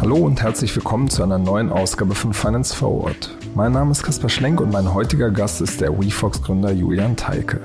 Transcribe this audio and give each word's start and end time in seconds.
Hallo 0.00 0.16
und 0.16 0.42
herzlich 0.42 0.74
willkommen 0.74 1.08
zu 1.08 1.22
einer 1.22 1.38
neuen 1.38 1.70
Ausgabe 1.70 2.16
von 2.16 2.32
Finance 2.32 2.74
Forward. 2.74 3.30
Mein 3.54 3.70
Name 3.70 3.92
ist 3.92 4.02
Kaspar 4.02 4.28
Schlenk 4.28 4.60
und 4.60 4.72
mein 4.72 4.92
heutiger 4.92 5.30
Gast 5.30 5.60
ist 5.60 5.80
der 5.80 5.96
WeFox-Gründer 5.96 6.72
Julian 6.72 7.14
Teike. 7.14 7.60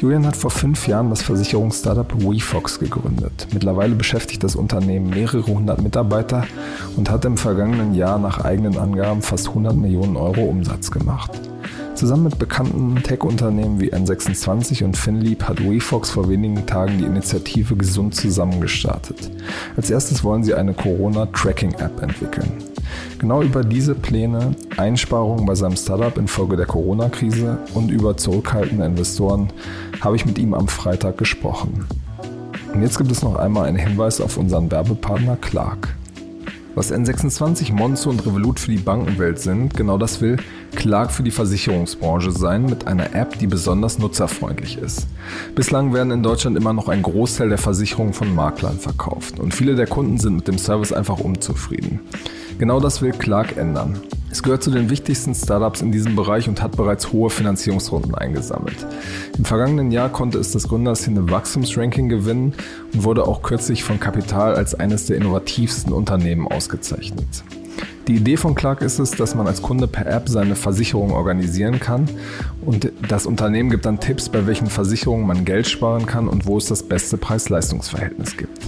Julian 0.00 0.26
hat 0.26 0.36
vor 0.36 0.50
fünf 0.50 0.88
Jahren 0.88 1.10
das 1.10 1.22
Versicherungsstartup 1.22 2.20
WeFox 2.24 2.80
gegründet. 2.80 3.46
Mittlerweile 3.52 3.94
beschäftigt 3.94 4.42
das 4.42 4.56
Unternehmen 4.56 5.10
mehrere 5.10 5.46
hundert 5.46 5.82
Mitarbeiter 5.82 6.48
und 6.96 7.10
hat 7.10 7.24
im 7.26 7.36
vergangenen 7.36 7.94
Jahr 7.94 8.18
nach 8.18 8.44
eigenen 8.44 8.76
Angaben 8.76 9.22
fast 9.22 9.48
100 9.48 9.76
Millionen 9.76 10.16
Euro 10.16 10.42
Umsatz 10.42 10.90
gemacht. 10.90 11.30
Zusammen 12.04 12.24
mit 12.24 12.38
bekannten 12.38 12.96
Tech-Unternehmen 13.02 13.80
wie 13.80 13.90
N26 13.90 14.84
und 14.84 14.94
Finleap 14.94 15.44
hat 15.44 15.64
WeFox 15.64 16.10
vor 16.10 16.28
wenigen 16.28 16.66
Tagen 16.66 16.98
die 16.98 17.06
Initiative 17.06 17.76
Gesund 17.76 18.14
zusammen 18.14 18.60
gestartet. 18.60 19.30
Als 19.74 19.88
erstes 19.88 20.22
wollen 20.22 20.44
sie 20.44 20.52
eine 20.52 20.74
Corona-Tracking-App 20.74 22.02
entwickeln. 22.02 22.52
Genau 23.18 23.40
über 23.40 23.64
diese 23.64 23.94
Pläne, 23.94 24.54
Einsparungen 24.76 25.46
bei 25.46 25.54
seinem 25.54 25.76
Startup 25.76 26.18
infolge 26.18 26.56
der 26.56 26.66
Corona-Krise 26.66 27.60
und 27.72 27.90
über 27.90 28.18
zurückhaltende 28.18 28.84
Investoren 28.84 29.48
habe 30.02 30.16
ich 30.16 30.26
mit 30.26 30.36
ihm 30.36 30.52
am 30.52 30.68
Freitag 30.68 31.16
gesprochen. 31.16 31.86
Und 32.74 32.82
jetzt 32.82 32.98
gibt 32.98 33.12
es 33.12 33.22
noch 33.22 33.36
einmal 33.36 33.66
einen 33.66 33.78
Hinweis 33.78 34.20
auf 34.20 34.36
unseren 34.36 34.70
Werbepartner 34.70 35.36
Clark. 35.36 35.96
Was 36.74 36.92
N26, 36.92 37.72
Monzo 37.72 38.10
und 38.10 38.26
Revolut 38.26 38.58
für 38.58 38.72
die 38.72 38.78
Bankenwelt 38.78 39.38
sind, 39.38 39.74
genau 39.74 39.96
das 39.96 40.20
will 40.20 40.38
Clark 40.74 41.12
für 41.12 41.22
die 41.22 41.30
Versicherungsbranche 41.30 42.32
sein 42.32 42.66
mit 42.66 42.88
einer 42.88 43.14
App, 43.14 43.38
die 43.38 43.46
besonders 43.46 44.00
nutzerfreundlich 44.00 44.78
ist. 44.78 45.06
Bislang 45.54 45.92
werden 45.94 46.10
in 46.10 46.24
Deutschland 46.24 46.56
immer 46.56 46.72
noch 46.72 46.88
ein 46.88 47.02
Großteil 47.02 47.48
der 47.48 47.58
Versicherungen 47.58 48.12
von 48.12 48.34
Maklern 48.34 48.80
verkauft 48.80 49.38
und 49.38 49.54
viele 49.54 49.76
der 49.76 49.86
Kunden 49.86 50.18
sind 50.18 50.34
mit 50.34 50.48
dem 50.48 50.58
Service 50.58 50.92
einfach 50.92 51.20
unzufrieden. 51.20 52.00
Genau 52.58 52.78
das 52.78 53.02
will 53.02 53.12
Clark 53.12 53.56
ändern. 53.56 54.00
Es 54.30 54.42
gehört 54.42 54.62
zu 54.62 54.70
den 54.70 54.90
wichtigsten 54.90 55.34
Startups 55.34 55.80
in 55.80 55.92
diesem 55.92 56.16
Bereich 56.16 56.48
und 56.48 56.62
hat 56.62 56.76
bereits 56.76 57.12
hohe 57.12 57.30
Finanzierungsrunden 57.30 58.14
eingesammelt. 58.14 58.86
Im 59.36 59.44
vergangenen 59.44 59.90
Jahr 59.90 60.08
konnte 60.08 60.38
es 60.38 60.52
das 60.52 60.68
Gründerszene 60.68 61.30
Wachstumsranking 61.30 62.08
gewinnen 62.08 62.54
und 62.92 63.04
wurde 63.04 63.26
auch 63.26 63.42
kürzlich 63.42 63.84
von 63.84 64.00
Kapital 64.00 64.54
als 64.54 64.74
eines 64.74 65.06
der 65.06 65.16
innovativsten 65.16 65.92
Unternehmen 65.92 66.48
ausgezeichnet. 66.48 67.44
Die 68.06 68.16
Idee 68.16 68.36
von 68.36 68.54
Clark 68.54 68.82
ist 68.82 68.98
es, 68.98 69.12
dass 69.12 69.34
man 69.34 69.46
als 69.46 69.62
Kunde 69.62 69.86
per 69.86 70.06
App 70.06 70.28
seine 70.28 70.56
Versicherung 70.56 71.12
organisieren 71.12 71.80
kann 71.80 72.08
und 72.64 72.92
das 73.08 73.26
Unternehmen 73.26 73.70
gibt 73.70 73.86
dann 73.86 73.98
Tipps, 73.98 74.28
bei 74.28 74.46
welchen 74.46 74.66
Versicherungen 74.66 75.26
man 75.26 75.44
Geld 75.44 75.66
sparen 75.66 76.06
kann 76.06 76.28
und 76.28 76.46
wo 76.46 76.58
es 76.58 76.66
das 76.66 76.82
beste 76.82 77.16
Preis-Leistungs-Verhältnis 77.16 78.36
gibt. 78.36 78.60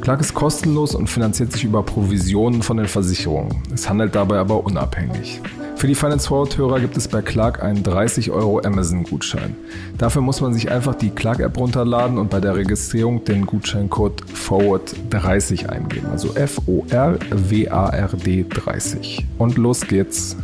Clark 0.00 0.20
ist 0.20 0.34
kostenlos 0.34 0.94
und 0.94 1.08
finanziert 1.08 1.52
sich 1.52 1.64
über 1.64 1.82
Provisionen 1.82 2.62
von 2.62 2.76
den 2.76 2.86
Versicherungen. 2.86 3.62
Es 3.72 3.88
handelt 3.88 4.14
dabei 4.14 4.38
aber 4.38 4.64
unabhängig. 4.64 5.40
Für 5.80 5.86
die 5.86 5.94
Finance 5.94 6.28
Forward 6.28 6.58
Hörer 6.58 6.80
gibt 6.80 6.98
es 6.98 7.08
bei 7.08 7.22
Clark 7.22 7.62
einen 7.62 7.82
30 7.82 8.30
Euro 8.30 8.60
Amazon 8.60 9.02
Gutschein. 9.02 9.56
Dafür 9.96 10.20
muss 10.20 10.42
man 10.42 10.52
sich 10.52 10.70
einfach 10.70 10.94
die 10.94 11.08
Clark 11.08 11.40
App 11.40 11.56
runterladen 11.56 12.18
und 12.18 12.28
bei 12.28 12.38
der 12.38 12.54
Registrierung 12.54 13.24
den 13.24 13.46
Gutscheincode 13.46 14.22
Forward 14.30 14.94
30 15.08 15.70
eingeben. 15.70 16.08
Also 16.10 16.34
F 16.34 16.60
O 16.66 16.84
R 16.90 17.18
W 17.30 17.68
A 17.70 17.88
R 17.88 18.08
D 18.08 18.44
30. 18.46 19.26
Und 19.38 19.56
los 19.56 19.80
geht's. 19.86 20.36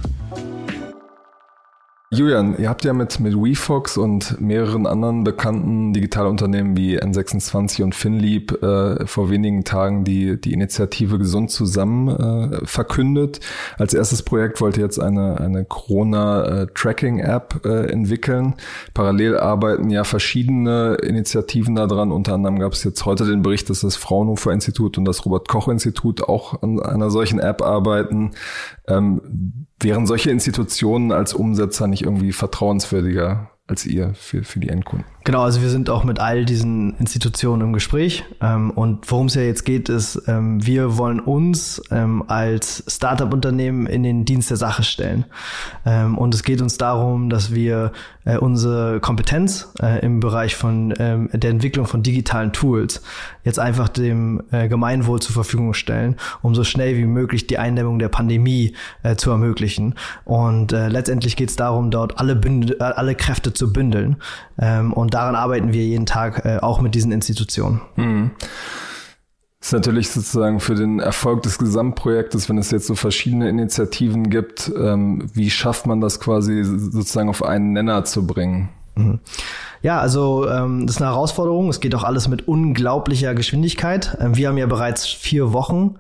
Julian, 2.12 2.56
ihr 2.56 2.68
habt 2.68 2.84
ja 2.84 2.92
mit, 2.92 3.18
mit 3.18 3.34
WeFox 3.34 3.96
und 3.96 4.40
mehreren 4.40 4.86
anderen 4.86 5.24
bekannten 5.24 5.92
Digitalunternehmen 5.92 6.76
wie 6.76 7.00
N26 7.00 7.82
und 7.82 7.96
Finleap 7.96 8.62
äh, 8.62 9.04
vor 9.08 9.28
wenigen 9.28 9.64
Tagen 9.64 10.04
die, 10.04 10.40
die 10.40 10.52
Initiative 10.52 11.18
Gesund 11.18 11.50
zusammen 11.50 12.08
äh, 12.08 12.64
verkündet. 12.64 13.40
Als 13.76 13.92
erstes 13.92 14.22
Projekt 14.22 14.60
wollt 14.60 14.76
ihr 14.76 14.84
jetzt 14.84 15.00
eine, 15.00 15.41
eine 15.41 15.64
Corona-Tracking-App 15.64 17.62
äh, 17.64 17.91
entwickeln. 17.91 18.54
Parallel 18.94 19.36
arbeiten 19.38 19.91
ja 19.91 20.04
verschiedene 20.04 20.98
Initiativen 21.02 21.75
daran. 21.75 22.12
Unter 22.12 22.34
anderem 22.34 22.60
gab 22.60 22.75
es 22.75 22.84
jetzt 22.84 23.04
heute 23.04 23.26
den 23.26 23.42
Bericht, 23.42 23.69
dass 23.69 23.81
das 23.81 23.97
Fraunhofer 23.97 24.52
Institut 24.52 24.97
und 24.97 25.06
das 25.06 25.26
Robert 25.26 25.48
Koch 25.48 25.66
Institut 25.66 26.22
auch 26.22 26.62
an 26.62 26.78
einer 26.78 27.10
solchen 27.10 27.41
App 27.41 27.62
arbeiten. 27.62 28.31
Ähm, 28.86 29.66
wären 29.81 30.06
solche 30.06 30.31
Institutionen 30.31 31.12
als 31.12 31.34
Umsetzer 31.34 31.87
nicht 31.87 32.03
irgendwie 32.03 32.32
vertrauenswürdiger 32.32 33.50
als 33.66 33.84
ihr 33.84 34.15
für, 34.15 34.44
für 34.44 34.60
die 34.60 34.69
Endkunden? 34.69 35.06
Genau, 35.25 35.43
also 35.43 35.60
wir 35.60 35.71
sind 35.71 35.91
auch 35.91 36.04
mit 36.04 36.21
all 36.21 36.44
diesen 36.44 36.97
Institutionen 36.99 37.62
im 37.62 37.72
Gespräch. 37.72 38.25
Ähm, 38.41 38.71
und 38.71 39.10
worum 39.10 39.27
es 39.27 39.34
ja 39.34 39.43
jetzt 39.43 39.65
geht, 39.65 39.88
ist, 39.88 40.22
ähm, 40.28 40.65
wir 40.65 40.99
wollen 40.99 41.19
uns 41.19 41.82
ähm, 41.91 42.22
als 42.28 42.84
Startup-Unternehmen 42.87 43.87
in 43.87 44.05
den 44.05 44.25
Dienst 44.25 44.50
der 44.50 44.56
Sache 44.56 44.84
stellen. 44.84 45.25
Und 45.84 46.34
es 46.34 46.43
geht 46.43 46.60
uns 46.60 46.78
darum, 46.78 47.31
dass 47.31 47.55
wir 47.55 47.93
äh, 48.25 48.38
unsere 48.38 49.00
Kompetenz 49.00 49.72
äh, 49.81 50.05
im 50.05 50.21
Bereich 50.21 50.56
von 50.56 50.91
der 50.91 51.50
Entwicklung 51.50 51.87
von 51.87 52.03
digitalen 52.03 52.53
Tools 52.53 53.03
jetzt 53.44 53.59
einfach 53.59 53.88
dem 53.88 54.43
äh, 54.50 54.69
Gemeinwohl 54.69 55.21
zur 55.21 55.32
Verfügung 55.32 55.75
stellen, 55.75 56.16
um 56.43 56.55
so 56.55 56.65
schnell 56.65 56.97
wie 56.97 57.05
möglich 57.05 57.47
die 57.47 57.59
Eindämmung 57.59 57.99
der 57.99 58.09
Pandemie 58.09 58.75
zu 59.16 59.31
ermöglichen. 59.31 59.94
Und 60.25 60.72
letztendlich 60.72 61.37
geht 61.37 61.50
es 61.50 61.56
darum, 61.56 61.91
dort 61.91 62.19
alle, 62.19 62.34
Bündel, 62.34 62.81
alle 62.81 63.15
Kräfte 63.15 63.53
zu 63.56 63.72
bündeln. 63.72 64.17
Ähm, 64.59 64.93
und 64.93 65.15
daran 65.15 65.34
arbeiten 65.34 65.72
wir 65.72 65.84
jeden 65.84 66.06
Tag 66.06 66.44
äh, 66.44 66.59
auch 66.59 66.81
mit 66.81 66.94
diesen 66.94 67.12
Institutionen. 67.12 67.81
Mhm. 67.97 68.31
Das 69.61 69.69
ist 69.69 69.72
natürlich 69.72 70.11
sozusagen 70.11 70.61
für 70.61 70.77
den 70.77 71.00
Erfolg 71.00 71.43
des 71.43 71.59
Gesamtprojektes, 71.59 72.49
wenn 72.49 72.59
es 72.59 72.71
jetzt 72.71 72.87
so 72.87 72.94
verschiedene 72.94 73.49
Initiativen 73.49 74.31
gibt, 74.31 74.71
ähm, 74.78 75.28
wie 75.33 75.50
schafft 75.50 75.87
man 75.87 76.00
das 76.00 76.21
quasi 76.21 76.62
sozusagen 76.62 77.28
auf 77.28 77.43
einen 77.43 77.72
Nenner 77.72 78.05
zu 78.05 78.27
bringen? 78.27 78.69
Mhm. 78.94 79.19
Ja, 79.83 80.00
also 80.00 80.49
ähm, 80.49 80.87
das 80.87 80.97
ist 80.97 81.03
eine 81.03 81.11
Herausforderung. 81.11 81.69
Es 81.69 81.81
geht 81.81 81.94
auch 81.94 82.05
alles 82.05 82.28
mit 82.28 82.49
unglaublicher 82.49 83.34
Geschwindigkeit. 83.34 84.17
Ähm, 84.21 84.37
wir 84.37 84.49
haben 84.49 84.59
ja 84.59 84.67
bereits 84.67 85.06
vier 85.06 85.53
Wochen 85.53 85.97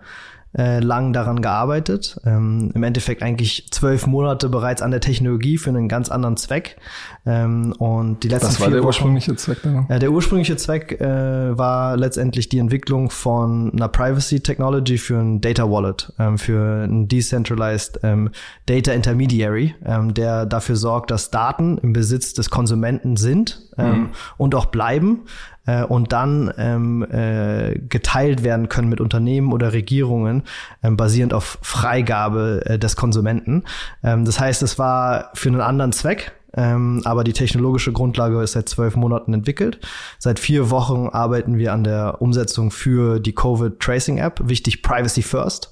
äh, 0.56 0.80
lang 0.80 1.12
daran 1.12 1.42
gearbeitet. 1.42 2.18
Ähm, 2.24 2.70
Im 2.74 2.82
Endeffekt 2.82 3.22
eigentlich 3.22 3.68
zwölf 3.70 4.06
Monate 4.06 4.48
bereits 4.48 4.82
an 4.82 4.90
der 4.90 5.00
Technologie 5.00 5.58
für 5.58 5.70
einen 5.70 5.88
ganz 5.88 6.08
anderen 6.08 6.36
Zweck. 6.36 6.78
Ähm, 7.26 7.72
und 7.78 8.22
die 8.22 8.28
letzten 8.28 8.48
Was 8.48 8.60
war 8.60 8.70
der 8.70 8.78
Wochen, 8.78 8.86
ursprüngliche 8.86 9.34
Zweck? 9.34 9.58
Äh, 9.88 9.98
der 9.98 10.12
ursprüngliche 10.12 10.56
Zweck 10.56 11.00
äh, 11.00 11.58
war 11.58 11.96
letztendlich 11.96 12.48
die 12.48 12.58
Entwicklung 12.58 13.10
von 13.10 13.72
einer 13.72 13.88
Privacy 13.88 14.40
Technology 14.40 14.96
für 14.96 15.18
ein 15.18 15.40
Data 15.40 15.68
Wallet, 15.68 16.12
ähm, 16.20 16.38
für 16.38 16.84
ein 16.84 17.08
Decentralized 17.08 17.98
ähm, 18.04 18.30
Data 18.66 18.92
Intermediary, 18.92 19.74
ähm, 19.84 20.14
der 20.14 20.46
dafür 20.46 20.76
sorgt, 20.76 21.10
dass 21.10 21.30
Daten 21.30 21.78
im 21.78 21.92
Besitz 21.92 22.32
des 22.32 22.48
Konsumenten 22.48 23.16
sind 23.16 23.70
ähm, 23.76 23.90
mhm. 23.90 24.08
und 24.36 24.54
auch 24.54 24.66
bleiben 24.66 25.22
äh, 25.66 25.82
und 25.82 26.12
dann 26.12 26.52
ähm, 26.56 27.04
äh, 27.10 27.78
geteilt 27.88 28.44
werden 28.44 28.68
können 28.68 28.88
mit 28.88 29.00
Unternehmen 29.00 29.52
oder 29.52 29.72
Regierungen, 29.72 30.44
basierend 30.82 31.34
auf 31.34 31.58
Freigabe 31.60 32.62
äh, 32.64 32.78
des 32.78 32.94
Konsumenten. 32.96 33.64
Das 34.02 34.38
heißt, 34.38 34.62
es 34.62 34.78
war 34.78 35.30
für 35.34 35.48
einen 35.48 35.60
anderen 35.60 35.92
Zweck, 35.92 36.32
ähm, 36.56 37.02
aber 37.04 37.24
die 37.24 37.32
technologische 37.32 37.92
Grundlage 37.92 38.42
ist 38.42 38.52
seit 38.52 38.68
zwölf 38.68 38.96
Monaten 38.96 39.34
entwickelt. 39.34 39.78
Seit 40.18 40.38
vier 40.38 40.70
Wochen 40.70 41.08
arbeiten 41.08 41.58
wir 41.58 41.72
an 41.72 41.84
der 41.84 42.20
Umsetzung 42.20 42.70
für 42.70 43.20
die 43.20 43.34
Covid 43.34 43.78
Tracing 43.78 44.18
App. 44.18 44.40
Wichtig, 44.44 44.82
Privacy 44.82 45.22
First. 45.22 45.70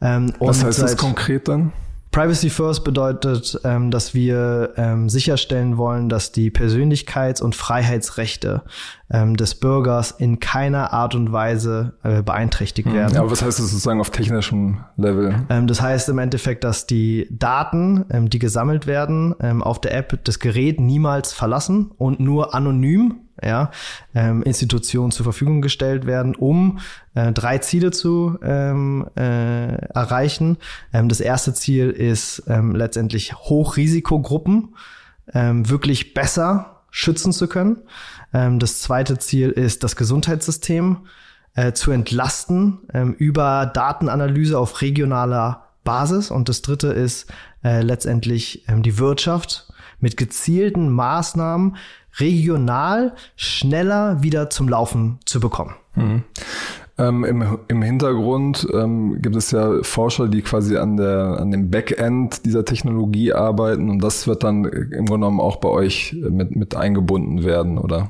Ähm, 0.00 0.32
Was 0.40 0.64
heißt 0.64 0.82
das 0.82 0.96
konkret 0.96 1.48
dann? 1.48 1.72
Privacy 2.12 2.50
First 2.50 2.84
bedeutet, 2.84 3.58
ähm, 3.64 3.90
dass 3.90 4.12
wir 4.12 4.74
ähm, 4.76 5.08
sicherstellen 5.08 5.78
wollen, 5.78 6.10
dass 6.10 6.30
die 6.30 6.50
Persönlichkeits- 6.50 7.40
und 7.42 7.56
Freiheitsrechte 7.56 8.62
ähm, 9.12 9.36
des 9.36 9.54
Bürgers 9.54 10.10
in 10.10 10.40
keiner 10.40 10.92
Art 10.92 11.14
und 11.14 11.32
Weise 11.32 11.94
äh, 12.02 12.22
beeinträchtigt 12.22 12.88
hm. 12.88 12.94
werden. 12.94 13.14
Ja, 13.14 13.20
aber 13.20 13.30
was 13.30 13.42
heißt 13.42 13.58
das 13.58 13.70
sozusagen 13.70 14.00
auf 14.00 14.10
technischem 14.10 14.84
Level? 14.96 15.34
Ähm, 15.50 15.66
das 15.66 15.80
heißt 15.80 16.08
im 16.08 16.18
Endeffekt, 16.18 16.64
dass 16.64 16.86
die 16.86 17.28
Daten, 17.30 18.06
ähm, 18.10 18.30
die 18.30 18.38
gesammelt 18.38 18.86
werden, 18.86 19.34
ähm, 19.40 19.62
auf 19.62 19.80
der 19.80 19.94
App 19.94 20.24
das 20.24 20.38
Gerät 20.38 20.80
niemals 20.80 21.32
verlassen 21.32 21.90
und 21.98 22.20
nur 22.20 22.54
anonym 22.54 23.20
ja, 23.42 23.70
ähm, 24.14 24.42
Institutionen 24.42 25.10
zur 25.10 25.24
Verfügung 25.24 25.62
gestellt 25.62 26.06
werden, 26.06 26.34
um 26.34 26.78
äh, 27.14 27.32
drei 27.32 27.58
Ziele 27.58 27.90
zu 27.90 28.38
ähm, 28.42 29.06
äh, 29.16 29.74
erreichen. 29.74 30.58
Ähm, 30.92 31.08
das 31.08 31.20
erste 31.20 31.52
Ziel 31.52 31.90
ist 31.90 32.44
ähm, 32.46 32.74
letztendlich 32.74 33.34
Hochrisikogruppen 33.34 34.76
ähm, 35.34 35.68
wirklich 35.68 36.14
besser 36.14 36.81
schützen 36.92 37.32
zu 37.32 37.48
können. 37.48 37.78
Ähm, 38.32 38.60
das 38.60 38.80
zweite 38.80 39.18
Ziel 39.18 39.50
ist 39.50 39.82
das 39.82 39.96
Gesundheitssystem 39.96 41.08
äh, 41.54 41.72
zu 41.72 41.90
entlasten 41.90 42.78
ähm, 42.94 43.14
über 43.14 43.66
Datenanalyse 43.66 44.56
auf 44.56 44.80
regionaler 44.80 45.66
Basis. 45.82 46.30
Und 46.30 46.48
das 46.48 46.62
dritte 46.62 46.88
ist 46.88 47.26
äh, 47.64 47.82
letztendlich 47.82 48.68
ähm, 48.68 48.84
die 48.84 48.98
Wirtschaft 48.98 49.72
mit 49.98 50.16
gezielten 50.16 50.90
Maßnahmen 50.90 51.76
regional 52.18 53.14
schneller 53.36 54.22
wieder 54.22 54.50
zum 54.50 54.68
Laufen 54.68 55.18
zu 55.24 55.40
bekommen. 55.40 55.74
Mhm. 55.94 56.24
Ähm, 56.98 57.24
im, 57.24 57.58
Im 57.68 57.82
Hintergrund 57.82 58.66
ähm, 58.72 59.22
gibt 59.22 59.36
es 59.36 59.50
ja 59.50 59.82
Forscher, 59.82 60.28
die 60.28 60.42
quasi 60.42 60.76
an, 60.76 60.98
der, 60.98 61.38
an 61.40 61.50
dem 61.50 61.70
Backend 61.70 62.44
dieser 62.44 62.64
Technologie 62.66 63.32
arbeiten 63.32 63.88
und 63.88 64.00
das 64.00 64.26
wird 64.26 64.44
dann 64.44 64.64
im 64.64 65.06
Grunde 65.06 65.26
genommen 65.26 65.40
auch 65.40 65.56
bei 65.56 65.70
euch 65.70 66.14
mit, 66.28 66.54
mit 66.54 66.76
eingebunden 66.76 67.44
werden, 67.44 67.78
oder? 67.78 68.08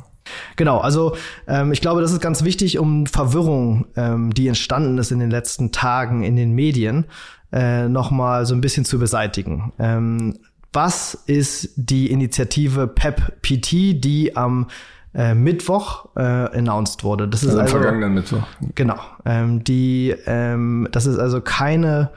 Genau, 0.56 0.78
also 0.78 1.16
ähm, 1.46 1.72
ich 1.72 1.80
glaube, 1.80 2.00
das 2.00 2.12
ist 2.12 2.20
ganz 2.20 2.44
wichtig, 2.44 2.78
um 2.78 3.06
Verwirrung, 3.06 3.86
ähm, 3.96 4.34
die 4.34 4.48
entstanden 4.48 4.98
ist 4.98 5.12
in 5.12 5.20
den 5.20 5.30
letzten 5.30 5.72
Tagen 5.72 6.22
in 6.24 6.36
den 6.36 6.52
Medien, 6.52 7.06
äh, 7.52 7.88
nochmal 7.88 8.46
so 8.46 8.54
ein 8.54 8.60
bisschen 8.60 8.84
zu 8.84 8.98
beseitigen. 8.98 9.72
Ähm, 9.78 10.38
was 10.72 11.14
ist 11.26 11.70
die 11.76 12.10
Initiative 12.10 12.86
PEP-PT, 12.86 14.02
die 14.02 14.36
am 14.36 14.68
äh, 15.14 15.34
Mittwoch 15.34 16.06
äh, 16.16 16.20
announced 16.20 17.04
wurde? 17.04 17.28
Das 17.28 17.42
ist 17.42 17.50
also, 17.50 17.60
also 17.60 17.78
vergangenen 17.78 18.14
Mittwoch. 18.14 18.46
Genau. 18.74 18.98
Ähm, 19.24 19.64
die, 19.64 20.14
ähm, 20.26 20.88
das 20.92 21.06
ist 21.06 21.18
also 21.18 21.40
keine 21.40 22.10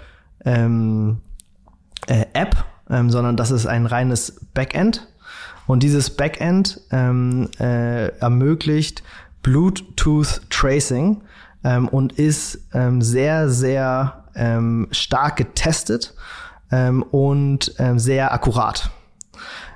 ähm, 0.45 1.17
äh, 2.07 2.25
App, 2.33 2.63
ähm, 2.89 3.09
sondern 3.09 3.37
das 3.37 3.51
ist 3.51 3.65
ein 3.65 3.85
reines 3.85 4.39
Backend. 4.53 5.07
Und 5.67 5.81
dieses 5.81 6.11
Backend 6.11 6.81
ähm, 6.91 7.49
äh, 7.59 8.07
ermöglicht 8.19 9.03
Bluetooth 9.41 10.41
Tracing 10.49 11.21
ähm, 11.63 11.87
und 11.87 12.13
ist 12.13 12.59
ähm, 12.73 13.01
sehr, 13.01 13.49
sehr 13.49 14.25
ähm, 14.35 14.87
stark 14.91 15.37
getestet 15.37 16.13
ähm, 16.71 17.03
und 17.03 17.73
ähm, 17.79 17.99
sehr 17.99 18.33
akkurat. 18.33 18.91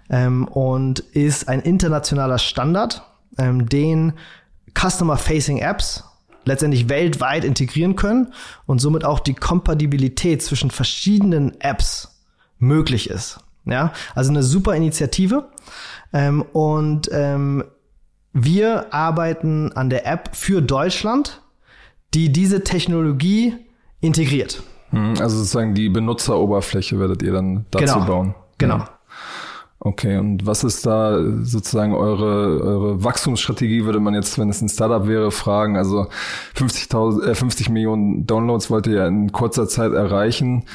Ähm, 0.09 0.47
und 0.47 0.99
ist 0.99 1.47
ein 1.47 1.61
internationaler 1.61 2.39
Standard, 2.39 3.03
ähm, 3.39 3.67
den 3.67 4.13
Customer-Facing 4.77 5.57
Apps 5.57 6.03
letztendlich 6.45 6.89
weltweit 6.89 7.43
integrieren 7.43 7.95
können 7.95 8.33
und 8.65 8.79
somit 8.79 9.05
auch 9.05 9.19
die 9.19 9.33
Kompatibilität 9.33 10.41
zwischen 10.41 10.71
verschiedenen 10.71 11.59
Apps 11.61 12.21
möglich 12.57 13.09
ist. 13.09 13.39
Ja, 13.65 13.93
also 14.15 14.31
eine 14.31 14.43
super 14.43 14.75
Initiative. 14.75 15.49
Ähm, 16.13 16.41
und 16.41 17.09
ähm, 17.11 17.63
wir 18.33 18.93
arbeiten 18.93 19.71
an 19.73 19.89
der 19.89 20.07
App 20.07 20.35
für 20.35 20.61
Deutschland, 20.61 21.41
die 22.13 22.31
diese 22.31 22.63
Technologie 22.63 23.55
integriert. 24.01 24.63
Hm, 24.89 25.15
also 25.19 25.37
sozusagen 25.37 25.75
die 25.75 25.89
Benutzeroberfläche 25.89 26.99
werdet 26.99 27.21
ihr 27.21 27.33
dann 27.33 27.65
dazu 27.69 27.93
genau. 27.93 28.05
bauen. 28.05 28.35
Genau. 28.57 28.85
Okay, 29.81 30.17
und 30.17 30.45
was 30.45 30.65
ist 30.65 30.85
da 30.85 31.17
sozusagen 31.41 31.93
eure, 31.93 32.61
eure 32.61 33.01
Wachstumsstrategie, 33.01 33.85
würde 33.85 34.01
man 34.01 34.13
jetzt, 34.13 34.37
wenn 34.37 34.49
es 34.49 34.61
ein 34.61 34.67
Startup 34.67 35.07
wäre, 35.07 35.31
fragen? 35.31 35.77
Also 35.77 36.07
50.000, 36.57 37.23
äh, 37.29 37.35
50 37.35 37.69
Millionen 37.69 38.27
Downloads 38.27 38.69
wollt 38.69 38.87
ihr 38.87 38.95
ja 38.95 39.07
in 39.07 39.31
kurzer 39.31 39.69
Zeit 39.69 39.93
erreichen. 39.93 40.65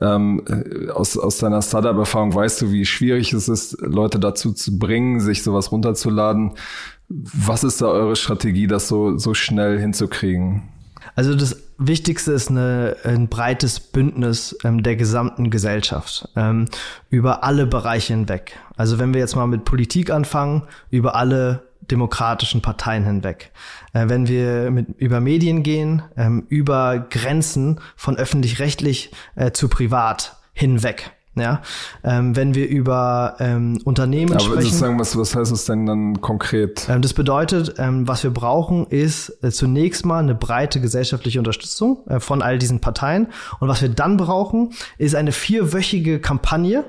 Ähm, 0.00 0.42
äh, 0.48 0.90
aus, 0.90 1.18
aus 1.18 1.36
deiner 1.36 1.60
Startup-Erfahrung 1.60 2.34
weißt 2.34 2.62
du, 2.62 2.72
wie 2.72 2.86
schwierig 2.86 3.34
es 3.34 3.48
ist, 3.48 3.76
Leute 3.82 4.18
dazu 4.18 4.54
zu 4.54 4.78
bringen, 4.78 5.20
sich 5.20 5.42
sowas 5.42 5.70
runterzuladen. 5.70 6.52
Was 7.10 7.64
ist 7.64 7.82
da 7.82 7.88
eure 7.88 8.16
Strategie, 8.16 8.66
das 8.66 8.88
so, 8.88 9.18
so 9.18 9.34
schnell 9.34 9.78
hinzukriegen? 9.78 10.62
Also 11.14 11.34
das 11.34 11.56
Wichtigste 11.78 12.32
ist 12.32 12.50
eine, 12.50 12.96
ein 13.04 13.28
breites 13.28 13.80
Bündnis 13.80 14.56
ähm, 14.64 14.82
der 14.82 14.96
gesamten 14.96 15.50
Gesellschaft 15.50 16.28
ähm, 16.36 16.66
über 17.10 17.44
alle 17.44 17.66
Bereiche 17.66 18.14
hinweg. 18.14 18.58
Also 18.76 18.98
wenn 18.98 19.14
wir 19.14 19.20
jetzt 19.20 19.36
mal 19.36 19.46
mit 19.46 19.64
Politik 19.64 20.10
anfangen, 20.10 20.62
über 20.90 21.14
alle 21.14 21.62
demokratischen 21.90 22.62
Parteien 22.62 23.04
hinweg. 23.04 23.52
Äh, 23.92 24.08
wenn 24.08 24.28
wir 24.28 24.70
mit, 24.70 24.88
über 24.98 25.20
Medien 25.20 25.62
gehen, 25.62 26.02
ähm, 26.16 26.46
über 26.48 26.98
Grenzen 26.98 27.80
von 27.96 28.16
öffentlich-rechtlich 28.16 29.12
äh, 29.36 29.52
zu 29.52 29.68
privat 29.68 30.36
hinweg. 30.52 31.12
Ja, 31.36 31.62
ähm, 32.04 32.36
wenn 32.36 32.54
wir 32.54 32.68
über 32.68 33.36
ähm, 33.40 33.80
Unternehmen 33.84 34.32
Aber 34.32 34.40
sprechen. 34.40 34.62
Sozusagen, 34.62 35.00
was, 35.00 35.18
was 35.18 35.34
heißt 35.34 35.50
das 35.50 35.64
denn 35.64 35.84
dann 35.84 36.20
konkret? 36.20 36.86
Ähm, 36.88 37.02
das 37.02 37.12
bedeutet, 37.12 37.74
ähm, 37.78 38.06
was 38.06 38.22
wir 38.22 38.30
brauchen, 38.30 38.86
ist 38.86 39.36
äh, 39.42 39.50
zunächst 39.50 40.06
mal 40.06 40.20
eine 40.20 40.36
breite 40.36 40.80
gesellschaftliche 40.80 41.40
Unterstützung 41.40 42.06
äh, 42.06 42.20
von 42.20 42.40
all 42.40 42.58
diesen 42.58 42.80
Parteien. 42.80 43.26
Und 43.58 43.68
was 43.68 43.82
wir 43.82 43.88
dann 43.88 44.16
brauchen, 44.16 44.74
ist 44.96 45.16
eine 45.16 45.32
vierwöchige 45.32 46.20
Kampagne, 46.20 46.84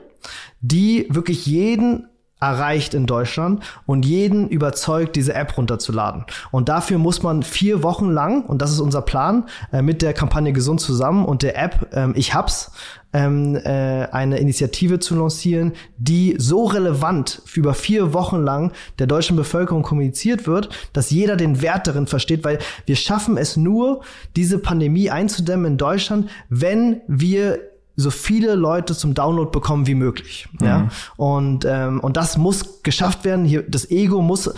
die 0.62 1.08
wirklich 1.10 1.48
jeden 1.48 2.08
erreicht 2.40 2.94
in 2.94 3.06
Deutschland 3.06 3.64
und 3.86 4.06
jeden 4.06 4.50
überzeugt, 4.50 5.16
diese 5.16 5.34
App 5.34 5.58
runterzuladen. 5.58 6.26
Und 6.52 6.70
dafür 6.70 6.98
muss 6.98 7.24
man 7.24 7.44
vier 7.44 7.82
Wochen 7.82 8.10
lang, 8.10 8.46
und 8.46 8.62
das 8.62 8.72
ist 8.72 8.80
unser 8.80 9.02
Plan, 9.02 9.46
äh, 9.72 9.82
mit 9.82 10.02
der 10.02 10.14
Kampagne 10.14 10.52
Gesund 10.52 10.82
zusammen 10.82 11.26
und 11.26 11.44
der 11.44 11.58
App 11.58 11.90
ähm, 11.94 12.14
Ich 12.16 12.34
hab's, 12.34 12.72
ähm, 13.14 13.56
äh, 13.56 14.08
eine 14.12 14.40
Initiative 14.40 15.00
zu 15.00 15.16
lancieren, 15.16 15.72
die 15.98 16.36
so 16.38 16.66
relevant 16.66 17.42
über 17.54 17.74
vier 17.74 18.14
Wochen 18.14 18.44
lang 18.44 18.74
der 19.00 19.08
deutschen 19.08 19.38
Bevölkerung 19.38 19.84
kommuniziert 19.84 20.46
wird, 20.46 20.70
dass 20.92 21.12
jeder 21.12 21.38
den 21.38 21.62
Wert 21.62 21.88
darin 21.88 22.08
versteht, 22.08 22.44
weil 22.44 22.60
wir 22.86 22.98
schaffen 22.98 23.38
es 23.38 23.56
nur, 23.56 24.02
diese 24.36 24.60
Pandemie 24.60 25.10
einzudämmen 25.10 25.66
in 25.66 25.78
Deutschland, 25.78 26.30
wenn 26.50 27.02
wir 27.08 27.60
so 27.96 28.12
viele 28.12 28.56
Leute 28.56 28.96
zum 28.96 29.14
Download 29.14 29.52
bekommen 29.52 29.88
wie 29.88 29.96
möglich. 29.96 30.48
Mhm. 30.60 30.66
Ja? 30.66 30.90
Und, 31.18 31.66
ähm, 31.68 32.00
und 32.00 32.18
das 32.18 32.38
muss 32.38 32.84
geschafft 32.84 33.24
werden. 33.26 33.46
Hier, 33.46 33.64
das 33.64 33.90
Ego 33.90 34.22
muss 34.22 34.54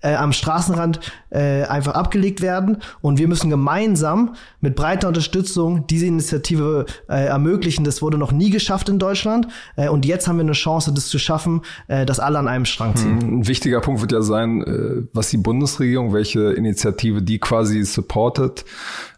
äh, 0.00 0.14
am 0.14 0.32
Straßenrand 0.32 1.00
äh, 1.30 1.64
einfach 1.64 1.94
abgelegt 1.94 2.40
werden 2.40 2.78
und 3.00 3.18
wir 3.18 3.28
müssen 3.28 3.50
gemeinsam 3.50 4.34
mit 4.60 4.76
breiter 4.76 5.08
Unterstützung 5.08 5.86
diese 5.86 6.06
Initiative 6.06 6.86
äh, 7.08 7.26
ermöglichen. 7.26 7.84
Das 7.84 8.02
wurde 8.02 8.18
noch 8.18 8.32
nie 8.32 8.50
geschafft 8.50 8.88
in 8.88 8.98
Deutschland 8.98 9.48
äh, 9.76 9.88
und 9.88 10.06
jetzt 10.06 10.28
haben 10.28 10.36
wir 10.36 10.44
eine 10.44 10.52
Chance, 10.52 10.92
das 10.92 11.08
zu 11.08 11.18
schaffen, 11.18 11.62
äh, 11.88 12.06
dass 12.06 12.20
alle 12.20 12.38
an 12.38 12.48
einem 12.48 12.64
Strang 12.64 12.96
ziehen. 12.96 13.20
Hm, 13.20 13.40
ein 13.40 13.48
wichtiger 13.48 13.80
Punkt 13.80 14.00
wird 14.00 14.12
ja 14.12 14.22
sein, 14.22 14.62
äh, 14.62 15.02
was 15.12 15.30
die 15.30 15.38
Bundesregierung, 15.38 16.12
welche 16.12 16.52
Initiative 16.52 17.22
die 17.22 17.38
quasi 17.38 17.84
supportet. 17.84 18.64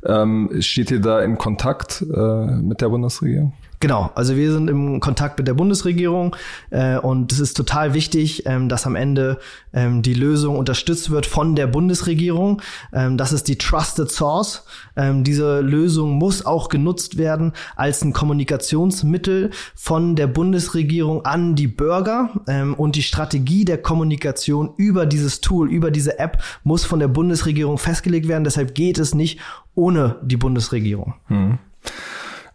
Ähm, 0.04 0.50
steht 0.60 0.90
ihr 0.90 1.00
da 1.00 1.20
in 1.20 1.38
Kontakt 1.38 2.02
äh, 2.02 2.46
mit 2.46 2.80
der 2.80 2.88
Bundesregierung? 2.88 3.52
Genau, 3.80 4.10
also 4.14 4.36
wir 4.36 4.52
sind 4.52 4.68
im 4.68 5.00
Kontakt 5.00 5.38
mit 5.38 5.48
der 5.48 5.54
Bundesregierung 5.54 6.36
äh, 6.68 6.98
und 6.98 7.32
es 7.32 7.40
ist 7.40 7.56
total 7.56 7.94
wichtig, 7.94 8.44
ähm, 8.44 8.68
dass 8.68 8.86
am 8.86 8.94
Ende 8.94 9.38
ähm, 9.72 10.02
die 10.02 10.12
Lösung 10.12 10.58
unterstützt 10.58 11.10
wird 11.10 11.24
von 11.24 11.56
der 11.56 11.66
Bundesregierung. 11.66 12.60
Ähm, 12.92 13.16
das 13.16 13.32
ist 13.32 13.48
die 13.48 13.56
Trusted 13.56 14.10
Source. 14.10 14.64
Ähm, 14.96 15.24
diese 15.24 15.60
Lösung 15.60 16.18
muss 16.18 16.44
auch 16.44 16.68
genutzt 16.68 17.16
werden 17.16 17.54
als 17.74 18.02
ein 18.02 18.12
Kommunikationsmittel 18.12 19.48
von 19.74 20.14
der 20.14 20.26
Bundesregierung 20.26 21.24
an 21.24 21.54
die 21.54 21.68
Bürger 21.68 22.28
ähm, 22.48 22.74
und 22.74 22.96
die 22.96 23.02
Strategie 23.02 23.64
der 23.64 23.78
Kommunikation 23.78 24.74
über 24.76 25.06
dieses 25.06 25.40
Tool, 25.40 25.72
über 25.72 25.90
diese 25.90 26.18
App 26.18 26.42
muss 26.64 26.84
von 26.84 26.98
der 26.98 27.08
Bundesregierung 27.08 27.78
festgelegt 27.78 28.28
werden. 28.28 28.44
Deshalb 28.44 28.74
geht 28.74 28.98
es 28.98 29.14
nicht 29.14 29.40
ohne 29.74 30.16
die 30.20 30.36
Bundesregierung. 30.36 31.14
Hm. 31.28 31.58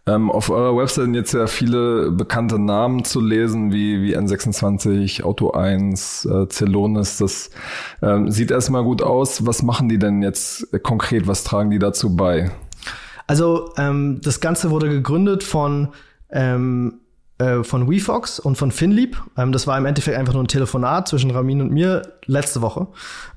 Ähm, 0.08 0.30
auf 0.30 0.50
eurer 0.50 0.76
Website 0.76 1.06
sind 1.06 1.14
jetzt 1.14 1.32
ja 1.34 1.48
viele 1.48 2.12
bekannte 2.12 2.60
Namen 2.60 3.04
zu 3.04 3.20
lesen, 3.20 3.72
wie, 3.72 4.02
wie 4.02 4.16
N26, 4.16 5.24
Auto 5.24 5.50
1, 5.50 6.26
äh, 6.26 6.48
Celonis. 6.48 7.18
Das 7.18 7.50
ähm, 8.02 8.30
sieht 8.30 8.52
erstmal 8.52 8.84
gut 8.84 9.02
aus. 9.02 9.46
Was 9.46 9.64
machen 9.64 9.88
die 9.88 9.98
denn 9.98 10.22
jetzt 10.22 10.68
konkret? 10.84 11.26
Was 11.26 11.42
tragen 11.42 11.70
die 11.70 11.80
dazu 11.80 12.14
bei? 12.14 12.52
Also 13.26 13.72
ähm, 13.78 14.20
das 14.22 14.40
Ganze 14.40 14.70
wurde 14.70 14.88
gegründet 14.88 15.42
von 15.42 15.88
ähm, 16.30 17.00
äh, 17.38 17.62
von 17.64 17.90
WeFox 17.90 18.38
und 18.38 18.56
von 18.56 18.70
Finlieb. 18.70 19.22
Ähm, 19.36 19.52
das 19.52 19.66
war 19.66 19.76
im 19.76 19.84
Endeffekt 19.84 20.16
einfach 20.16 20.32
nur 20.32 20.42
ein 20.42 20.48
Telefonat 20.48 21.08
zwischen 21.08 21.30
Ramin 21.30 21.60
und 21.60 21.70
mir 21.70 22.02
letzte 22.24 22.62
Woche, 22.62 22.86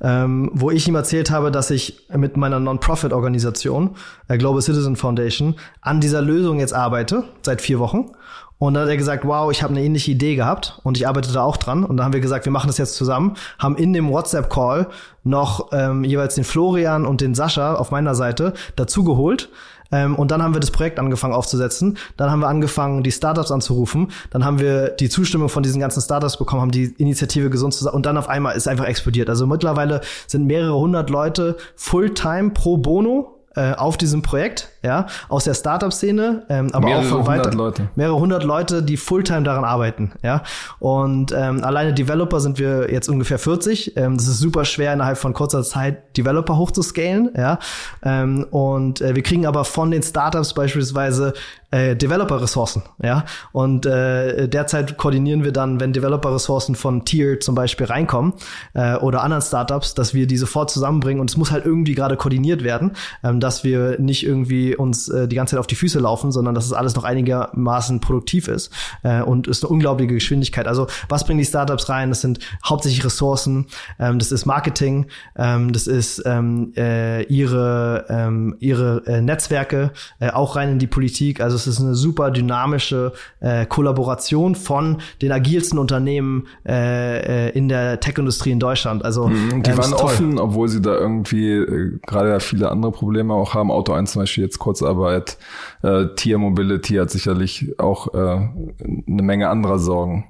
ähm, 0.02 0.50
wo 0.54 0.72
ich 0.72 0.88
ihm 0.88 0.96
erzählt 0.96 1.32
habe, 1.32 1.52
dass 1.52 1.70
ich 1.70 2.08
mit 2.16 2.38
meiner 2.38 2.60
Non-Profit-Organisation, 2.60 3.96
äh, 4.30 4.38
Global 4.38 4.62
Citizen 4.62 4.96
Foundation, 4.96 5.56
an 5.82 6.00
dieser 6.00 6.22
Lösung 6.22 6.60
jetzt 6.60 6.74
arbeite, 6.74 7.26
seit 7.42 7.62
vier 7.62 7.80
Wochen. 7.80 8.12
Und 8.58 8.74
dann 8.74 8.84
hat 8.84 8.90
er 8.90 8.98
gesagt, 8.98 9.26
wow, 9.26 9.52
ich 9.52 9.64
habe 9.64 9.74
eine 9.74 9.84
ähnliche 9.84 10.12
Idee 10.12 10.36
gehabt 10.36 10.80
und 10.84 10.98
ich 10.98 11.08
arbeite 11.08 11.32
da 11.32 11.44
auch 11.44 11.56
dran. 11.56 11.86
Und 11.86 11.98
dann 11.98 12.06
haben 12.06 12.14
wir 12.14 12.20
gesagt, 12.20 12.44
wir 12.46 12.52
machen 12.52 12.68
das 12.68 12.78
jetzt 12.78 12.96
zusammen, 12.96 13.36
haben 13.58 13.78
in 13.78 13.94
dem 13.94 14.10
WhatsApp-Call 14.10 14.88
noch 15.24 15.70
ähm, 15.72 16.04
jeweils 16.04 16.36
den 16.36 16.44
Florian 16.44 17.06
und 17.06 17.22
den 17.22 17.36
Sascha 17.36 17.76
auf 17.76 17.92
meiner 17.92 18.16
Seite 18.16 18.54
dazugeholt 18.76 19.50
ähm, 19.92 20.16
und 20.16 20.32
dann 20.32 20.44
haben 20.44 20.54
wir 20.54 20.60
das 20.60 20.72
Projekt 20.72 21.00
angefangen 21.00 21.34
aufzusetzen. 21.34 21.98
Dann 22.18 22.30
haben 22.32 22.42
wir 22.42 22.48
angefangen, 22.48 23.04
die 23.04 23.12
Startups 23.12 23.52
anzurufen. 23.52 24.12
Dann 24.30 24.46
haben 24.46 24.60
wir 24.60 24.90
die 24.90 25.10
Zustimmung 25.10 25.50
von 25.50 25.64
diesen 25.64 25.80
ganzen 25.80 26.02
Startups 26.02 26.38
bekommen, 26.38 26.62
haben 26.62 26.72
die 26.72 26.94
Initiative 26.98 27.50
gesund 27.50 27.74
zusammen. 27.74 27.96
Und 27.96 28.06
dann 28.06 28.18
auf 28.18 28.30
einmal 28.30 28.56
ist 28.56 28.68
einfach 28.68 28.86
explodiert. 28.86 29.30
Also 29.30 29.48
mittlerweile 29.48 30.02
sind 30.28 30.46
mehrere 30.46 30.78
hundert 30.78 31.10
Leute 31.10 31.58
Fulltime 31.76 32.52
pro 32.52 32.78
Bono 32.78 33.39
äh, 33.56 33.74
auf 33.74 33.98
diesem 33.98 34.22
Projekt, 34.22 34.70
ja, 34.84 35.08
aus 35.28 35.44
der 35.44 35.54
Startup-Szene, 35.54 36.44
ähm, 36.50 36.70
aber 36.72 36.88
mehrere 36.88 37.06
auch 37.06 37.10
von 37.10 37.28
weiter 37.28 37.52
Leute. 37.52 37.90
mehrere 37.96 38.20
hundert 38.20 38.44
Leute, 38.44 38.84
die 38.84 38.96
Fulltime 38.96 39.44
daran 39.44 39.64
arbeiten, 39.64 40.12
ja. 40.22 40.44
Und 40.80 41.34
ähm, 41.36 41.64
alleine 41.64 41.94
Developer 41.94 42.40
sind 42.40 42.60
wir 42.60 42.92
jetzt 42.92 43.10
ungefähr 43.10 43.40
40. 43.40 43.98
Ähm, 43.98 44.18
das 44.18 44.28
ist 44.28 44.40
super 44.40 44.66
schwer 44.66 44.94
innerhalb 44.94 45.18
von 45.18 45.34
kurzer 45.34 45.64
Zeit 45.64 46.16
Developer 46.18 46.58
hochzuscalen, 46.58 47.32
ja. 47.36 47.60
Ähm, 48.04 48.46
und 48.52 49.02
äh, 49.02 49.16
wir 49.16 49.24
kriegen 49.24 49.46
aber 49.46 49.66
von 49.66 49.92
den 49.92 50.04
Startups 50.04 50.54
beispielsweise 50.54 51.34
äh, 51.72 51.96
Developer-Ressourcen, 51.96 52.84
ja. 53.02 53.26
Und 53.52 53.86
äh, 53.86 54.48
derzeit 54.48 54.98
koordinieren 54.98 55.44
wir 55.44 55.52
dann, 55.52 55.80
wenn 55.80 55.94
Developer-Ressourcen 55.94 56.76
von 56.76 57.06
Tier 57.06 57.40
zum 57.40 57.54
Beispiel 57.54 57.86
reinkommen 57.86 58.34
äh, 58.74 58.96
oder 58.96 59.24
anderen 59.24 59.44
Startups, 59.44 59.94
dass 59.94 60.14
wir 60.14 60.26
die 60.26 60.38
sofort 60.38 60.72
zusammenbringen 60.72 61.22
und 61.22 61.30
es 61.30 61.38
muss 61.38 61.52
halt 61.52 61.66
irgendwie 61.66 61.94
gerade 61.94 62.18
koordiniert 62.18 62.64
werden, 62.64 62.94
ähm, 63.24 63.40
dass 63.40 63.64
wir 63.64 64.00
nicht 64.00 64.26
irgendwie 64.26 64.76
uns 64.76 65.10
äh, 65.10 65.28
die 65.28 65.36
ganze 65.36 65.52
Zeit 65.52 65.60
auf 65.60 65.68
die 65.68 65.76
Füße 65.76 66.00
laufen, 66.00 66.32
sondern 66.32 66.56
dass 66.56 66.66
es 66.66 66.74
alles 66.74 66.96
noch 66.96 67.04
einigermaßen 67.04 68.00
produktiv 68.00 68.48
ist 68.48 68.72
äh, 69.04 69.22
und 69.22 69.48
ist 69.48 69.64
eine 69.64 69.70
unglaubliche 69.70 70.16
Geschwindigkeit. 70.16 70.68
Also 70.68 70.88
was 71.08 71.24
bringen 71.26 71.40
die 71.40 71.46
Startups 71.46 71.90
rein? 71.90 72.10
Das 72.10 72.22
sind 72.22 72.40
hauptsächlich 72.66 73.06
Ressourcen, 73.06 73.68
ähm, 74.00 74.18
das 74.18 74.32
ist 74.32 74.46
Marketing, 74.48 75.06
ähm, 75.36 75.72
das 75.72 75.86
ist 75.86 76.24
ähm, 76.26 76.74
äh, 76.76 77.24
ihre 77.26 78.06
ähm, 78.10 78.56
ihre 78.60 79.04
äh, 79.06 79.22
Netzwerke, 79.22 79.92
äh, 80.20 80.32
auch 80.32 80.56
rein 80.56 80.70
in 80.70 80.80
die 80.80 80.88
Politik. 80.88 81.42
Also 81.42 81.59
es 81.68 81.76
ist 81.76 81.82
eine 81.82 81.96
super 81.96 82.32
dynamische 82.32 83.14
äh, 83.40 83.66
Kollaboration 83.66 84.56
von 84.56 84.98
den 85.22 85.32
agilsten 85.32 85.80
Unternehmen 85.80 86.48
äh, 86.68 87.48
äh, 87.48 87.58
in 87.58 87.70
der 87.70 88.00
Tech-Industrie 88.00 88.52
in 88.52 88.60
Deutschland. 88.60 89.04
Also 89.04 89.24
Und 89.24 89.66
die 89.66 89.72
ähm, 89.72 89.78
waren 89.78 89.94
offen, 89.94 90.40
obwohl 90.40 90.68
sie 90.68 90.82
da 90.82 90.96
irgendwie 90.96 91.52
äh, 91.52 92.00
gerade 92.06 92.30
ja 92.30 92.40
viele 92.40 92.70
andere 92.70 92.92
Probleme 92.92 93.34
auch 93.34 93.54
haben. 93.54 93.72
Auto 93.72 93.94
1 93.94 94.14
zum 94.14 94.22
Beispiel 94.22 94.44
jetzt 94.44 94.60
Kurzarbeit. 94.60 95.38
Äh, 95.84 96.08
Tier 96.16 96.38
Mobility 96.38 96.96
hat 96.96 97.10
sicherlich 97.10 97.80
auch 97.80 98.14
äh, 98.14 98.18
eine 98.18 99.24
Menge 99.24 99.50
anderer 99.50 99.80
Sorgen. 99.80 100.26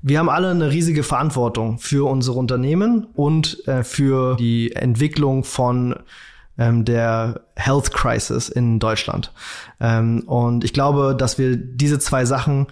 Wir 0.00 0.20
haben 0.20 0.28
alle 0.28 0.50
eine 0.50 0.70
riesige 0.70 1.02
Verantwortung 1.02 1.78
für 1.78 2.08
unsere 2.08 2.38
Unternehmen 2.38 3.08
und 3.14 3.66
äh, 3.66 3.82
für 3.82 4.36
die 4.36 4.72
Entwicklung 4.72 5.42
von 5.42 5.96
ähm, 6.58 6.84
der 6.84 7.40
Health 7.56 7.92
Crisis 7.92 8.48
in 8.48 8.78
Deutschland. 8.78 9.32
Ähm, 9.80 10.24
und 10.26 10.64
ich 10.64 10.72
glaube, 10.72 11.14
dass 11.16 11.38
wir 11.38 11.56
diese 11.56 11.98
zwei 11.98 12.24
Sachen 12.24 12.66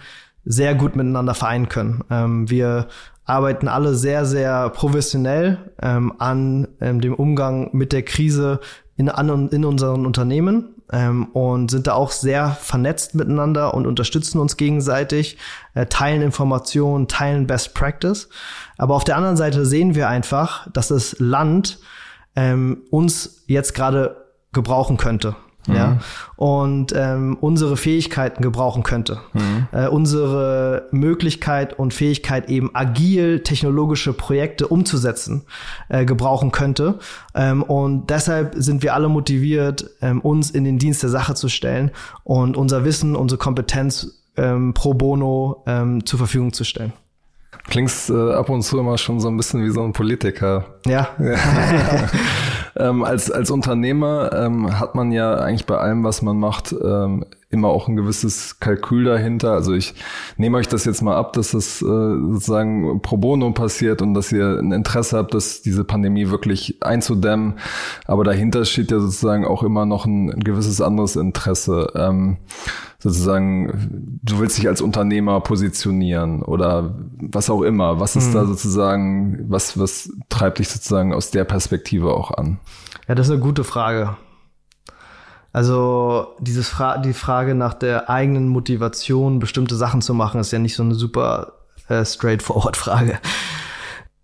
sehr 0.45 0.75
gut 0.75 0.95
miteinander 0.95 1.33
vereinen 1.33 1.69
können. 1.69 2.03
Ähm, 2.09 2.49
wir 2.49 2.87
arbeiten 3.25 3.67
alle 3.67 3.95
sehr, 3.95 4.25
sehr 4.25 4.69
professionell 4.69 5.57
ähm, 5.81 6.13
an 6.17 6.67
ähm, 6.79 7.01
dem 7.01 7.13
Umgang 7.13 7.69
mit 7.73 7.91
der 7.91 8.03
Krise 8.03 8.61
in, 8.95 9.09
an, 9.09 9.49
in 9.49 9.65
unseren 9.65 10.05
Unternehmen 10.05 10.75
ähm, 10.91 11.25
und 11.33 11.69
sind 11.69 11.87
da 11.87 11.93
auch 11.93 12.11
sehr 12.11 12.51
vernetzt 12.51 13.15
miteinander 13.15 13.73
und 13.73 13.85
unterstützen 13.85 14.39
uns 14.39 14.57
gegenseitig, 14.57 15.37
äh, 15.73 15.85
teilen 15.85 16.21
Informationen, 16.21 17.09
teilen 17.09 17.47
Best 17.47 17.73
Practice. 17.73 18.29
Aber 18.77 18.95
auf 18.95 19.03
der 19.03 19.17
anderen 19.17 19.37
Seite 19.37 19.65
sehen 19.65 19.95
wir 19.95 20.07
einfach, 20.07 20.69
dass 20.71 20.87
das 20.87 21.17
Land 21.19 21.79
ähm, 22.37 22.83
uns 22.91 23.43
jetzt 23.47 23.73
gerade 23.73 24.15
gebrauchen 24.53 24.95
könnte. 24.95 25.35
Ja, 25.69 25.97
und 26.37 26.93
ähm, 26.95 27.37
unsere 27.41 27.75
Fähigkeiten 27.75 28.41
gebrauchen 28.41 28.83
könnte. 28.83 29.19
Äh, 29.73 29.89
unsere 29.89 30.87
Möglichkeit 30.91 31.77
und 31.77 31.93
Fähigkeit, 31.93 32.49
eben 32.49 32.73
agil 32.73 33.43
technologische 33.43 34.13
Projekte 34.13 34.69
umzusetzen, 34.69 35.43
äh, 35.89 36.05
gebrauchen 36.05 36.53
könnte. 36.53 36.99
Ähm, 37.35 37.63
und 37.63 38.09
deshalb 38.09 38.55
sind 38.55 38.81
wir 38.81 38.93
alle 38.93 39.09
motiviert, 39.09 39.89
ähm, 40.01 40.21
uns 40.21 40.51
in 40.51 40.63
den 40.63 40.79
Dienst 40.79 41.03
der 41.03 41.09
Sache 41.09 41.35
zu 41.35 41.49
stellen 41.49 41.91
und 42.23 42.55
unser 42.55 42.85
Wissen, 42.85 43.17
unsere 43.17 43.37
Kompetenz 43.37 44.23
ähm, 44.37 44.73
pro 44.73 44.93
bono 44.93 45.63
ähm, 45.67 46.05
zur 46.05 46.19
Verfügung 46.19 46.53
zu 46.53 46.63
stellen. 46.63 46.93
Klingst 47.67 48.09
äh, 48.09 48.33
ab 48.33 48.49
und 48.49 48.61
zu 48.61 48.79
immer 48.79 48.97
schon 48.97 49.19
so 49.19 49.27
ein 49.27 49.37
bisschen 49.37 49.63
wie 49.63 49.69
so 49.69 49.83
ein 49.83 49.93
Politiker. 49.93 50.65
Ja, 50.85 51.09
ähm, 52.77 53.03
als, 53.03 53.29
als 53.29 53.51
Unternehmer 53.51 54.31
ähm, 54.33 54.79
hat 54.79 54.95
man 54.95 55.11
ja 55.11 55.35
eigentlich 55.35 55.65
bei 55.65 55.77
allem, 55.77 56.03
was 56.03 56.21
man 56.21 56.37
macht, 56.37 56.73
ähm, 56.73 57.25
immer 57.49 57.69
auch 57.69 57.87
ein 57.87 57.95
gewisses 57.95 58.59
Kalkül 58.59 59.05
dahinter. 59.05 59.53
Also 59.53 59.73
ich 59.73 59.93
nehme 60.35 60.57
euch 60.57 60.67
das 60.67 60.83
jetzt 60.85 61.01
mal 61.01 61.15
ab, 61.15 61.33
dass 61.33 61.51
das 61.51 61.81
äh, 61.81 61.85
sozusagen 61.85 63.01
pro 63.01 63.17
bono 63.17 63.51
passiert 63.51 64.01
und 64.01 64.13
dass 64.13 64.31
ihr 64.31 64.59
ein 64.59 64.73
Interesse 64.73 65.17
habt, 65.17 65.33
dass 65.33 65.61
diese 65.61 65.85
Pandemie 65.85 66.29
wirklich 66.29 66.77
einzudämmen. 66.81 67.59
Aber 68.05 68.23
dahinter 68.23 68.65
steht 68.65 68.91
ja 68.91 68.99
sozusagen 68.99 69.45
auch 69.45 69.63
immer 69.63 69.85
noch 69.85 70.05
ein, 70.05 70.31
ein 70.31 70.41
gewisses 70.41 70.81
anderes 70.81 71.15
Interesse. 71.15 71.91
Ähm, 71.95 72.37
sozusagen, 72.99 74.19
du 74.21 74.39
willst 74.39 74.57
dich 74.57 74.67
als 74.67 74.81
Unternehmer 74.81 75.39
positionieren 75.39 76.41
oder 76.41 76.95
was 77.21 77.49
auch 77.49 77.61
immer. 77.61 77.99
Was 77.99 78.15
ist 78.15 78.33
da 78.33 78.45
sozusagen, 78.45 79.45
was, 79.49 79.79
was 79.79 80.11
treibt 80.29 80.59
dich 80.59 80.67
sozusagen 80.67 81.13
aus 81.13 81.31
der 81.31 81.45
Perspektive 81.45 82.13
auch 82.13 82.31
an? 82.31 82.59
Ja, 83.07 83.15
das 83.15 83.27
ist 83.27 83.33
eine 83.33 83.41
gute 83.41 83.63
Frage. 83.63 84.17
Also 85.57 86.35
dieses 86.37 86.69
Fra 86.69 86.99
die 86.99 87.13
Frage 87.13 87.55
nach 87.55 87.73
der 87.73 88.11
eigenen 88.11 88.47
Motivation, 88.47 89.39
bestimmte 89.39 89.75
Sachen 89.75 90.03
zu 90.03 90.13
machen, 90.13 90.39
ist 90.39 90.51
ja 90.51 90.59
nicht 90.59 90.75
so 90.75 90.83
eine 90.83 90.93
super 90.93 91.53
äh, 91.87 92.05
straightforward 92.05 92.77
Frage. 92.77 93.17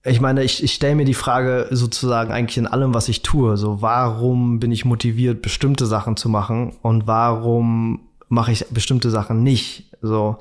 Ich 0.05 0.21
meine, 0.21 0.43
ich, 0.43 0.63
ich 0.63 0.75
stelle 0.75 0.93
mir 0.93 1.05
die 1.05 1.15
Frage 1.15 1.69
sozusagen 1.71 2.31
eigentlich 2.31 2.59
in 2.59 2.67
allem, 2.67 2.93
was 2.93 3.09
ich 3.09 3.23
tue. 3.23 3.57
So, 3.57 3.81
warum 3.81 4.59
bin 4.59 4.71
ich 4.71 4.85
motiviert, 4.85 5.41
bestimmte 5.41 5.87
Sachen 5.87 6.17
zu 6.17 6.29
machen 6.29 6.73
und 6.83 7.07
warum 7.07 8.01
mache 8.27 8.51
ich 8.51 8.67
bestimmte 8.69 9.09
Sachen 9.09 9.41
nicht? 9.41 9.91
So 10.03 10.37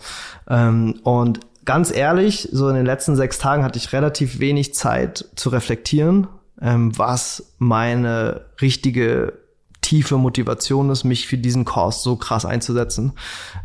ähm, 0.47 0.97
und 1.05 1.41
ganz 1.65 1.91
ehrlich, 1.91 2.51
so 2.53 2.69
in 2.69 2.75
den 2.75 2.85
letzten 2.85 3.17
sechs 3.17 3.39
Tagen 3.39 3.65
hatte 3.65 3.79
ich 3.79 3.95
relativ 3.95 4.41
wenig 4.41 4.75
Zeit 4.75 5.25
zu 5.37 5.49
reflektieren, 5.49 6.27
ähm, 6.61 6.93
was 6.99 7.55
meine 7.57 8.43
richtige 8.61 9.41
tiefe 9.83 10.17
Motivation 10.17 10.89
ist, 10.91 11.05
mich 11.05 11.27
für 11.27 11.37
diesen 11.37 11.65
Kurs 11.67 12.03
so 12.03 12.17
krass 12.17 12.47
einzusetzen. 12.47 13.13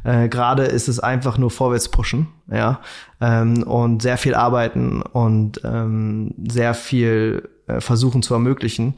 Äh, 0.03 0.27
Gerade 0.27 0.63
ist 0.63 0.89
es 0.89 0.99
einfach 0.99 1.37
nur 1.37 1.49
vorwärts 1.49 1.89
pushen, 1.89 2.27
ja, 2.51 2.81
ähm, 3.21 3.63
und 3.63 4.01
sehr 4.01 4.17
viel 4.17 4.35
arbeiten 4.35 5.01
und 5.01 5.61
ähm, 5.63 6.33
sehr 6.49 6.73
viel 6.73 7.49
äh, 7.67 7.81
versuchen 7.81 8.23
zu 8.23 8.33
ermöglichen. 8.33 8.95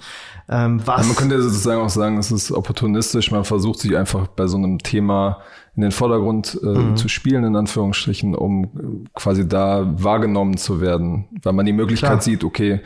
Ähm, 0.47 0.81
was 0.85 1.01
Ja, 1.01 1.07
man 1.07 1.15
könnte 1.15 1.41
sozusagen 1.41 1.81
auch 1.81 1.89
sagen, 1.89 2.17
es 2.17 2.31
ist 2.31 2.51
opportunistisch. 2.51 3.31
Man 3.31 3.43
versucht 3.43 3.79
sich 3.79 3.95
einfach 3.97 4.27
bei 4.27 4.47
so 4.47 4.57
einem 4.57 4.79
Thema 4.79 5.41
in 5.75 5.81
den 5.81 5.91
Vordergrund 5.91 6.59
äh, 6.61 6.95
zu 6.95 7.07
spielen, 7.07 7.43
in 7.43 7.55
Anführungsstrichen, 7.55 8.35
um 8.35 8.63
äh, 8.63 9.09
quasi 9.15 9.47
da 9.47 9.91
wahrgenommen 9.95 10.57
zu 10.57 10.81
werden. 10.81 11.27
Weil 11.41 11.53
man 11.53 11.65
die 11.65 11.73
Möglichkeit 11.73 12.09
Klar. 12.09 12.21
sieht, 12.21 12.43
okay, 12.43 12.81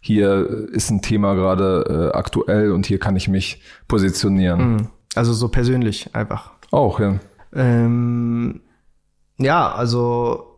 hier 0.00 0.68
ist 0.72 0.90
ein 0.90 1.02
Thema 1.02 1.34
gerade 1.34 2.10
äh, 2.12 2.16
aktuell 2.16 2.72
und 2.72 2.86
hier 2.86 2.98
kann 2.98 3.16
ich 3.16 3.28
mich 3.28 3.62
positionieren. 3.88 4.88
also 5.14 5.32
so 5.32 5.48
persönlich 5.48 6.14
einfach. 6.14 6.52
Auch, 6.70 7.00
ja. 7.00 7.18
Ähm, 7.54 8.60
ja, 9.38 9.72
also 9.72 10.48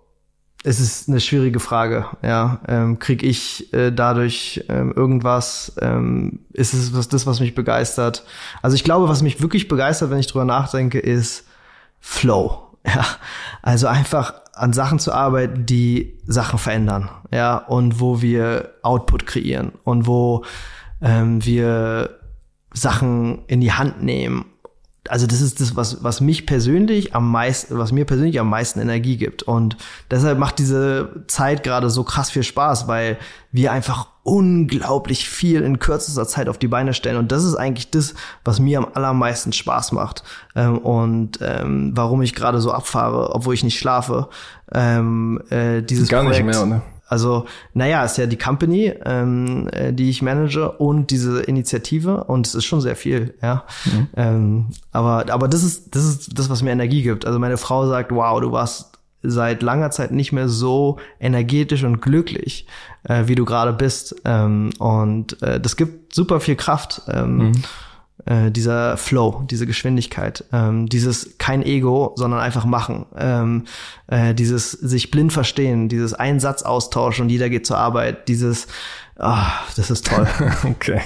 es 0.63 0.79
ist 0.79 1.09
eine 1.09 1.21
schwierige 1.21 1.61
Frage. 1.61 2.07
Ja, 2.23 2.61
ähm, 2.69 2.99
krieg 2.99 3.23
ich 3.23 3.73
äh, 3.73 3.91
dadurch 3.91 4.65
ähm, 4.69 4.93
irgendwas? 4.95 5.73
Ähm, 5.81 6.41
ist 6.53 6.75
es 6.75 6.95
was 6.95 7.09
das, 7.09 7.27
was 7.27 7.41
mich 7.41 7.55
begeistert? 7.55 8.25
Also 8.61 8.75
ich 8.75 8.85
glaube, 8.85 9.09
was 9.09 9.23
mich 9.23 9.41
wirklich 9.41 9.69
begeistert, 9.69 10.11
wenn 10.11 10.19
ich 10.19 10.27
drüber 10.27 10.45
nachdenke, 10.45 10.99
ist 10.99 11.47
Flow. 12.01 12.67
Ja, 12.83 13.05
also 13.61 13.89
einfach 13.89 14.41
an 14.61 14.73
Sachen 14.75 14.99
zu 14.99 15.13
arbeiten, 15.13 15.65
die 15.65 16.19
Sachen 16.27 16.59
verändern. 16.59 17.09
Ja, 17.33 17.57
und 17.57 17.99
wo 18.01 18.21
wir 18.21 18.75
Output 18.83 19.27
kreieren 19.27 19.73
und 19.85 20.07
wo 20.07 20.45
ähm, 21.01 21.45
wir 21.45 22.21
Sachen 22.73 23.45
in 23.47 23.61
die 23.61 23.73
Hand 23.73 24.03
nehmen 24.03 24.45
also 25.09 25.27
das 25.27 25.41
ist 25.41 25.61
das, 25.61 25.77
was, 25.77 26.05
was 26.05 26.21
mich 26.21 26.47
persönlich 26.47 27.15
am 27.15 27.31
meisten, 27.31 27.79
was 27.79 27.91
mir 27.91 28.05
persönlich 28.05 28.39
am 28.39 28.51
meisten 28.51 28.81
Energie 28.81 29.17
gibt. 29.17 29.43
Und 29.43 29.77
deshalb 30.11 30.39
macht 30.39 30.59
diese 30.59 31.25
Zeit 31.27 31.63
gerade 31.63 31.89
so 31.91 32.05
krass 32.05 32.31
viel 32.31 32.43
Spaß, 32.43 32.87
weil 32.87 33.19
wir 33.51 33.73
einfach 33.73 34.09
unglaublich 34.23 35.29
viel 35.29 35.63
in 35.63 35.79
kürzester 35.79 36.27
Zeit 36.27 36.49
auf 36.49 36.59
die 36.59 36.69
Beine 36.69 36.93
stellen. 36.93 37.17
Und 37.17 37.33
das 37.33 37.45
ist 37.45 37.55
eigentlich 37.55 37.91
das, 37.91 38.15
was 38.45 38.61
mir 38.61 38.79
am 38.79 38.89
allermeisten 38.93 39.53
Spaß 39.53 39.93
macht. 39.93 40.23
Ähm, 40.55 40.79
und 40.79 41.39
ähm, 41.41 41.93
warum 41.95 42.21
ich 42.23 42.35
gerade 42.35 42.61
so 42.61 42.71
abfahre, 42.71 43.35
obwohl 43.35 43.55
ich 43.55 43.65
nicht 43.65 43.79
schlafe. 43.79 44.29
Ähm, 44.73 45.41
äh, 45.51 45.83
dieses 45.83 46.09
Gar 46.09 46.25
nicht 46.25 46.41
Projekt, 46.41 46.47
mehr, 46.47 46.67
ne? 46.67 46.83
Also, 47.11 47.47
naja, 47.75 48.05
ist 48.05 48.19
ja 48.19 48.27
die 48.27 48.39
Company, 48.39 48.95
ähm, 49.05 49.69
äh, 49.73 49.93
die 49.93 50.09
ich 50.09 50.23
manage 50.23 50.71
und 50.71 51.11
diese 51.11 51.43
Initiative 51.43 52.23
und 52.23 52.47
es 52.47 52.55
ist 52.55 52.67
schon 52.67 52.81
sehr 52.81 52.95
viel, 52.95 53.35
ja. 53.43 53.65
Ähm, 54.17 54.67
aber, 54.93 55.25
aber 55.33 55.49
das 55.49 55.65
ist, 55.65 55.97
das 55.97 56.05
ist 56.05 56.39
das, 56.39 56.49
was 56.51 56.63
mir 56.63 56.71
Energie 56.71 57.03
gibt. 57.03 57.27
Also 57.27 57.41
meine 57.41 57.57
Frau 57.57 57.89
sagt, 57.89 58.13
wow, 58.13 58.41
du 58.41 58.53
warst 58.53 58.93
seit 59.25 59.61
langer 59.63 59.91
Zeit 59.91 60.13
nicht 60.13 60.31
mehr 60.31 60.49
so 60.49 60.99
energetisch 61.19 61.83
und 61.83 62.01
glücklich, 62.01 62.67
äh, 63.03 63.25
wie 63.27 63.35
du 63.35 63.45
gerade 63.45 63.73
bist. 63.73 64.15
Ähm, 64.25 64.71
und 64.79 65.43
äh, 65.43 65.59
das 65.59 65.77
gibt 65.77 66.15
super 66.15 66.39
viel 66.39 66.55
Kraft. 66.55 67.03
Ähm, 67.09 67.51
äh, 68.27 68.51
dieser 68.51 68.97
Flow, 68.97 69.45
diese 69.51 69.67
Geschwindigkeit, 69.67 70.45
ähm, 70.53 70.89
dieses 70.89 71.39
kein 71.39 71.63
Ego, 71.63 72.13
sondern 72.17 72.41
einfach 72.41 72.65
machen, 72.65 73.07
ähm, 73.17 73.65
äh, 74.09 74.35
dieses 74.35 74.73
sich 74.73 75.11
blind 75.11 75.33
verstehen, 75.33 75.89
dieses 75.89 76.15
Einsatzaustausch 76.15 77.21
und 77.21 77.29
jeder 77.29 77.49
geht 77.49 77.67
zur 77.67 77.79
Arbeit, 77.79 78.29
dieses 78.29 78.67
Ah, 79.23 79.51
das 79.77 79.91
ist 79.91 80.07
toll. 80.07 80.27
okay. 80.65 81.03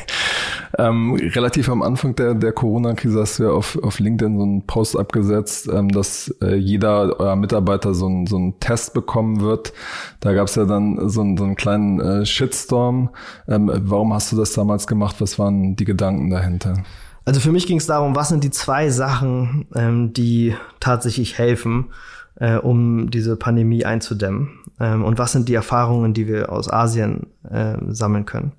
Ähm, 0.79 1.15
relativ 1.35 1.69
am 1.69 1.83
Anfang 1.83 2.15
der, 2.15 2.35
der 2.35 2.53
Corona-Krise 2.53 3.21
hast 3.21 3.41
du 3.41 3.45
ja 3.45 3.51
auf, 3.51 3.77
auf 3.83 3.99
LinkedIn 3.99 4.39
so 4.39 4.45
einen 4.45 4.67
Post 4.67 4.97
abgesetzt, 4.97 5.69
ähm, 5.73 5.89
dass 5.89 6.33
äh, 6.41 6.55
jeder 6.55 7.19
eurer 7.19 7.35
Mitarbeiter 7.35 7.93
so, 7.93 8.07
ein, 8.07 8.29
so 8.29 8.37
einen 8.37 8.61
Test 8.61 8.95
bekommen 8.95 9.41
wird. 9.41 9.73
Da 10.21 10.33
gab 10.33 10.47
es 10.47 10.55
ja 10.55 10.65
dann 10.65 11.09
so, 11.09 11.23
einen, 11.23 11.37
so 11.37 11.43
einen 11.43 11.57
kleinen 11.57 12.01
äh, 12.01 12.25
Shitstorm. 12.25 13.11
Ähm, 13.49 13.69
warum 13.75 14.15
hast 14.15 14.31
du 14.31 14.37
das 14.37 14.53
damals 14.53 14.87
gemacht? 14.87 15.17
Was 15.19 15.41
waren 15.41 15.75
die 15.75 15.85
Gedanken 15.85 16.31
dahinter? 16.31 16.85
Also 17.25 17.41
für 17.41 17.53
mich 17.53 17.67
ging 17.67 17.79
es 17.79 17.87
darum, 17.87 18.15
was 18.15 18.29
sind 18.29 18.45
die 18.45 18.51
zwei 18.51 18.91
Sachen, 18.91 19.67
ähm, 19.75 20.13
die 20.13 20.55
tatsächlich 20.81 21.39
helfen, 21.39 21.93
äh, 22.37 22.57
um 22.57 23.11
diese 23.11 23.37
Pandemie 23.37 23.85
einzudämmen? 23.85 24.61
Ähm, 24.79 25.05
und 25.05 25.19
was 25.19 25.33
sind 25.33 25.49
die 25.49 25.55
Erfahrungen, 25.55 26.13
die 26.13 26.29
wir 26.29 26.53
aus 26.53 26.71
Asien 26.71 27.29
äh, 27.51 27.77
sammeln 27.89 28.27
können? 28.27 28.53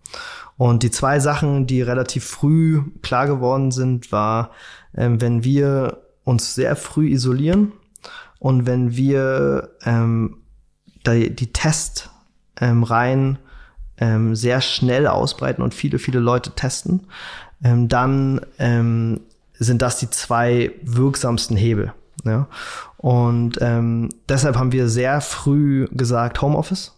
Und 0.57 0.83
die 0.83 0.91
zwei 0.91 1.19
Sachen, 1.19 1.67
die 1.67 1.81
relativ 1.81 2.23
früh 2.25 2.81
klar 3.01 3.27
geworden 3.27 3.71
sind, 3.71 4.11
war, 4.11 4.51
ähm, 4.95 5.21
wenn 5.21 5.43
wir 5.43 6.01
uns 6.23 6.55
sehr 6.55 6.75
früh 6.75 7.09
isolieren 7.09 7.73
und 8.39 8.65
wenn 8.65 8.95
wir 8.95 9.69
ähm, 9.83 10.37
die, 11.05 11.35
die 11.35 11.53
Testreihen 11.53 13.37
ähm, 13.97 14.35
sehr 14.35 14.61
schnell 14.61 15.07
ausbreiten 15.07 15.61
und 15.61 15.73
viele, 15.73 15.99
viele 15.99 16.19
Leute 16.19 16.51
testen, 16.51 17.07
ähm, 17.63 17.87
dann 17.87 18.41
ähm, 18.59 19.21
sind 19.57 19.81
das 19.81 19.99
die 19.99 20.09
zwei 20.09 20.71
wirksamsten 20.83 21.57
Hebel. 21.57 21.93
Ja? 22.23 22.47
Und 22.97 23.57
ähm, 23.61 24.09
deshalb 24.27 24.57
haben 24.57 24.71
wir 24.71 24.89
sehr 24.89 25.21
früh 25.21 25.87
gesagt 25.91 26.41
Homeoffice. 26.41 26.93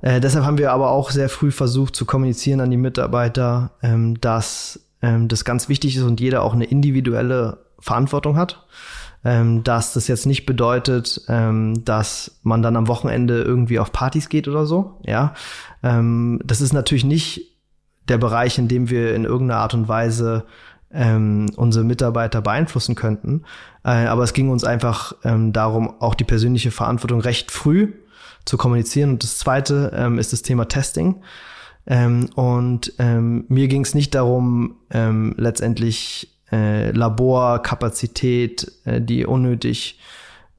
Äh, 0.00 0.20
deshalb 0.20 0.44
haben 0.44 0.58
wir 0.58 0.72
aber 0.72 0.90
auch 0.90 1.10
sehr 1.10 1.28
früh 1.28 1.50
versucht 1.50 1.94
zu 1.94 2.04
kommunizieren 2.04 2.60
an 2.60 2.70
die 2.70 2.76
Mitarbeiter, 2.76 3.72
ähm, 3.82 4.20
dass 4.20 4.80
ähm, 5.00 5.28
das 5.28 5.44
ganz 5.44 5.68
wichtig 5.68 5.96
ist 5.96 6.02
und 6.02 6.20
jeder 6.20 6.42
auch 6.42 6.54
eine 6.54 6.64
individuelle 6.64 7.58
Verantwortung 7.78 8.36
hat. 8.36 8.66
Ähm, 9.24 9.62
dass 9.62 9.92
das 9.92 10.08
jetzt 10.08 10.26
nicht 10.26 10.46
bedeutet, 10.46 11.22
ähm, 11.28 11.84
dass 11.84 12.40
man 12.42 12.60
dann 12.60 12.74
am 12.74 12.88
Wochenende 12.88 13.42
irgendwie 13.42 13.78
auf 13.78 13.92
Partys 13.92 14.28
geht 14.28 14.48
oder 14.48 14.66
so. 14.66 14.98
Ja, 15.06 15.34
ähm, 15.84 16.40
das 16.44 16.60
ist 16.60 16.72
natürlich 16.72 17.04
nicht 17.04 17.51
der 18.08 18.18
Bereich, 18.18 18.58
in 18.58 18.68
dem 18.68 18.90
wir 18.90 19.14
in 19.14 19.24
irgendeiner 19.24 19.60
Art 19.60 19.74
und 19.74 19.88
Weise 19.88 20.44
ähm, 20.92 21.50
unsere 21.56 21.84
Mitarbeiter 21.84 22.42
beeinflussen 22.42 22.94
könnten. 22.94 23.42
Äh, 23.84 24.06
aber 24.06 24.22
es 24.22 24.32
ging 24.32 24.50
uns 24.50 24.64
einfach 24.64 25.14
ähm, 25.24 25.52
darum, 25.52 25.94
auch 26.00 26.14
die 26.14 26.24
persönliche 26.24 26.70
Verantwortung 26.70 27.20
recht 27.20 27.50
früh 27.50 27.92
zu 28.44 28.56
kommunizieren. 28.56 29.10
Und 29.10 29.22
das 29.22 29.38
Zweite 29.38 29.92
ähm, 29.94 30.18
ist 30.18 30.32
das 30.32 30.42
Thema 30.42 30.66
Testing. 30.66 31.22
Ähm, 31.86 32.28
und 32.34 32.92
ähm, 32.98 33.44
mir 33.48 33.68
ging 33.68 33.82
es 33.82 33.94
nicht 33.94 34.14
darum, 34.14 34.76
ähm, 34.90 35.34
letztendlich 35.36 36.38
äh, 36.52 36.90
Laborkapazität, 36.90 38.70
äh, 38.84 39.00
die 39.00 39.26
unnötig 39.26 39.98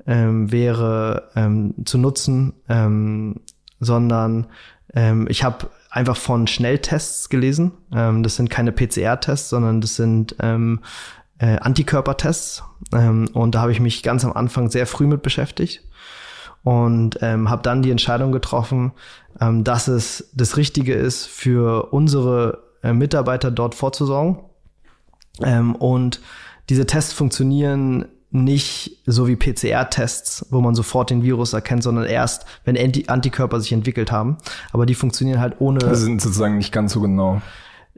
ähm, 0.05 0.51
wäre, 0.51 1.29
ähm, 1.35 1.75
zu 1.85 1.97
nutzen, 1.97 2.53
ähm, 2.67 3.35
sondern 3.79 4.47
ähm, 4.93 5.27
ich 5.29 5.43
habe 5.43 5.69
einfach 5.89 6.17
von 6.17 6.47
Schnelltests 6.47 7.29
gelesen. 7.29 7.71
Ähm, 7.93 8.23
das 8.23 8.35
sind 8.35 8.49
keine 8.49 8.71
PCR-Tests, 8.71 9.49
sondern 9.49 9.81
das 9.81 9.95
sind 9.95 10.35
ähm, 10.39 10.81
äh, 11.37 11.57
Antikörpertests. 11.57 12.63
Ähm, 12.93 13.29
und 13.33 13.55
da 13.55 13.61
habe 13.61 13.71
ich 13.71 13.79
mich 13.79 14.03
ganz 14.03 14.25
am 14.25 14.33
Anfang 14.33 14.69
sehr 14.69 14.87
früh 14.87 15.07
mit 15.07 15.21
beschäftigt 15.21 15.83
und 16.63 17.19
ähm, 17.21 17.49
habe 17.49 17.61
dann 17.61 17.81
die 17.81 17.91
Entscheidung 17.91 18.31
getroffen, 18.31 18.93
ähm, 19.39 19.63
dass 19.63 19.87
es 19.87 20.31
das 20.33 20.57
Richtige 20.57 20.93
ist, 20.93 21.25
für 21.25 21.91
unsere 21.91 22.63
äh, 22.83 22.93
Mitarbeiter 22.93 23.51
dort 23.51 23.75
vorzusorgen. 23.75 24.39
Ähm, 25.41 25.75
und 25.75 26.21
diese 26.69 26.85
Tests 26.85 27.13
funktionieren 27.13 28.05
nicht 28.33 28.97
so 29.05 29.27
wie 29.27 29.35
PCR-Tests, 29.35 30.47
wo 30.49 30.59
man 30.59 30.73
sofort 30.73 31.11
den 31.11 31.21
Virus 31.21 31.53
erkennt, 31.53 31.83
sondern 31.83 32.05
erst, 32.05 32.45
wenn 32.65 32.77
Anti 32.77 33.05
Antikörper 33.07 33.59
sich 33.59 33.71
entwickelt 33.71 34.11
haben. 34.11 34.37
Aber 34.71 34.85
die 34.85 34.95
funktionieren 34.95 35.39
halt 35.39 35.55
ohne. 35.59 35.79
Die 35.79 35.95
sind 35.95 36.21
sozusagen 36.21 36.57
nicht 36.57 36.71
ganz 36.71 36.93
so 36.93 37.01
genau. 37.01 37.41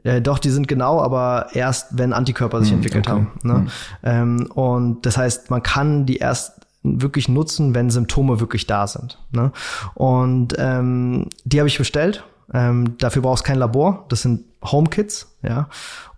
Äh, 0.04 0.20
doch, 0.20 0.38
die 0.38 0.50
sind 0.50 0.68
genau, 0.68 1.00
aber 1.00 1.48
erst, 1.54 1.98
wenn 1.98 2.12
Antikörper 2.12 2.60
sich 2.60 2.70
hm, 2.70 2.76
entwickelt 2.76 3.08
okay. 3.08 3.16
haben. 3.16 3.32
Ne? 3.42 3.54
Hm. 3.54 3.68
Ähm, 4.02 4.50
und 4.52 5.06
das 5.06 5.16
heißt, 5.16 5.50
man 5.50 5.62
kann 5.62 6.04
die 6.04 6.18
erst 6.18 6.60
wirklich 6.82 7.28
nutzen, 7.28 7.74
wenn 7.74 7.90
Symptome 7.90 8.38
wirklich 8.38 8.66
da 8.66 8.86
sind. 8.86 9.18
Ne? 9.32 9.52
Und 9.94 10.54
ähm, 10.58 11.28
die 11.44 11.58
habe 11.58 11.68
ich 11.68 11.78
bestellt. 11.78 12.24
Ähm, 12.52 12.96
dafür 12.98 13.22
brauchst 13.22 13.44
kein 13.44 13.58
Labor. 13.58 14.04
Das 14.08 14.22
sind 14.22 14.44
HomeKits, 14.62 15.34
ja. 15.42 15.68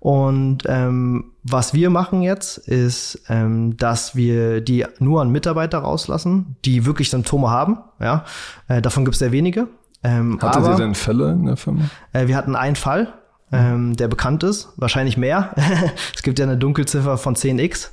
Und 0.01 0.65
ähm, 0.67 1.33
was 1.53 1.75
wir 1.75 1.91
machen 1.91 2.23
jetzt, 2.23 2.59
ist, 2.59 3.23
ähm, 3.29 3.77
dass 3.77 4.17
wir 4.17 4.61
die 4.61 4.87
nur 4.99 5.23
an 5.23 5.31
Mitarbeiter 5.31 5.79
rauslassen, 5.79 6.57
die 6.65 6.87
wirklich 6.87 7.11
Symptome 7.11 7.51
haben. 7.51 7.79
Ja, 8.01 8.25
äh, 8.69 8.83
davon 8.83 9.05
gibt 9.05 9.15
es 9.15 9.19
sehr 9.19 9.33
wenige. 9.33 9.69
Ähm, 10.03 10.39
Hattet 10.41 10.63
aber, 10.63 10.71
ihr 10.71 10.77
denn 10.77 10.95
Fälle 10.95 11.33
in 11.33 11.47
der 11.47 11.57
Firma? 11.57 11.83
Äh, 12.13 12.29
wir 12.29 12.37
hatten 12.37 12.57
einen 12.57 12.77
Fall, 12.77 13.13
ähm, 13.53 13.97
der 13.97 14.09
bekannt 14.09 14.43
ist, 14.43 14.73
wahrscheinlich 14.77 15.17
mehr. 15.17 15.55
es 16.15 16.23
gibt 16.23 16.39
ja 16.39 16.45
eine 16.45 16.57
Dunkelziffer 16.57 17.19
von 17.19 17.35
10x, 17.35 17.91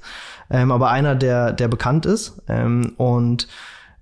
ähm, 0.49 0.71
aber 0.71 0.89
einer, 0.89 1.15
der, 1.15 1.51
der 1.53 1.67
bekannt 1.67 2.05
ist. 2.05 2.41
Ähm, 2.47 2.93
und 2.97 3.47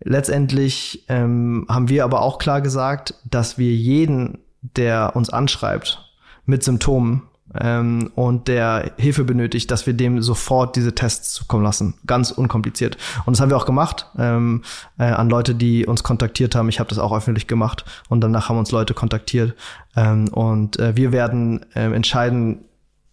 letztendlich 0.01 1.05
ähm, 1.07 1.65
haben 1.69 1.89
wir 1.89 2.03
aber 2.03 2.21
auch 2.21 2.39
klar 2.39 2.61
gesagt, 2.61 3.15
dass 3.29 3.57
wir 3.57 3.73
jeden, 3.73 4.39
der 4.61 5.15
uns 5.15 5.29
anschreibt 5.29 6.09
mit 6.45 6.63
Symptomen, 6.63 7.23
ähm, 7.59 8.11
und 8.15 8.47
der 8.47 8.91
Hilfe 8.97 9.23
benötigt, 9.23 9.71
dass 9.71 9.85
wir 9.85 9.93
dem 9.93 10.21
sofort 10.21 10.75
diese 10.75 10.95
Tests 10.95 11.33
zukommen 11.33 11.63
lassen. 11.63 11.95
Ganz 12.05 12.31
unkompliziert. 12.31 12.97
Und 13.25 13.35
das 13.35 13.41
haben 13.41 13.49
wir 13.49 13.57
auch 13.57 13.65
gemacht 13.65 14.07
ähm, 14.17 14.63
äh, 14.97 15.03
an 15.03 15.29
Leute, 15.29 15.55
die 15.55 15.85
uns 15.85 16.03
kontaktiert 16.03 16.55
haben. 16.55 16.69
Ich 16.69 16.79
habe 16.79 16.89
das 16.89 16.99
auch 16.99 17.15
öffentlich 17.15 17.47
gemacht 17.47 17.85
und 18.09 18.21
danach 18.21 18.49
haben 18.49 18.57
uns 18.57 18.71
Leute 18.71 18.93
kontaktiert. 18.93 19.55
Ähm, 19.95 20.27
und 20.29 20.79
äh, 20.79 20.95
wir 20.95 21.11
werden 21.11 21.65
äh, 21.75 21.91
entscheiden, 21.93 22.65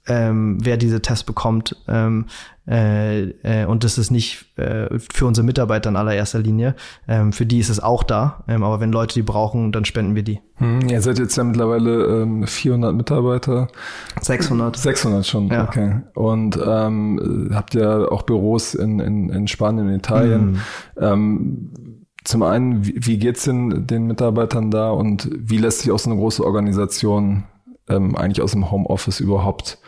ähm, 0.07 0.59
wer 0.63 0.77
diese 0.77 1.03
Tests 1.03 1.25
bekommt. 1.25 1.77
Ähm, 1.87 2.27
äh, 2.67 3.31
äh, 3.43 3.67
und 3.67 3.83
das 3.85 3.99
ist 3.99 4.11
nicht 4.11 4.57
äh, 4.57 4.89
für 4.99 5.27
unsere 5.27 5.45
Mitarbeiter 5.45 5.91
in 5.91 5.97
allererster 5.97 6.39
Linie. 6.39 6.77
Ähm, 7.09 7.33
für 7.33 7.45
die 7.45 7.59
ist 7.59 7.69
es 7.69 7.81
auch 7.81 8.03
da. 8.03 8.45
Ähm, 8.49 8.63
aber 8.63 8.81
wenn 8.81 8.93
Leute 8.93 9.15
die 9.15 9.23
brauchen, 9.23 9.73
dann 9.73 9.85
spenden 9.85 10.15
wir 10.15 10.23
die. 10.23 10.41
Hm, 10.57 10.89
ihr 10.89 11.03
seid 11.03 11.19
jetzt 11.19 11.37
ja 11.37 11.45
mittlerweile 11.45 12.23
ähm, 12.23 12.47
400 12.47 12.95
Mitarbeiter. 12.95 13.69
600. 14.21 14.77
600 14.77 15.27
schon, 15.27 15.49
ja. 15.49 15.65
okay. 15.65 16.01
Und 16.15 16.59
ähm, 16.65 17.51
habt 17.53 17.75
ja 17.75 18.09
auch 18.09 18.23
Büros 18.23 18.75
in, 18.75 19.01
in, 19.01 19.29
in 19.31 19.49
Spanien, 19.49 19.89
in 19.89 19.95
Italien. 19.97 20.53
Mhm. 20.53 20.61
Ähm, 20.99 21.71
zum 22.25 22.43
einen, 22.43 22.87
wie, 22.87 22.95
wie 22.99 23.19
geht's 23.19 23.45
denn 23.45 23.87
den 23.87 24.07
Mitarbeitern 24.07 24.71
da 24.71 24.91
und 24.91 25.29
wie 25.33 25.59
lässt 25.59 25.81
sich 25.81 25.91
auch 25.91 25.99
so 25.99 26.11
eine 26.11 26.21
große 26.21 26.45
Organisation 26.45 27.45
ähm, 27.89 28.15
eigentlich 28.17 28.43
aus 28.43 28.53
dem 28.53 28.71
Homeoffice 28.71 29.21
überhaupt 29.21 29.79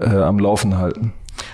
äh, 0.00 0.08
am 0.08 0.38
Laufen 0.38 0.78
halten? 0.78 1.12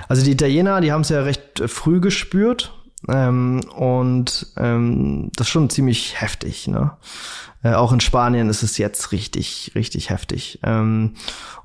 Also 0.09 0.25
die 0.25 0.33
Italiener, 0.33 0.81
die 0.81 0.93
haben 0.93 1.03
es 1.03 1.09
ja 1.09 1.23
recht 1.23 1.63
früh 1.67 2.01
gespürt 2.01 2.73
ähm, 3.09 3.61
und 3.77 4.47
ähm, 4.57 5.31
das 5.35 5.49
ist 5.49 5.53
schon 5.53 5.71
ziemlich 5.71 6.21
heftig. 6.21 6.69
Ne? 6.69 6.93
Äh, 7.63 7.75
auch 7.75 7.93
in 7.93 8.01
Spanien 8.01 8.49
ist 8.49 8.63
es 8.63 8.79
jetzt 8.79 9.13
richtig, 9.13 9.73
richtig 9.75 10.11
heftig. 10.11 10.61
Ähm, 10.63 11.15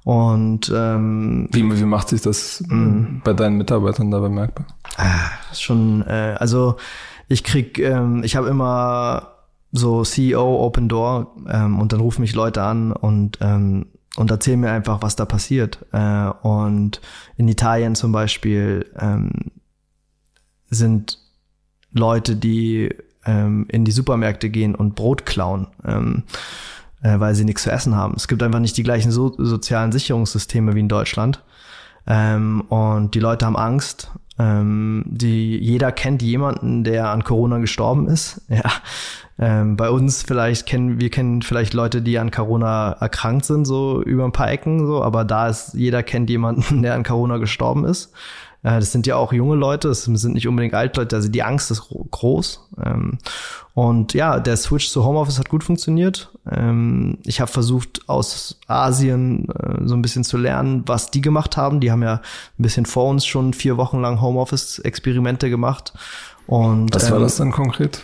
und 0.03 0.71
ähm, 0.73 1.49
wie, 1.51 1.63
wie 1.63 1.85
macht 1.85 2.09
sich 2.09 2.21
das 2.21 2.63
mh. 2.67 3.21
bei 3.23 3.33
deinen 3.33 3.57
Mitarbeitern 3.57 4.09
da 4.11 4.19
bemerkbar? 4.19 4.65
Äh, 4.97 5.55
schon, 5.55 6.01
äh, 6.03 6.35
also 6.39 6.77
ich 7.27 7.43
krieg, 7.43 7.77
ähm, 7.79 8.23
ich 8.23 8.35
habe 8.35 8.47
immer 8.47 9.33
so 9.71 10.03
CEO 10.03 10.65
Open 10.65 10.87
Door 10.87 11.35
ähm, 11.49 11.79
und 11.79 11.91
dann 11.91 11.99
rufen 11.99 12.21
mich 12.21 12.33
Leute 12.33 12.63
an 12.63 12.93
und 12.93 13.39
ähm, 13.41 13.87
und 14.17 14.32
erzähl 14.32 14.58
mir 14.58 14.71
einfach, 14.71 15.01
was 15.01 15.15
da 15.15 15.25
passiert. 15.25 15.86
Äh, 15.91 16.30
und 16.41 16.99
in 17.38 17.47
Italien 17.47 17.95
zum 17.95 18.12
Beispiel 18.12 18.86
ähm, 18.99 19.32
sind 20.69 21.19
Leute, 21.93 22.36
die 22.36 22.89
ähm, 23.25 23.67
in 23.69 23.86
die 23.86 23.91
Supermärkte 23.91 24.49
gehen 24.49 24.75
und 24.75 24.95
Brot 24.95 25.25
klauen, 25.25 25.67
ähm, 25.86 26.23
äh, 27.03 27.19
weil 27.19 27.36
sie 27.36 27.45
nichts 27.45 27.63
zu 27.63 27.71
essen 27.71 27.95
haben. 27.95 28.15
Es 28.17 28.27
gibt 28.27 28.41
einfach 28.41 28.60
nicht 28.60 28.75
die 28.75 28.84
gleichen 28.84 29.12
so 29.12 29.34
sozialen 29.38 29.91
Sicherungssysteme 29.91 30.73
wie 30.73 30.82
in 30.82 30.89
Deutschland. 30.89 31.43
Ähm, 32.08 32.62
und 32.69 33.13
die 33.13 33.19
Leute 33.19 33.45
haben 33.45 33.58
Angst 33.58 34.12
Ähm, 34.39 35.04
die, 35.08 35.58
jeder 35.58 35.91
kennt 35.91 36.21
jemanden, 36.21 36.84
der 36.84 37.10
an 37.10 37.23
Corona 37.23 37.58
gestorben 37.60 38.08
ist. 38.08 38.41
Ja. 38.50 38.71
Ähm, 39.39 39.78
bei 39.78 39.91
uns 39.91 40.23
vielleicht 40.23 40.65
kennen, 40.65 41.00
wir 41.00 41.12
kennen 41.12 41.43
vielleicht 41.43 41.76
Leute, 41.76 42.02
die 42.02 42.17
an 42.17 42.32
Corona 42.32 42.93
erkrankt 42.93 43.45
sind, 43.45 43.65
so 43.65 44.02
über 44.02 44.26
ein 44.26 44.32
paar 44.32 44.50
Ecken, 44.50 44.88
so, 44.88 45.04
aber 45.04 45.26
da 45.26 45.47
ist, 45.47 45.76
jeder 45.76 46.02
kennt 46.02 46.32
jemanden, 46.32 46.82
der 46.82 46.95
an 46.95 47.04
Corona 47.04 47.38
gestorben 47.38 47.86
ist. 47.86 48.12
Äh, 48.63 48.79
das 48.79 48.91
sind 48.91 49.07
ja 49.07 49.15
auch 49.15 49.33
junge 49.33 49.55
Leute, 49.55 49.89
es 49.89 50.03
sind 50.03 50.33
nicht 50.33 50.47
unbedingt 50.47 50.73
Altleute, 50.73 51.15
also 51.15 51.29
die 51.29 51.43
Angst 51.43 51.71
ist 51.71 51.89
groß. 52.11 52.67
Ähm, 52.83 53.17
und 53.73 54.13
ja, 54.13 54.39
der 54.39 54.57
Switch 54.57 54.89
zu 54.89 55.05
Homeoffice 55.05 55.39
hat 55.39 55.49
gut 55.49 55.63
funktioniert. 55.63 56.31
Ähm, 56.49 57.19
ich 57.23 57.39
habe 57.41 57.51
versucht, 57.51 58.01
aus 58.07 58.59
Asien 58.67 59.49
äh, 59.49 59.85
so 59.85 59.95
ein 59.95 60.01
bisschen 60.01 60.23
zu 60.23 60.37
lernen, 60.37 60.83
was 60.87 61.11
die 61.11 61.21
gemacht 61.21 61.57
haben. 61.57 61.79
Die 61.79 61.91
haben 61.91 62.03
ja 62.03 62.15
ein 62.15 62.61
bisschen 62.63 62.85
vor 62.85 63.09
uns 63.09 63.25
schon 63.25 63.53
vier 63.53 63.77
Wochen 63.77 64.01
lang 64.01 64.21
Homeoffice-Experimente 64.21 65.49
gemacht. 65.49 65.93
Und, 66.47 66.95
was 66.95 67.11
war 67.11 67.19
das 67.19 67.35
dann 67.35 67.51
konkret? 67.51 68.03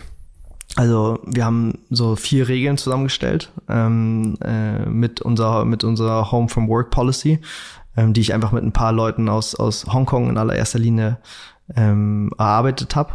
Also 0.76 1.20
wir 1.24 1.44
haben 1.44 1.78
so 1.90 2.16
vier 2.16 2.48
Regeln 2.48 2.76
zusammengestellt 2.76 3.52
ähm, 3.68 4.36
äh, 4.44 4.86
mit 4.86 5.20
unserer 5.20 5.64
mit 5.64 5.84
unserer 5.84 6.32
Home 6.32 6.48
from 6.48 6.68
Work 6.68 6.90
Policy, 6.90 7.40
ähm, 7.96 8.12
die 8.12 8.20
ich 8.20 8.34
einfach 8.34 8.52
mit 8.52 8.64
ein 8.64 8.72
paar 8.72 8.92
Leuten 8.92 9.28
aus 9.28 9.54
aus 9.54 9.86
Hongkong 9.86 10.28
in 10.28 10.38
allererster 10.38 10.78
Linie 10.78 11.18
ähm, 11.76 12.30
erarbeitet 12.38 12.96
habe, 12.96 13.14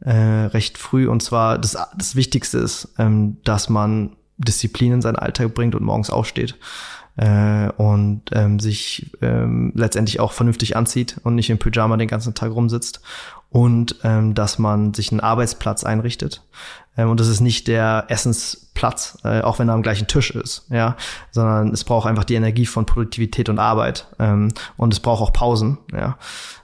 äh, 0.00 0.12
recht 0.12 0.78
früh. 0.78 1.08
Und 1.08 1.22
zwar 1.22 1.58
das 1.58 1.76
das 1.96 2.16
Wichtigste 2.16 2.58
ist, 2.58 2.94
ähm, 2.98 3.38
dass 3.44 3.68
man 3.68 4.16
Disziplin 4.38 4.92
in 4.92 5.02
seinen 5.02 5.16
Alltag 5.16 5.54
bringt 5.54 5.74
und 5.74 5.84
morgens 5.84 6.10
aufsteht 6.10 6.56
äh, 7.16 7.68
und 7.76 8.22
ähm, 8.32 8.58
sich 8.58 9.10
ähm, 9.20 9.72
letztendlich 9.74 10.20
auch 10.20 10.32
vernünftig 10.32 10.76
anzieht 10.76 11.20
und 11.24 11.34
nicht 11.34 11.50
im 11.50 11.58
Pyjama 11.58 11.96
den 11.96 12.08
ganzen 12.08 12.34
Tag 12.34 12.52
rumsitzt 12.52 13.00
und 13.52 13.96
ähm, 14.02 14.34
dass 14.34 14.58
man 14.58 14.94
sich 14.94 15.12
einen 15.12 15.20
Arbeitsplatz 15.20 15.84
einrichtet. 15.84 16.42
Ähm, 16.96 17.10
und 17.10 17.20
das 17.20 17.28
ist 17.28 17.40
nicht 17.40 17.68
der 17.68 18.06
Essensplatz, 18.08 19.18
äh, 19.24 19.42
auch 19.42 19.58
wenn 19.58 19.68
er 19.68 19.74
am 19.74 19.82
gleichen 19.82 20.08
Tisch 20.08 20.30
ist, 20.30 20.66
ja, 20.70 20.96
sondern 21.30 21.68
es 21.68 21.84
braucht 21.84 22.06
einfach 22.06 22.24
die 22.24 22.34
Energie 22.34 22.66
von 22.66 22.86
Produktivität 22.86 23.50
und 23.50 23.58
Arbeit 23.58 24.08
ähm, 24.18 24.48
und 24.78 24.92
es 24.92 25.00
braucht 25.00 25.22
auch 25.22 25.32
Pausen, 25.32 25.78
ja. 25.92 26.16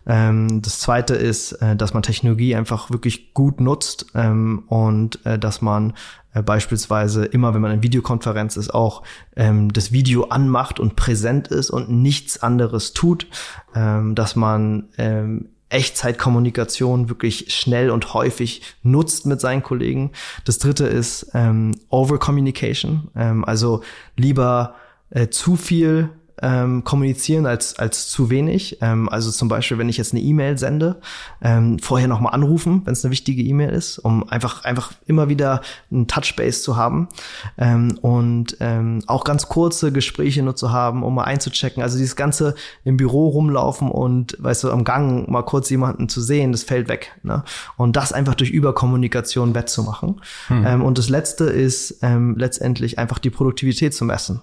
Ähm, 0.06 0.62
das 0.62 0.80
zweite 0.80 1.14
ist, 1.14 1.52
äh, 1.52 1.76
dass 1.76 1.92
man 1.92 2.02
Technologie 2.02 2.56
einfach 2.56 2.90
wirklich 2.90 3.34
gut 3.34 3.60
nutzt 3.60 4.06
ähm, 4.14 4.64
und 4.68 5.24
äh, 5.26 5.38
dass 5.38 5.60
man 5.60 5.92
äh, 6.32 6.42
beispielsweise 6.42 7.26
immer, 7.26 7.52
wenn 7.52 7.60
man 7.60 7.72
in 7.72 7.82
Videokonferenz 7.82 8.56
ist, 8.56 8.72
auch 8.72 9.02
ähm, 9.36 9.70
das 9.70 9.92
Video 9.92 10.24
anmacht 10.24 10.80
und 10.80 10.96
präsent 10.96 11.48
ist 11.48 11.68
und 11.68 11.90
nichts 11.90 12.42
anderes 12.42 12.94
tut, 12.94 13.26
ähm, 13.74 14.14
dass 14.14 14.36
man 14.36 14.88
ähm, 14.96 15.50
Echtzeitkommunikation 15.70 17.08
wirklich 17.08 17.54
schnell 17.54 17.90
und 17.90 18.14
häufig 18.14 18.62
nutzt 18.82 19.26
mit 19.26 19.40
seinen 19.40 19.62
Kollegen. 19.62 20.12
Das 20.44 20.58
dritte 20.58 20.86
ist 20.86 21.30
ähm, 21.34 21.72
Overcommunication, 21.90 23.08
ähm, 23.14 23.44
also 23.44 23.82
lieber 24.16 24.74
äh, 25.10 25.28
zu 25.28 25.56
viel 25.56 26.10
ähm, 26.42 26.84
kommunizieren 26.84 27.46
als, 27.46 27.78
als 27.78 28.08
zu 28.08 28.30
wenig. 28.30 28.78
Ähm, 28.80 29.08
also 29.08 29.30
zum 29.30 29.48
Beispiel, 29.48 29.78
wenn 29.78 29.88
ich 29.88 29.96
jetzt 29.96 30.12
eine 30.12 30.22
E-Mail 30.22 30.58
sende, 30.58 31.00
ähm, 31.42 31.78
vorher 31.78 32.08
nochmal 32.08 32.34
anrufen, 32.34 32.82
wenn 32.84 32.92
es 32.92 33.04
eine 33.04 33.12
wichtige 33.12 33.42
E-Mail 33.42 33.70
ist, 33.70 33.98
um 33.98 34.28
einfach, 34.28 34.64
einfach 34.64 34.92
immer 35.06 35.28
wieder 35.28 35.60
einen 35.90 36.06
Touchbase 36.06 36.62
zu 36.62 36.76
haben 36.76 37.08
ähm, 37.56 37.98
und 38.02 38.56
ähm, 38.60 39.02
auch 39.06 39.24
ganz 39.24 39.48
kurze 39.48 39.92
Gespräche 39.92 40.42
nur 40.42 40.56
zu 40.56 40.72
haben, 40.72 41.02
um 41.02 41.14
mal 41.14 41.24
einzuchecken. 41.24 41.82
Also 41.82 41.98
dieses 41.98 42.16
ganze 42.16 42.54
im 42.84 42.96
Büro 42.96 43.28
rumlaufen 43.28 43.90
und, 43.90 44.36
weißt 44.38 44.64
du, 44.64 44.70
am 44.70 44.84
Gang 44.84 45.28
mal 45.28 45.42
kurz 45.42 45.70
jemanden 45.70 46.08
zu 46.08 46.20
sehen, 46.20 46.52
das 46.52 46.62
fällt 46.62 46.88
weg. 46.88 47.12
Ne? 47.22 47.44
Und 47.76 47.96
das 47.96 48.12
einfach 48.12 48.34
durch 48.34 48.50
Überkommunikation 48.50 49.54
wettzumachen. 49.54 50.20
Hm. 50.48 50.66
Ähm, 50.66 50.82
und 50.82 50.98
das 50.98 51.08
Letzte 51.08 51.44
ist 51.44 51.98
ähm, 52.02 52.36
letztendlich 52.36 52.98
einfach 52.98 53.18
die 53.18 53.30
Produktivität 53.30 53.94
zu 53.94 54.04
messen 54.04 54.42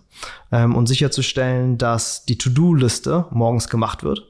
ähm, 0.51 0.75
und 0.75 0.87
sicherzustellen, 0.87 1.77
dass 1.77 2.25
die 2.25 2.37
To-Do-Liste 2.37 3.25
morgens 3.31 3.69
gemacht 3.69 4.03
wird 4.03 4.27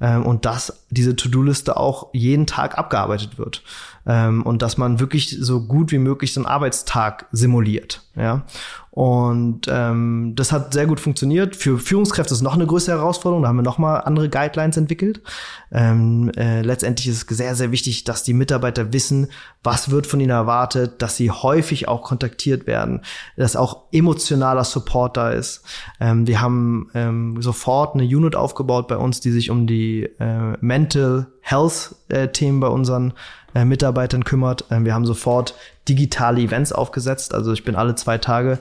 ähm, 0.00 0.24
und 0.24 0.44
dass 0.44 0.84
diese 0.90 1.16
To-Do-Liste 1.16 1.76
auch 1.76 2.08
jeden 2.12 2.46
Tag 2.46 2.78
abgearbeitet 2.78 3.38
wird 3.38 3.62
ähm, 4.06 4.42
und 4.42 4.62
dass 4.62 4.78
man 4.78 5.00
wirklich 5.00 5.36
so 5.40 5.60
gut 5.60 5.92
wie 5.92 5.98
möglich 5.98 6.32
so 6.32 6.40
einen 6.40 6.46
Arbeitstag 6.46 7.26
simuliert. 7.32 8.02
Ja, 8.14 8.44
und 8.90 9.68
ähm, 9.70 10.34
das 10.36 10.52
hat 10.52 10.74
sehr 10.74 10.86
gut 10.86 11.00
funktioniert. 11.00 11.56
Für 11.56 11.78
Führungskräfte 11.78 12.34
ist 12.34 12.42
noch 12.42 12.52
eine 12.52 12.66
größere 12.66 12.98
Herausforderung. 12.98 13.42
Da 13.42 13.48
haben 13.48 13.56
wir 13.56 13.62
nochmal 13.62 14.02
andere 14.02 14.28
Guidelines 14.28 14.76
entwickelt. 14.76 15.22
Ähm, 15.70 16.30
äh, 16.36 16.60
letztendlich 16.60 17.08
ist 17.08 17.30
es 17.30 17.36
sehr, 17.38 17.54
sehr 17.54 17.72
wichtig, 17.72 18.04
dass 18.04 18.22
die 18.22 18.34
Mitarbeiter 18.34 18.92
wissen, 18.92 19.28
was 19.62 19.90
wird 19.90 20.06
von 20.06 20.20
ihnen 20.20 20.28
erwartet, 20.28 21.00
dass 21.00 21.16
sie 21.16 21.30
häufig 21.30 21.88
auch 21.88 22.02
kontaktiert 22.02 22.66
werden, 22.66 23.00
dass 23.38 23.56
auch 23.56 23.84
emotionaler 23.92 24.64
Support 24.64 25.16
da 25.16 25.30
ist. 25.30 25.62
Ähm, 25.98 26.26
wir 26.26 26.42
haben 26.42 26.90
ähm, 26.92 27.40
sofort 27.40 27.94
eine 27.94 28.04
Unit 28.04 28.36
aufgebaut 28.36 28.88
bei 28.88 28.98
uns, 28.98 29.20
die 29.20 29.30
sich 29.30 29.50
um 29.52 29.66
die 29.66 30.04
äh, 30.18 30.56
Mental 30.60 31.28
Health 31.40 31.94
äh, 32.08 32.28
Themen 32.28 32.58
bei 32.58 32.68
unseren 32.68 33.12
äh, 33.54 33.64
Mitarbeitern 33.64 34.24
kümmert. 34.24 34.64
Ähm, 34.70 34.84
wir 34.84 34.94
haben 34.94 35.06
sofort 35.06 35.54
digitale 35.88 36.40
Events 36.40 36.72
aufgesetzt. 36.72 37.34
Also 37.34 37.52
ich 37.52 37.64
bin 37.64 37.74
alle 37.74 37.94
zwei 37.94 38.18
Tage 38.18 38.58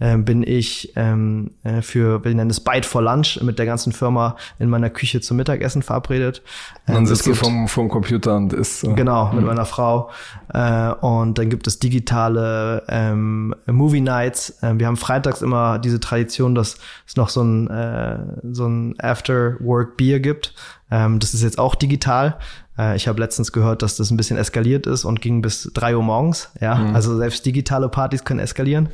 äh, 0.00 0.16
bin 0.16 0.42
ich 0.42 0.92
ähm, 0.96 1.52
äh, 1.62 1.80
für, 1.80 2.24
wir 2.24 2.34
nennen 2.34 2.50
es 2.50 2.60
Bite 2.60 2.86
for 2.86 3.02
Lunch, 3.02 3.40
mit 3.42 3.58
der 3.58 3.66
ganzen 3.66 3.92
Firma 3.92 4.36
in 4.58 4.68
meiner 4.68 4.90
Küche 4.90 5.20
zum 5.20 5.36
Mittagessen 5.36 5.82
verabredet. 5.82 6.42
Ähm, 6.88 6.94
dann 6.94 7.06
sitzt 7.06 7.26
du 7.26 7.34
vom, 7.34 7.68
vom 7.68 7.88
Computer 7.88 8.36
und 8.36 8.52
isst. 8.52 8.80
So. 8.80 8.94
Genau, 8.94 9.32
mit 9.32 9.42
mhm. 9.42 9.46
meiner 9.46 9.64
Frau. 9.64 10.10
Äh, 10.52 10.90
und 10.90 11.38
dann 11.38 11.48
gibt 11.48 11.66
es 11.66 11.78
digitale 11.78 12.82
ähm, 12.88 13.54
Movie 13.66 14.00
Nights. 14.00 14.62
Äh, 14.62 14.74
wir 14.78 14.88
haben 14.88 14.96
freitags 14.96 15.42
immer 15.42 15.78
diese 15.78 16.00
Tradition, 16.00 16.54
dass 16.54 16.78
es 17.06 17.16
noch 17.16 17.28
so 17.28 17.42
ein, 17.42 17.70
äh, 17.70 18.18
so 18.50 18.66
ein 18.66 18.94
After-Work-Bier 18.98 20.18
gibt. 20.18 20.54
Ähm, 20.90 21.20
das 21.20 21.34
ist 21.34 21.42
jetzt 21.42 21.58
auch 21.58 21.76
digital. 21.76 22.38
Äh, 22.78 22.96
ich 22.96 23.08
habe 23.08 23.20
letztens 23.20 23.52
gehört, 23.52 23.82
dass 23.82 23.96
das 23.96 24.10
ein 24.10 24.16
bisschen 24.16 24.36
eskaliert 24.36 24.86
ist 24.86 25.04
und 25.04 25.20
ging 25.20 25.42
bis 25.42 25.70
drei 25.74 25.96
Uhr 25.96 26.02
morgens. 26.02 26.50
Ja, 26.60 26.76
mhm. 26.76 26.94
also 26.94 27.16
selbst 27.16 27.44
digitale 27.46 27.88
Partys 27.88 28.24
können 28.24 28.40
eskalieren. 28.40 28.88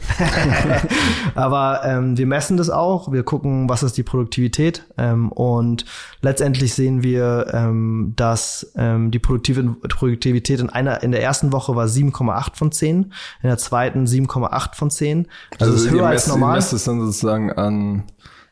Aber 1.35 1.83
ähm, 1.85 2.17
wir 2.17 2.27
messen 2.27 2.57
das 2.57 2.71
auch. 2.71 3.13
Wir 3.13 3.23
gucken, 3.23 3.69
was 3.69 3.83
ist 3.83 3.97
die 3.97 4.03
Produktivität. 4.03 4.85
Ähm, 4.99 5.33
und 5.33 5.85
letztendlich 6.21 6.75
sehen 6.75 7.03
wir, 7.03 7.47
ähm, 7.53 8.13
dass 8.17 8.73
ähm, 8.77 9.11
die 9.11 9.19
Produktivität 9.19 10.61
in 10.61 10.71
einer 10.71 11.03
in 11.03 11.13
der 11.13 11.23
ersten 11.23 11.53
Woche 11.53 11.75
war 11.75 11.87
7,8 11.87 12.57
von 12.57 12.73
10, 12.73 12.97
in 13.03 13.13
der 13.43 13.59
zweiten 13.59 14.05
7,8 14.05 14.75
von 14.75 14.91
10. 14.91 15.27
Also, 15.59 15.73
also 15.73 15.87
ist 15.87 15.93
höher 15.93 16.07
als 16.07 16.27
normal. 16.27 16.57
Ihr 16.57 16.73
es 16.73 16.85
dann 16.85 17.01
sozusagen 17.01 17.53
an 17.53 18.05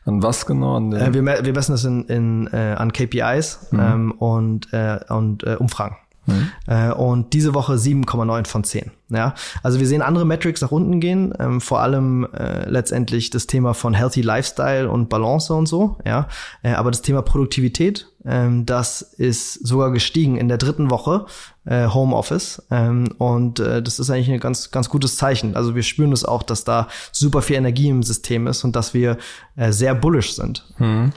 an 0.05 0.23
was 0.23 0.45
genau? 0.45 0.75
An 0.75 0.93
äh, 0.93 1.13
wir, 1.13 1.23
wir 1.23 1.53
messen 1.53 1.71
das 1.73 1.85
in, 1.85 2.05
in, 2.05 2.47
äh, 2.47 2.75
an 2.77 2.91
KPIs 2.93 3.67
mhm. 3.71 3.79
ähm, 3.79 4.11
und, 4.11 4.73
äh, 4.73 4.99
und 5.09 5.43
äh, 5.43 5.55
Umfragen. 5.55 5.97
Mhm. 6.29 6.51
Äh, 6.67 6.91
und 6.91 7.33
diese 7.33 7.53
Woche 7.53 7.73
7,9 7.73 8.47
von 8.47 8.63
10. 8.63 8.91
Ja, 9.09 9.33
also 9.63 9.79
wir 9.79 9.87
sehen 9.87 10.03
andere 10.03 10.25
Metrics 10.25 10.61
nach 10.61 10.71
unten 10.71 10.99
gehen, 10.99 11.33
ähm, 11.39 11.61
vor 11.61 11.79
allem 11.79 12.27
äh, 12.31 12.69
letztendlich 12.69 13.31
das 13.31 13.47
Thema 13.47 13.73
von 13.73 13.95
Healthy 13.95 14.21
Lifestyle 14.21 14.89
und 14.89 15.09
Balance 15.09 15.51
und 15.53 15.65
so. 15.65 15.97
Ja, 16.05 16.27
äh, 16.61 16.73
aber 16.73 16.91
das 16.91 17.01
Thema 17.01 17.23
Produktivität, 17.23 18.07
ähm, 18.23 18.67
das 18.67 19.01
ist 19.01 19.65
sogar 19.65 19.91
gestiegen 19.91 20.37
in 20.37 20.47
der 20.47 20.57
dritten 20.57 20.91
Woche 20.91 21.25
äh, 21.65 21.87
Homeoffice 21.87 22.63
ähm, 22.71 23.09
und 23.17 23.59
äh, 23.59 23.81
das 23.81 23.99
ist 23.99 24.09
eigentlich 24.09 24.31
ein 24.31 24.39
ganz 24.39 24.71
ganz 24.71 24.89
gutes 24.89 25.17
Zeichen. 25.17 25.55
Also 25.55 25.75
wir 25.75 25.83
spüren 25.83 26.11
es 26.13 26.23
auch, 26.23 26.41
dass 26.41 26.63
da 26.63 26.87
super 27.11 27.41
viel 27.41 27.57
Energie 27.57 27.89
im 27.89 28.01
System 28.01 28.47
ist 28.47 28.63
und 28.63 28.75
dass 28.75 28.93
wir 28.93 29.17
äh, 29.55 29.71
sehr 29.71 29.93
bullish 29.93 30.35
sind. 30.35 30.65
Hm. 30.77 31.11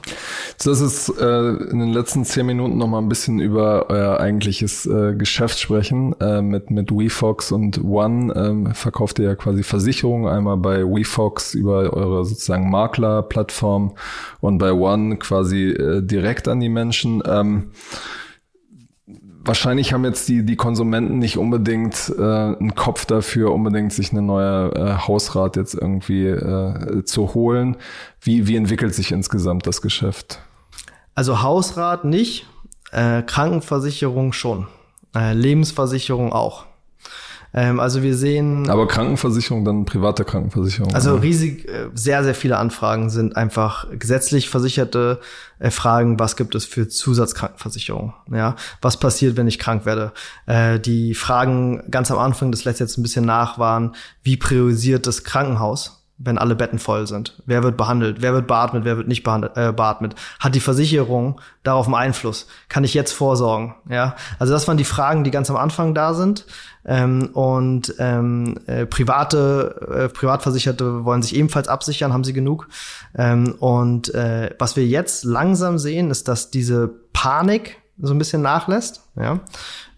So, 0.59 0.73
ist 0.73 1.09
äh, 1.11 1.49
in 1.71 1.79
den 1.79 1.93
letzten 1.93 2.25
zehn 2.25 2.45
Minuten 2.45 2.77
noch 2.77 2.89
mal 2.89 2.99
ein 2.99 3.09
bisschen 3.09 3.39
über 3.39 3.89
euer 3.89 4.19
eigentliches 4.19 4.85
äh, 4.87 5.15
Geschäft 5.15 5.59
sprechen 5.59 6.15
äh, 6.21 6.43
mit 6.43 6.71
mit 6.71 6.91
WeFox 6.91 7.53
und 7.53 7.83
One 7.85 8.33
ähm, 8.35 8.75
verkauft 8.75 9.21
ihr 9.21 9.27
ja 9.27 9.35
quasi 9.37 9.63
Versicherungen, 9.63 10.29
einmal 10.29 10.57
bei 10.57 10.83
WeFox 10.83 11.55
über 11.55 11.93
eure 11.93 12.25
sozusagen 12.25 12.69
Maklerplattform 12.69 13.95
und 14.41 14.59
bei 14.59 14.73
One 14.73 15.17
quasi 15.19 15.69
äh, 15.69 16.03
direkt 16.03 16.49
an 16.49 16.61
die 16.61 16.69
Menschen. 16.69 17.23
Ähm, 17.27 17.71
wahrscheinlich 19.45 19.93
haben 19.93 20.05
jetzt 20.05 20.29
die, 20.29 20.45
die 20.45 20.57
Konsumenten 20.57 21.19
nicht 21.19 21.37
unbedingt 21.37 22.13
äh, 22.17 22.23
einen 22.23 22.75
Kopf 22.75 23.05
dafür, 23.05 23.53
unbedingt 23.53 23.93
sich 23.93 24.13
eine 24.13 24.23
neue 24.23 24.73
äh, 24.75 25.07
Hausrat 25.07 25.57
jetzt 25.57 25.75
irgendwie 25.75 26.27
äh, 26.27 27.05
zu 27.05 27.35
holen. 27.35 27.77
Wie, 28.21 28.47
wie 28.47 28.57
entwickelt 28.57 28.95
sich 28.95 29.13
insgesamt 29.13 29.67
das 29.67 29.83
Geschäft? 29.83 30.41
Also 31.15 31.43
Hausrat 31.43 32.05
nicht, 32.05 32.47
äh, 32.93 33.23
Krankenversicherung 33.23 34.33
schon, 34.33 34.67
äh, 35.15 35.35
Lebensversicherung 35.35 36.33
auch. 36.33 36.67
Ähm, 37.55 37.81
also 37.81 38.03
wir 38.03 38.17
sehen. 38.17 38.69
Aber 38.71 38.89
Krankenversicherung, 38.89 39.65
dann 39.65 39.85
private 39.85 40.25
Krankenversicherung. 40.25 40.95
Also 40.95 41.17
riesig, 41.17 41.69
äh, 41.69 41.89
sehr, 41.95 42.25
sehr 42.25 42.35
viele 42.35 42.57
Anfragen 42.57 43.11
sind 43.11 43.37
einfach 43.37 43.87
gesetzlich 43.99 44.49
versicherte 44.49 45.21
äh, 45.59 45.71
Fragen, 45.71 46.19
was 46.19 46.37
gibt 46.37 46.55
es 46.55 46.65
für 46.65 46.89
Zusatzkrankenversicherung? 46.89 48.15
Ja, 48.33 48.57
was 48.81 48.99
passiert, 48.99 49.37
wenn 49.37 49.47
ich 49.47 49.59
krank 49.59 49.85
werde? 49.85 50.13
Äh, 50.47 50.81
die 50.81 51.15
Fragen 51.15 51.85
ganz 51.91 52.11
am 52.11 52.19
Anfang, 52.19 52.51
das 52.53 52.65
lässt 52.65 52.81
jetzt 52.81 52.97
ein 52.99 53.03
bisschen 53.03 53.27
nach, 53.27 53.59
waren, 53.59 53.95
wie 54.23 54.37
priorisiert 54.37 55.07
das 55.07 55.25
Krankenhaus? 55.25 56.02
Wenn 56.25 56.39
alle 56.39 56.55
Betten 56.55 56.79
voll 56.79 57.07
sind? 57.07 57.43
Wer 57.47 57.63
wird 57.63 57.77
behandelt? 57.77 58.23
Wer 58.23 58.33
wird 58.33 58.47
beatmet? 58.47 58.85
Wer 58.85 58.97
wird 58.97 59.09
nicht 59.09 59.23
behandelt, 59.23 59.57
äh, 59.57 59.73
beatmet? 59.73 60.15
Hat 60.41 60.55
die 60.55 60.61
Versicherung 60.61 61.41
darauf 61.63 61.87
einen 61.87 61.95
Einfluss? 61.95 62.47
Kann 62.69 62.85
ich 62.85 62.95
jetzt 62.95 63.13
vorsorgen? 63.13 63.75
Ja, 63.89 64.17
also 64.39 64.53
das 64.53 64.69
waren 64.69 64.77
die 64.77 64.85
Fragen, 64.85 65.25
die 65.25 65.31
ganz 65.31 65.51
am 65.51 65.57
Anfang 65.57 65.95
da 65.95 66.15
sind. 66.15 66.47
Ähm, 66.85 67.31
und 67.33 67.95
ähm, 67.99 68.57
äh, 68.67 68.87
private, 68.87 70.05
äh, 70.05 70.09
Privatversicherte 70.09 71.05
wollen 71.05 71.23
sich 71.23 71.35
ebenfalls 71.37 71.69
absichern, 71.69 72.13
haben 72.13 72.25
sie 72.25 72.33
genug. 72.33 72.69
Ähm, 73.17 73.55
und 73.59 74.15
äh, 74.15 74.55
was 74.59 74.77
wir 74.77 74.87
jetzt 74.87 75.25
langsam 75.25 75.79
sehen, 75.79 76.11
ist, 76.11 76.29
dass 76.29 76.51
diese 76.51 76.89
Panik 77.13 77.79
so 78.01 78.13
ein 78.13 78.19
bisschen 78.19 78.43
nachlässt. 78.43 79.03
Ja, 79.17 79.41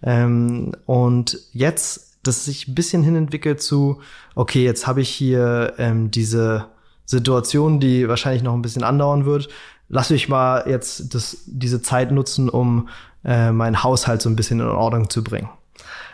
ähm, 0.02 0.72
und 0.86 1.38
jetzt 1.52 2.13
das 2.26 2.44
sich 2.44 2.68
ein 2.68 2.74
bisschen 2.74 3.02
hinentwickelt 3.02 3.62
zu, 3.62 4.00
okay, 4.34 4.64
jetzt 4.64 4.86
habe 4.86 5.00
ich 5.00 5.08
hier 5.08 5.74
ähm, 5.78 6.10
diese 6.10 6.66
Situation, 7.04 7.80
die 7.80 8.08
wahrscheinlich 8.08 8.42
noch 8.42 8.54
ein 8.54 8.62
bisschen 8.62 8.84
andauern 8.84 9.24
wird. 9.26 9.48
Lass 9.88 10.10
mich 10.10 10.28
mal 10.28 10.64
jetzt 10.66 11.14
das, 11.14 11.38
diese 11.46 11.82
Zeit 11.82 12.10
nutzen, 12.10 12.48
um 12.48 12.88
äh, 13.24 13.52
meinen 13.52 13.82
Haushalt 13.82 14.22
so 14.22 14.28
ein 14.28 14.36
bisschen 14.36 14.60
in 14.60 14.66
Ordnung 14.66 15.10
zu 15.10 15.22
bringen. 15.22 15.48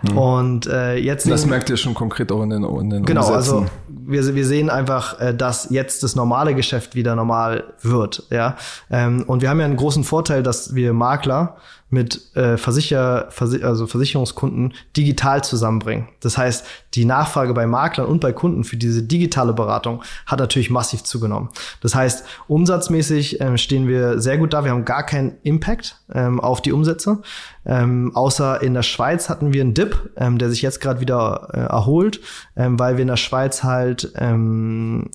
Mhm. 0.03 0.19
Und 0.19 0.67
äh, 0.67 0.97
jetzt 0.97 1.31
das 1.31 1.47
merkt 1.47 1.69
ihr 1.69 1.77
schon 1.77 1.95
konkret 1.95 2.33
auch 2.33 2.43
in 2.43 2.51
den, 2.51 2.65
in 2.65 2.91
den 2.91 3.05
genau, 3.05 3.27
Umsätzen. 3.27 3.55
also 3.55 3.67
wir, 3.89 4.35
wir 4.35 4.47
sehen 4.47 4.71
einfach, 4.71 5.21
äh, 5.21 5.35
dass 5.35 5.69
jetzt 5.71 6.03
das 6.03 6.17
normale 6.17 6.55
Geschäft 6.55 6.95
wieder 6.95 7.15
normal 7.15 7.65
wird, 7.83 8.25
ja. 8.31 8.57
Ähm, 8.91 9.25
und 9.27 9.43
wir 9.43 9.51
haben 9.51 9.61
ja 9.61 9.67
einen 9.67 9.77
großen 9.77 10.05
Vorteil, 10.05 10.43
dass 10.43 10.75
wir 10.75 10.93
Makler 10.93 11.57
mit 11.91 12.35
äh, 12.37 12.57
Versicher, 12.57 13.27
Versicher, 13.31 13.67
also 13.67 13.87
Versicherungskunden 13.87 14.75
digital 14.97 15.43
zusammenbringen. 15.43 16.09
Das 16.21 16.39
heißt, 16.39 16.65
die 16.95 17.05
Nachfrage 17.05 17.53
bei 17.53 17.67
Maklern 17.67 18.07
und 18.07 18.21
bei 18.21 18.33
Kunden 18.33 18.65
für 18.65 18.77
diese 18.77 19.03
digitale 19.03 19.53
Beratung 19.53 20.03
hat 20.27 20.39
natürlich 20.39 20.71
massiv 20.71 21.03
zugenommen. 21.03 21.51
Das 21.83 21.95
heißt, 21.95 22.25
umsatzmäßig 22.47 23.41
ähm, 23.41 23.59
stehen 23.59 23.89
wir 23.89 24.21
sehr 24.21 24.39
gut 24.39 24.53
da. 24.53 24.65
Wir 24.65 24.71
haben 24.71 24.85
gar 24.85 25.05
keinen 25.05 25.33
Impact 25.43 25.97
ähm, 26.13 26.41
auf 26.41 26.63
die 26.63 26.73
Umsätze. 26.73 27.19
Ähm, 27.67 28.13
außer 28.15 28.63
in 28.63 28.75
der 28.75 28.83
Schweiz 28.83 29.29
hatten 29.29 29.53
wir 29.53 29.61
einen 29.61 29.75
Dip, 29.75 30.11
ähm, 30.17 30.39
der 30.39 30.49
sich 30.49 30.63
jetzt 30.63 30.81
gerade 30.81 31.01
wieder 31.01 31.49
äh, 31.53 31.59
erholt, 31.59 32.21
ähm, 32.57 32.79
weil 32.79 32.97
wir 32.97 33.03
in 33.03 33.09
der 33.09 33.17
Schweiz 33.17 33.65
halt 33.65 34.13
ähm, 34.17 35.11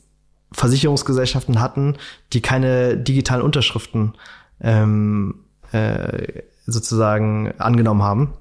Versicherungsgesellschaften 0.52 1.60
hatten, 1.62 1.96
die 2.34 2.42
keine 2.42 2.98
digitalen 2.98 3.42
Unterschriften 3.42 4.14
ähm, 4.62 5.46
äh, 5.72 6.44
sozusagen 6.66 7.54
angenommen 7.58 8.04
haben 8.04 8.34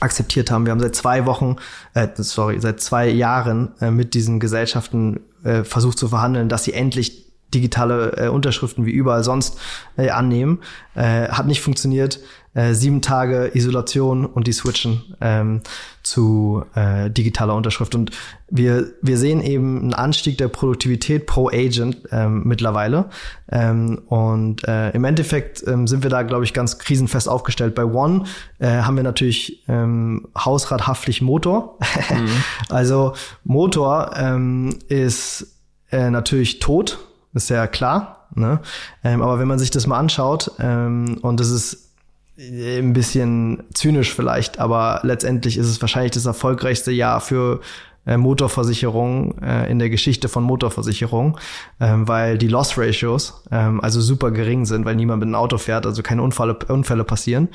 akzeptiert 0.00 0.50
haben. 0.50 0.66
Wir 0.66 0.72
haben 0.72 0.80
seit 0.80 0.94
zwei 0.94 1.24
Wochen, 1.26 1.56
äh, 1.94 2.08
sorry, 2.16 2.60
seit 2.60 2.80
zwei 2.80 3.08
Jahren 3.08 3.72
äh, 3.80 3.90
mit 3.90 4.14
diesen 4.14 4.40
Gesellschaften 4.40 5.20
äh, 5.44 5.64
versucht 5.64 5.98
zu 5.98 6.08
verhandeln, 6.08 6.48
dass 6.48 6.64
sie 6.64 6.72
endlich 6.72 7.23
digitale 7.52 8.16
äh, 8.16 8.28
Unterschriften 8.28 8.86
wie 8.86 8.92
überall 8.92 9.24
sonst 9.24 9.58
äh, 9.96 10.10
annehmen. 10.10 10.60
Äh, 10.94 11.28
hat 11.28 11.46
nicht 11.46 11.60
funktioniert. 11.60 12.20
Äh, 12.54 12.74
sieben 12.74 13.02
Tage 13.02 13.50
Isolation 13.54 14.24
und 14.24 14.46
die 14.46 14.52
switchen 14.52 15.16
ähm, 15.20 15.62
zu 16.04 16.62
äh, 16.76 17.10
digitaler 17.10 17.56
Unterschrift. 17.56 17.96
Und 17.96 18.12
wir, 18.48 18.92
wir 19.02 19.18
sehen 19.18 19.40
eben 19.40 19.80
einen 19.80 19.94
Anstieg 19.94 20.38
der 20.38 20.46
Produktivität 20.46 21.26
pro 21.26 21.48
Agent 21.48 21.96
ähm, 22.12 22.42
mittlerweile. 22.44 23.10
Ähm, 23.50 24.02
und 24.06 24.68
äh, 24.68 24.90
im 24.90 25.02
Endeffekt 25.02 25.66
ähm, 25.66 25.88
sind 25.88 26.04
wir 26.04 26.10
da, 26.10 26.22
glaube 26.22 26.44
ich, 26.44 26.52
ganz 26.52 26.78
krisenfest 26.78 27.28
aufgestellt. 27.28 27.74
Bei 27.74 27.84
One 27.84 28.22
äh, 28.60 28.68
haben 28.68 28.94
wir 28.94 29.02
natürlich 29.02 29.64
ähm, 29.66 30.28
Hausrathaftlich 30.38 31.22
Motor. 31.22 31.80
Mhm. 32.08 32.28
also 32.68 33.14
Motor 33.42 34.12
ähm, 34.16 34.78
ist 34.86 35.58
äh, 35.90 36.08
natürlich 36.08 36.60
tot 36.60 36.98
ist 37.34 37.50
ja 37.50 37.66
klar. 37.66 38.28
Ne? 38.34 38.60
Ähm, 39.02 39.22
aber 39.22 39.38
wenn 39.38 39.48
man 39.48 39.58
sich 39.58 39.70
das 39.70 39.86
mal 39.86 39.98
anschaut, 39.98 40.50
ähm, 40.58 41.18
und 41.22 41.40
das 41.40 41.50
ist 41.50 41.90
ein 42.36 42.92
bisschen 42.92 43.62
zynisch 43.74 44.12
vielleicht, 44.12 44.58
aber 44.58 45.00
letztendlich 45.04 45.56
ist 45.56 45.68
es 45.68 45.80
wahrscheinlich 45.80 46.12
das 46.12 46.26
erfolgreichste 46.26 46.90
Jahr 46.90 47.20
für 47.20 47.60
äh, 48.06 48.16
Motorversicherung 48.16 49.38
äh, 49.38 49.70
in 49.70 49.78
der 49.78 49.88
Geschichte 49.88 50.28
von 50.28 50.42
Motorversicherung, 50.42 51.38
ähm, 51.80 52.08
weil 52.08 52.36
die 52.36 52.48
Loss 52.48 52.76
Ratios 52.76 53.44
ähm, 53.50 53.80
also 53.80 54.00
super 54.00 54.30
gering 54.30 54.66
sind, 54.66 54.84
weil 54.84 54.96
niemand 54.96 55.20
mit 55.20 55.28
einem 55.28 55.36
Auto 55.36 55.58
fährt, 55.58 55.86
also 55.86 56.02
keine 56.02 56.22
Unfälle, 56.22 56.58
Unfälle 56.68 57.04
passieren. 57.04 57.48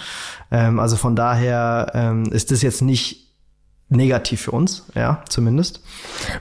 Ähm, 0.49 0.79
also 0.79 0.95
von 0.95 1.15
daher 1.15 1.91
ähm, 1.93 2.23
ist 2.31 2.51
das 2.51 2.61
jetzt 2.61 2.81
nicht 2.81 3.28
negativ 3.89 4.41
für 4.41 4.51
uns, 4.51 4.85
ja, 4.95 5.23
zumindest. 5.27 5.81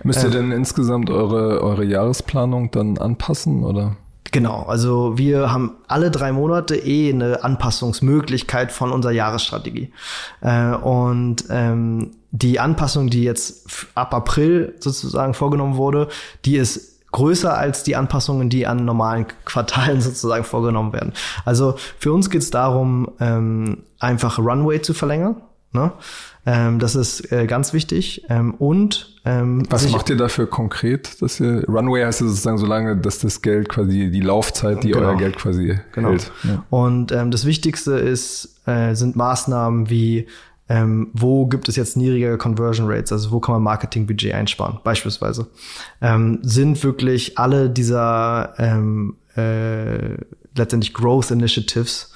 Müsst 0.03 0.23
ihr 0.23 0.27
ähm, 0.27 0.33
denn 0.33 0.53
insgesamt 0.53 1.11
eure, 1.11 1.63
eure 1.63 1.85
Jahresplanung 1.85 2.71
dann 2.71 2.99
anpassen 2.99 3.65
oder? 3.65 3.97
Genau, 4.31 4.65
also 4.65 5.17
wir 5.17 5.51
haben 5.51 5.77
alle 5.87 6.11
drei 6.11 6.33
Monate 6.33 6.77
eh 6.77 7.11
eine 7.11 7.43
Anpassungsmöglichkeit 7.43 8.73
von 8.73 8.93
unserer 8.93 9.13
Jahresstrategie. 9.13 9.91
Äh, 10.43 10.75
und 10.75 11.45
ähm, 11.49 12.11
die 12.31 12.61
Anpassung, 12.61 13.09
die 13.09 13.23
jetzt 13.23 13.67
ab 13.95 14.13
April 14.13 14.75
sozusagen 14.81 15.33
vorgenommen 15.33 15.77
wurde, 15.77 16.09
die 16.45 16.57
ist 16.57 17.11
größer 17.13 17.57
als 17.57 17.85
die 17.85 17.97
Anpassungen, 17.97 18.51
die 18.51 18.67
an 18.67 18.85
normalen 18.85 19.27
Quartalen 19.47 20.01
sozusagen 20.03 20.45
vorgenommen 20.45 20.93
werden. 20.93 21.15
Also 21.47 21.77
für 21.99 22.13
uns 22.13 22.29
geht 22.29 22.43
es 22.43 22.51
darum, 22.51 23.11
ähm, 23.21 23.85
einfach 23.99 24.39
Runway 24.39 24.83
zu 24.83 24.93
verlängern. 24.93 25.37
Ne? 25.73 25.93
Ähm, 26.47 26.79
das 26.79 26.95
ist 26.95 27.31
äh, 27.31 27.47
ganz 27.47 27.75
wichtig. 27.75 28.25
Ähm, 28.31 28.55
und 28.55 29.21
ähm, 29.27 29.65
was 29.69 29.89
macht 29.91 30.09
ihr 30.09 30.17
dafür 30.17 30.47
konkret? 30.47 31.21
Dass 31.21 31.41
ihr 31.41 31.65
Runway 31.69 32.05
heißt 32.05 32.21
sozusagen 32.21 32.57
so 32.57 32.67
lange, 32.67 32.97
dass 32.97 33.19
das 33.19 33.43
Geld 33.43 33.69
quasi 33.69 34.11
die 34.11 34.21
Laufzeit, 34.21 34.83
die 34.83 34.93
genau. 34.93 35.09
euer 35.09 35.17
Geld 35.17 35.37
quasi 35.37 35.79
genau. 35.93 36.11
hält. 36.11 36.33
Ja. 36.45 36.65
Und 36.71 37.13
ähm, 37.13 37.31
das 37.31 37.45
Wichtigste 37.45 37.93
ist 37.99 38.63
äh, 38.67 38.95
sind 38.95 39.15
Maßnahmen 39.17 39.91
wie 39.91 40.27
ähm, 40.71 41.11
wo 41.15 41.47
gibt 41.47 41.69
es 41.69 41.77
jetzt 41.77 41.97
niedrigere 41.97 42.37
Conversion 42.37 42.91
Rates, 42.91 43.11
also 43.13 43.31
wo 43.31 43.41
kann 43.41 43.55
man 43.55 43.63
Marketingbudget 43.63 44.35
einsparen, 44.35 44.81
beispielsweise. 44.85 45.49
Ähm, 46.01 46.41
sind 46.43 46.83
wirklich 46.85 47.39
alle 47.39 47.71
dieser 47.71 48.55
ähm, 48.59 49.17
äh, 49.37 50.17
letztendlich 50.55 50.93
Growth 50.93 51.31
Initiatives 51.31 52.13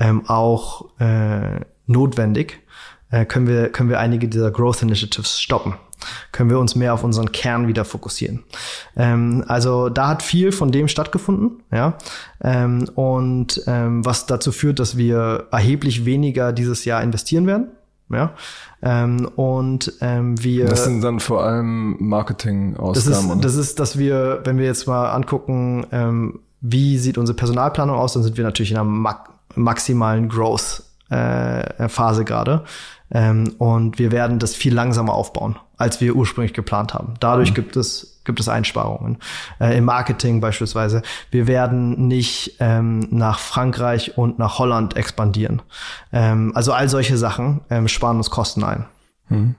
ähm, 0.00 0.26
auch 0.26 0.98
äh, 0.98 1.60
notwendig? 1.86 2.60
Äh, 3.12 3.24
können, 3.24 3.46
wir, 3.46 3.68
können 3.68 3.88
wir 3.88 4.00
einige 4.00 4.26
dieser 4.26 4.50
Growth 4.50 4.82
Initiatives 4.82 5.40
stoppen. 5.40 5.74
Können 6.32 6.50
wir 6.50 6.58
uns 6.58 6.74
mehr 6.74 6.94
auf 6.94 7.04
unseren 7.04 7.30
Kern 7.30 7.68
wieder 7.68 7.84
fokussieren. 7.84 8.42
Ähm, 8.96 9.44
also 9.46 9.88
da 9.88 10.08
hat 10.08 10.22
viel 10.24 10.50
von 10.50 10.72
dem 10.72 10.88
stattgefunden, 10.88 11.62
ja. 11.70 11.96
Ähm, 12.42 12.88
und 12.96 13.62
ähm, 13.68 14.04
was 14.04 14.26
dazu 14.26 14.50
führt, 14.50 14.80
dass 14.80 14.96
wir 14.96 15.46
erheblich 15.52 16.04
weniger 16.04 16.52
dieses 16.52 16.84
Jahr 16.84 17.02
investieren 17.02 17.46
werden. 17.46 17.68
Ja, 18.10 18.34
ähm, 18.82 19.26
und 19.36 19.92
ähm, 20.00 20.42
wir. 20.42 20.66
Das 20.66 20.84
sind 20.84 21.02
dann 21.02 21.20
vor 21.20 21.44
allem 21.44 21.96
Marketing-Ausgaben. 21.98 23.40
Das 23.40 23.44
ist, 23.44 23.44
das 23.44 23.54
ist, 23.54 23.80
dass 23.80 23.96
wir, 23.96 24.40
wenn 24.44 24.58
wir 24.58 24.66
jetzt 24.66 24.86
mal 24.86 25.10
angucken, 25.12 25.86
ähm, 25.92 26.40
wie 26.60 26.98
sieht 26.98 27.16
unsere 27.16 27.36
Personalplanung 27.36 27.96
aus, 27.96 28.12
dann 28.12 28.22
sind 28.22 28.36
wir 28.36 28.44
natürlich 28.44 28.72
in 28.72 28.76
einer 28.76 28.84
ma 28.84 29.24
maximalen 29.54 30.28
Growth-Phase 30.28 30.91
äh, 31.12 32.24
gerade. 32.24 32.64
Ähm, 33.10 33.54
und 33.58 33.98
wir 33.98 34.10
werden 34.10 34.38
das 34.38 34.54
viel 34.54 34.74
langsamer 34.74 35.12
aufbauen, 35.12 35.56
als 35.76 36.00
wir 36.00 36.16
ursprünglich 36.16 36.54
geplant 36.54 36.94
haben. 36.94 37.14
Dadurch 37.20 37.50
mhm. 37.50 37.54
gibt 37.54 37.76
es 37.76 38.12
gibt 38.24 38.38
es 38.40 38.48
Einsparungen. 38.48 39.18
Äh, 39.60 39.76
Im 39.76 39.84
Marketing 39.84 40.40
beispielsweise. 40.40 41.02
Wir 41.30 41.46
werden 41.46 42.06
nicht 42.06 42.56
ähm, 42.60 43.00
nach 43.10 43.38
Frankreich 43.40 44.16
und 44.16 44.38
nach 44.38 44.58
Holland 44.58 44.96
expandieren. 44.96 45.60
Ähm, 46.12 46.52
also 46.54 46.72
all 46.72 46.88
solche 46.88 47.16
Sachen 47.16 47.62
ähm, 47.68 47.88
sparen 47.88 48.18
uns 48.18 48.30
Kosten 48.30 48.62
ein. 48.62 48.84
Mhm. 49.28 49.54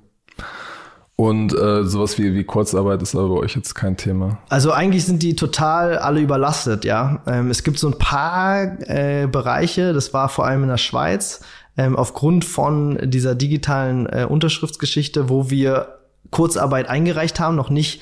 Und 1.23 1.57
äh, 1.57 1.85
sowas 1.85 2.17
wie, 2.17 2.35
wie 2.35 2.43
Kurzarbeit 2.43 3.01
ist 3.01 3.15
aber 3.15 3.29
bei 3.29 3.35
euch 3.35 3.55
jetzt 3.55 3.75
kein 3.75 3.95
Thema. 3.95 4.39
Also 4.49 4.73
eigentlich 4.73 5.05
sind 5.05 5.23
die 5.23 5.37
total 5.37 5.97
alle 5.97 6.19
überlastet, 6.19 6.83
ja. 6.83 7.21
Ähm, 7.25 7.49
es 7.49 7.63
gibt 7.63 7.79
so 7.79 7.87
ein 7.87 7.97
paar 7.97 8.77
äh, 8.89 9.25
Bereiche, 9.31 9.93
das 9.93 10.13
war 10.13 10.27
vor 10.27 10.45
allem 10.45 10.63
in 10.63 10.67
der 10.69 10.75
Schweiz, 10.75 11.39
ähm, 11.77 11.95
aufgrund 11.95 12.43
von 12.43 13.09
dieser 13.09 13.35
digitalen 13.35 14.05
äh, 14.07 14.27
Unterschriftsgeschichte, 14.29 15.29
wo 15.29 15.49
wir 15.49 15.99
Kurzarbeit 16.29 16.89
eingereicht 16.89 17.39
haben, 17.39 17.55
noch 17.55 17.69
nicht 17.69 18.01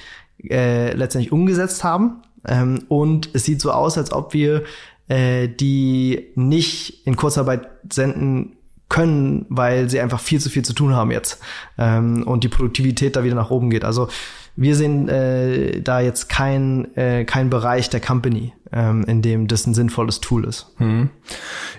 äh, 0.49 0.91
letztendlich 0.95 1.31
umgesetzt 1.31 1.83
haben. 1.83 2.23
Ähm, 2.47 2.85
und 2.87 3.29
es 3.33 3.43
sieht 3.43 3.61
so 3.61 3.69
aus, 3.69 3.99
als 3.99 4.11
ob 4.11 4.33
wir 4.33 4.63
äh, 5.09 5.47
die 5.47 6.31
nicht 6.33 7.05
in 7.05 7.15
Kurzarbeit 7.15 7.69
senden 7.93 8.57
können, 8.91 9.45
weil 9.47 9.89
sie 9.89 10.01
einfach 10.01 10.19
viel 10.19 10.41
zu 10.41 10.49
viel 10.49 10.63
zu 10.63 10.73
tun 10.73 10.93
haben 10.93 11.11
jetzt 11.11 11.39
ähm, 11.77 12.23
und 12.27 12.43
die 12.43 12.49
Produktivität 12.49 13.15
da 13.15 13.23
wieder 13.23 13.35
nach 13.35 13.49
oben 13.49 13.69
geht. 13.69 13.85
Also 13.85 14.09
wir 14.57 14.75
sehen 14.75 15.07
äh, 15.07 15.81
da 15.81 16.01
jetzt 16.01 16.27
kein, 16.27 16.93
äh, 16.97 17.23
kein 17.23 17.49
Bereich 17.49 17.89
der 17.89 18.01
Company, 18.01 18.53
ähm, 18.73 19.05
in 19.05 19.21
dem 19.21 19.47
das 19.47 19.65
ein 19.65 19.73
sinnvolles 19.73 20.19
Tool 20.19 20.43
ist. 20.43 20.73
Hm. 20.75 21.09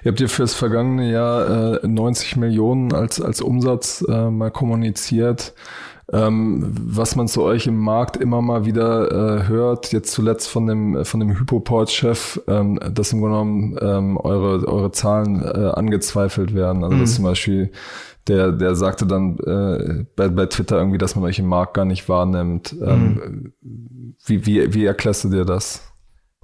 Ihr 0.03 0.11
habt 0.11 0.21
ja 0.21 0.27
für 0.27 0.43
das 0.43 0.55
vergangene 0.55 1.13
Jahr 1.13 1.83
äh, 1.85 1.87
90 1.87 2.37
Millionen 2.37 2.95
als, 2.95 3.21
als 3.21 3.43
Umsatz 3.43 4.03
äh, 4.09 4.31
mal 4.31 4.51
kommuniziert. 4.51 5.53
Ähm, 6.15 6.75
was 6.75 7.17
man 7.17 7.27
zu 7.27 7.43
euch 7.43 7.67
im 7.67 7.79
Markt 7.79 8.19
immer 8.19 8.43
mal 8.43 8.67
wieder 8.67 9.11
äh, 9.11 9.49
hört, 9.49 9.93
jetzt 9.93 10.13
zuletzt 10.13 10.49
von 10.49 10.67
dem 10.67 11.05
von 11.07 11.21
dem 11.21 11.39
Hypoport-Chef, 11.39 12.39
ähm, 12.49 12.79
dass 12.93 13.15
im 13.15 13.21
Grunde 13.21 13.39
genommen 13.39 13.79
ähm, 13.81 14.17
eure 14.19 14.69
eure 14.69 14.93
Zahlen 14.93 15.43
äh, 15.43 15.73
angezweifelt 15.75 16.55
werden. 16.55 16.85
Also 16.85 16.97
mhm. 16.97 17.01
dass 17.01 17.15
zum 17.15 17.25
Beispiel 17.25 17.73
der, 18.29 18.53
der 18.53 18.75
sagte 18.75 19.07
dann 19.07 19.39
äh, 19.39 20.05
bei, 20.15 20.29
bei 20.29 20.47
Twitter 20.47 20.79
irgendwie, 20.79 20.99
dass 20.99 21.17
man 21.17 21.25
euch 21.25 21.39
im 21.39 21.47
Markt 21.47 21.75
gar 21.75 21.85
nicht 21.85 22.09
wahrnimmt. 22.09 22.77
Ähm, 22.85 23.53
mhm. 23.63 24.15
wie, 24.25 24.47
wie, 24.47 24.75
wie 24.75 24.85
erklärst 24.85 25.25
du 25.25 25.29
dir 25.31 25.45
das? 25.45 25.92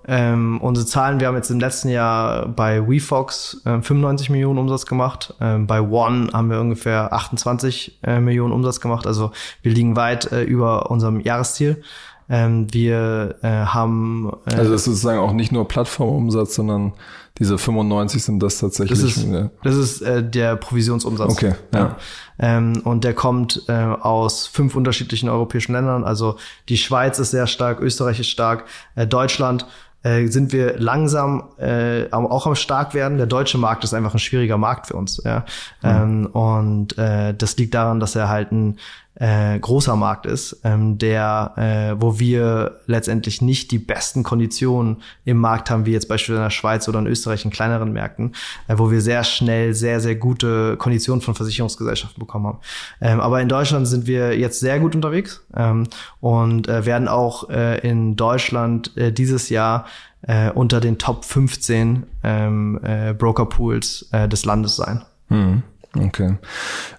Ähm, 0.06 0.58
unsere 0.62 0.86
Zahlen, 0.86 1.20
wir 1.20 1.26
haben 1.26 1.36
jetzt 1.36 1.50
im 1.50 1.60
letzten 1.60 1.88
Jahr 1.90 2.48
bei 2.48 2.88
WeFox 2.88 3.62
äh, 3.66 3.82
95 3.82 4.30
Millionen 4.30 4.58
Umsatz 4.58 4.86
gemacht. 4.86 5.34
Ähm, 5.40 5.66
bei 5.66 5.82
One 5.82 6.30
haben 6.32 6.50
wir 6.50 6.60
ungefähr 6.60 7.12
28 7.12 7.98
äh, 8.04 8.18
Millionen 8.20 8.52
Umsatz 8.52 8.80
gemacht. 8.80 9.06
Also 9.06 9.32
wir 9.60 9.72
liegen 9.72 9.96
weit 9.96 10.32
äh, 10.32 10.44
über 10.44 10.90
unserem 10.90 11.20
Jahresziel. 11.20 11.82
Ähm, 12.30 12.72
wir 12.72 13.36
äh, 13.42 13.48
haben. 13.48 14.32
Äh, 14.46 14.54
also 14.54 14.72
das 14.72 14.82
ist 14.82 14.84
sozusagen 14.86 15.18
auch 15.18 15.32
nicht 15.32 15.52
nur 15.52 15.66
Plattformumsatz, 15.66 16.54
sondern 16.54 16.94
diese 17.38 17.58
95 17.58 18.22
sind 18.22 18.42
das 18.42 18.58
tatsächlich. 18.58 18.98
Das 18.98 19.16
ist, 19.16 19.26
ja. 19.26 19.50
das 19.62 19.76
ist 19.76 20.00
äh, 20.02 20.22
der 20.22 20.56
Provisionsumsatz. 20.56 21.32
Okay, 21.32 21.54
ja. 21.72 21.78
ja. 21.78 21.96
Ähm, 22.38 22.80
und 22.84 23.04
der 23.04 23.14
kommt 23.14 23.68
aus 23.68 24.46
fünf 24.46 24.76
unterschiedlichen 24.76 25.28
europäischen 25.28 25.72
Ländern. 25.72 26.04
Also 26.04 26.36
die 26.68 26.76
Schweiz 26.76 27.18
ist 27.18 27.32
sehr 27.32 27.48
stark, 27.48 27.80
Österreich 27.80 28.20
ist 28.20 28.28
stark, 28.28 28.64
Deutschland 29.08 29.66
äh, 30.02 30.26
sind 30.26 30.52
wir 30.52 30.78
langsam 30.78 31.44
äh, 31.58 32.10
auch 32.12 32.46
am 32.46 32.54
stark 32.54 32.94
werden. 32.94 33.18
Der 33.18 33.26
deutsche 33.26 33.58
Markt 33.58 33.84
ist 33.84 33.94
einfach 33.94 34.14
ein 34.14 34.20
schwieriger 34.20 34.58
Markt 34.58 34.86
für 34.86 34.94
uns. 34.94 35.20
Ja? 35.24 35.44
Mhm. 35.82 35.88
Ähm, 35.88 36.26
und 36.26 36.98
äh, 36.98 37.34
das 37.34 37.56
liegt 37.56 37.74
daran, 37.74 38.00
dass 38.00 38.14
er 38.14 38.28
halt 38.28 38.52
ein 38.52 38.78
äh, 39.20 39.58
großer 39.58 39.96
Markt 39.96 40.26
ist, 40.26 40.60
ähm, 40.62 40.96
der, 40.96 41.52
äh, 41.56 42.00
wo 42.00 42.18
wir 42.20 42.80
letztendlich 42.86 43.42
nicht 43.42 43.72
die 43.72 43.78
besten 43.78 44.22
Konditionen 44.22 44.98
im 45.24 45.38
Markt 45.38 45.70
haben, 45.70 45.86
wie 45.86 45.92
jetzt 45.92 46.08
beispielsweise 46.08 46.38
in 46.38 46.44
der 46.44 46.50
Schweiz 46.50 46.88
oder 46.88 47.00
in 47.00 47.06
Österreich 47.06 47.44
in 47.44 47.50
kleineren 47.50 47.92
Märkten, 47.92 48.34
äh, 48.68 48.74
wo 48.78 48.92
wir 48.92 49.00
sehr 49.00 49.24
schnell 49.24 49.74
sehr, 49.74 50.00
sehr 50.00 50.14
gute 50.14 50.76
Konditionen 50.76 51.20
von 51.20 51.34
Versicherungsgesellschaften 51.34 52.20
bekommen 52.20 52.46
haben. 52.46 52.58
Ähm, 53.00 53.20
aber 53.20 53.40
in 53.40 53.48
Deutschland 53.48 53.88
sind 53.88 54.06
wir 54.06 54.38
jetzt 54.38 54.60
sehr 54.60 54.78
gut 54.78 54.94
unterwegs 54.94 55.44
ähm, 55.56 55.88
und 56.20 56.68
äh, 56.68 56.86
werden 56.86 57.08
auch 57.08 57.50
äh, 57.50 57.78
in 57.78 58.14
Deutschland 58.14 58.96
äh, 58.96 59.12
dieses 59.12 59.48
Jahr 59.48 59.86
äh, 60.22 60.50
unter 60.50 60.80
den 60.80 60.98
Top 60.98 61.24
15 61.24 62.04
ähm, 62.22 62.80
äh, 62.84 63.14
Broker 63.14 63.46
Pools 63.46 64.08
äh, 64.12 64.28
des 64.28 64.44
Landes 64.44 64.76
sein. 64.76 65.04
Hm. 65.28 65.62
Okay. 65.96 66.36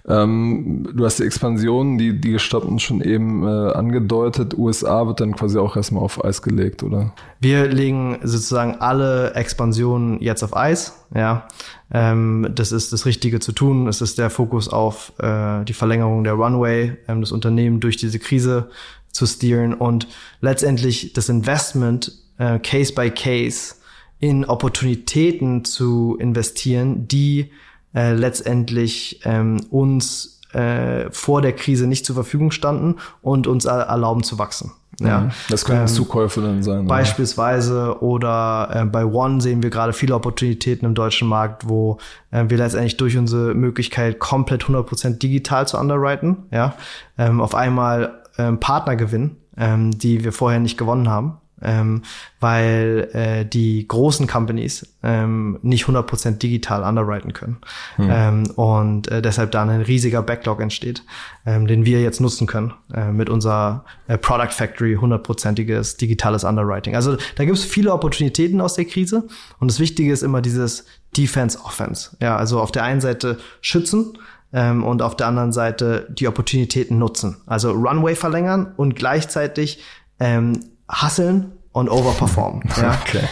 Ähm, 0.07 0.87
du 0.95 1.05
hast 1.05 1.19
die 1.19 1.23
Expansion, 1.23 1.97
die, 1.97 2.19
die 2.19 2.31
gestatten 2.31 2.79
schon 2.79 3.01
eben 3.01 3.43
äh, 3.43 3.71
angedeutet. 3.73 4.57
USA 4.57 5.05
wird 5.05 5.19
dann 5.19 5.35
quasi 5.35 5.59
auch 5.59 5.75
erstmal 5.75 6.03
auf 6.03 6.23
Eis 6.23 6.41
gelegt, 6.41 6.81
oder? 6.81 7.13
Wir 7.39 7.67
legen 7.67 8.17
sozusagen 8.23 8.75
alle 8.79 9.35
Expansionen 9.35 10.19
jetzt 10.21 10.43
auf 10.43 10.57
Eis. 10.57 11.05
Ja, 11.13 11.47
ähm, 11.91 12.49
das 12.53 12.71
ist 12.71 12.91
das 12.91 13.05
Richtige 13.05 13.39
zu 13.39 13.51
tun. 13.51 13.87
Es 13.87 14.01
ist 14.01 14.17
der 14.17 14.31
Fokus 14.31 14.67
auf 14.67 15.13
äh, 15.19 15.63
die 15.65 15.73
Verlängerung 15.73 16.23
der 16.23 16.33
Runway, 16.33 16.97
ähm, 17.07 17.21
das 17.21 17.31
Unternehmen 17.31 17.79
durch 17.79 17.97
diese 17.97 18.17
Krise 18.17 18.69
zu 19.11 19.25
steeren 19.27 19.73
und 19.73 20.07
letztendlich 20.41 21.13
das 21.13 21.29
Investment 21.29 22.11
äh, 22.37 22.57
Case 22.59 22.93
by 22.93 23.11
Case 23.11 23.75
in 24.19 24.45
Opportunitäten 24.45 25.63
zu 25.63 26.17
investieren, 26.19 27.07
die 27.07 27.51
äh, 27.93 28.13
letztendlich 28.13 29.21
ähm, 29.23 29.61
uns 29.69 30.41
äh, 30.53 31.09
vor 31.11 31.41
der 31.41 31.53
Krise 31.53 31.87
nicht 31.87 32.05
zur 32.05 32.15
Verfügung 32.15 32.51
standen 32.51 32.95
und 33.21 33.47
uns 33.47 33.65
erlauben 33.65 34.23
zu 34.23 34.39
wachsen. 34.39 34.71
Ja, 34.99 35.21
mhm. 35.21 35.31
das 35.49 35.63
können 35.63 35.81
ähm, 35.81 35.87
Zukäufe 35.87 36.41
dann 36.41 36.61
sein. 36.61 36.85
Beispielsweise 36.85 38.01
oder, 38.01 38.69
oder 38.69 38.81
äh, 38.81 38.85
bei 38.85 39.05
One 39.05 39.39
sehen 39.39 39.63
wir 39.63 39.69
gerade 39.69 39.93
viele 39.93 40.15
Opportunitäten 40.15 40.85
im 40.85 40.93
deutschen 40.93 41.27
Markt, 41.27 41.69
wo 41.69 41.99
äh, 42.31 42.45
wir 42.47 42.57
letztendlich 42.57 42.97
durch 42.97 43.17
unsere 43.17 43.53
Möglichkeit 43.53 44.19
komplett 44.19 44.63
100% 44.63 45.19
digital 45.19 45.67
zu 45.67 45.77
underwriten, 45.77 46.37
ja, 46.51 46.73
ähm, 47.17 47.39
auf 47.39 47.55
einmal 47.55 48.23
ähm, 48.37 48.59
Partner 48.59 48.95
gewinnen, 48.95 49.37
ähm, 49.57 49.97
die 49.97 50.23
wir 50.23 50.33
vorher 50.33 50.59
nicht 50.59 50.77
gewonnen 50.77 51.07
haben 51.07 51.37
ähm, 51.61 52.03
weil 52.39 53.09
äh, 53.13 53.45
die 53.45 53.87
großen 53.87 54.27
Companies 54.27 54.87
ähm, 55.03 55.59
nicht 55.61 55.85
100% 55.85 56.37
digital 56.37 56.83
underwriten 56.83 57.33
können. 57.33 57.57
Hm. 57.95 58.09
Ähm, 58.09 58.51
und 58.55 59.09
äh, 59.09 59.21
deshalb 59.21 59.51
dann 59.51 59.69
ein 59.69 59.81
riesiger 59.81 60.21
Backlog 60.21 60.61
entsteht, 60.61 61.03
ähm, 61.45 61.67
den 61.67 61.85
wir 61.85 62.01
jetzt 62.01 62.21
nutzen 62.21 62.47
können 62.47 62.73
äh, 62.93 63.11
mit 63.11 63.29
unserer 63.29 63.85
äh, 64.07 64.17
Product 64.17 64.51
Factory, 64.51 64.95
100%iges 64.95 65.97
digitales 65.97 66.43
Underwriting. 66.43 66.95
Also 66.95 67.17
da 67.35 67.45
gibt 67.45 67.57
es 67.57 67.65
viele 67.65 67.93
Opportunitäten 67.93 68.61
aus 68.61 68.75
der 68.75 68.85
Krise 68.85 69.27
und 69.59 69.69
das 69.69 69.79
Wichtige 69.79 70.11
ist 70.11 70.23
immer 70.23 70.41
dieses 70.41 70.85
Defense-Offense. 71.17 72.17
Ja, 72.21 72.37
also 72.37 72.59
auf 72.59 72.71
der 72.71 72.83
einen 72.83 73.01
Seite 73.01 73.39
schützen, 73.61 74.13
ähm, 74.53 74.83
und 74.83 75.01
auf 75.01 75.15
der 75.15 75.27
anderen 75.27 75.51
Seite 75.51 76.07
die 76.09 76.27
Opportunitäten 76.27 76.97
nutzen. 76.97 77.37
Also 77.45 77.71
Runway 77.71 78.15
verlängern 78.15 78.73
und 78.77 78.95
gleichzeitig 78.95 79.83
ähm, 80.19 80.59
hasseln 80.89 81.53
und 81.71 81.89
overperformen. 81.89 82.63
Ja? 82.81 82.97
Okay. 83.01 83.27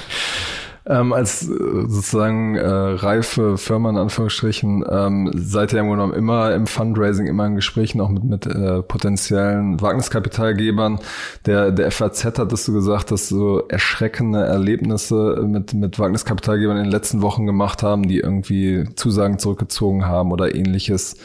Ähm, 0.89 1.11
als 1.11 1.43
äh, 1.43 1.53
sozusagen 1.87 2.55
äh, 2.55 2.65
reife 2.65 3.57
Firma 3.57 3.89
in 3.89 3.97
Anführungsstrichen 3.97 4.85
ähm, 4.89 5.29
seid 5.35 5.73
ihr 5.73 5.79
im 5.79 5.87
Grunde 5.87 6.03
genommen 6.03 6.17
immer 6.17 6.53
im 6.53 6.65
Fundraising, 6.65 7.27
immer 7.27 7.45
in 7.45 7.55
Gesprächen 7.55 7.99
auch 7.99 8.07
mit, 8.07 8.23
mit 8.23 8.45
äh, 8.45 8.81
potenziellen 8.83 9.81
Wagniskapitalgebern. 9.81 10.99
Der, 11.45 11.71
der 11.71 11.91
FAZ 11.91 12.23
hat 12.23 12.53
es 12.53 12.63
so 12.63 12.71
gesagt, 12.71 13.11
dass 13.11 13.27
so 13.27 13.67
erschreckende 13.67 14.45
Erlebnisse 14.45 15.43
mit, 15.45 15.73
mit 15.73 15.99
Wagniskapitalgebern 15.99 16.77
in 16.77 16.83
den 16.83 16.91
letzten 16.91 17.21
Wochen 17.21 17.45
gemacht 17.45 17.83
haben, 17.83 18.07
die 18.07 18.19
irgendwie 18.19 18.85
Zusagen 18.95 19.39
zurückgezogen 19.39 20.05
haben 20.05 20.31
oder 20.31 20.55
ähnliches. 20.55 21.17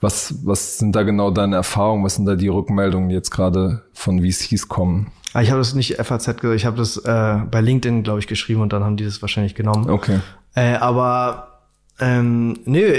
Was, 0.00 0.34
was 0.46 0.78
sind 0.78 0.96
da 0.96 1.02
genau 1.02 1.30
deine 1.30 1.56
Erfahrungen? 1.56 2.04
Was 2.04 2.14
sind 2.14 2.24
da 2.24 2.36
die 2.36 2.48
Rückmeldungen, 2.48 3.10
die 3.10 3.16
jetzt 3.16 3.30
gerade 3.30 3.82
von 3.92 4.20
VCs 4.20 4.68
kommen? 4.68 5.12
Ah, 5.32 5.42
ich 5.42 5.50
habe 5.50 5.60
das 5.60 5.74
nicht 5.74 5.96
FAZ 5.96 6.26
gesagt, 6.26 6.44
ich 6.56 6.66
habe 6.66 6.76
das 6.76 6.96
äh, 6.96 7.36
bei 7.50 7.60
LinkedIn, 7.60 8.02
glaube 8.02 8.18
ich, 8.18 8.26
geschrieben 8.26 8.60
und 8.60 8.72
dann 8.72 8.82
haben 8.82 8.96
die 8.96 9.04
das 9.04 9.22
wahrscheinlich 9.22 9.54
genommen. 9.54 9.88
Okay. 9.88 10.20
Äh, 10.54 10.74
aber 10.74 11.60
ähm, 12.00 12.58
nö, 12.64 12.94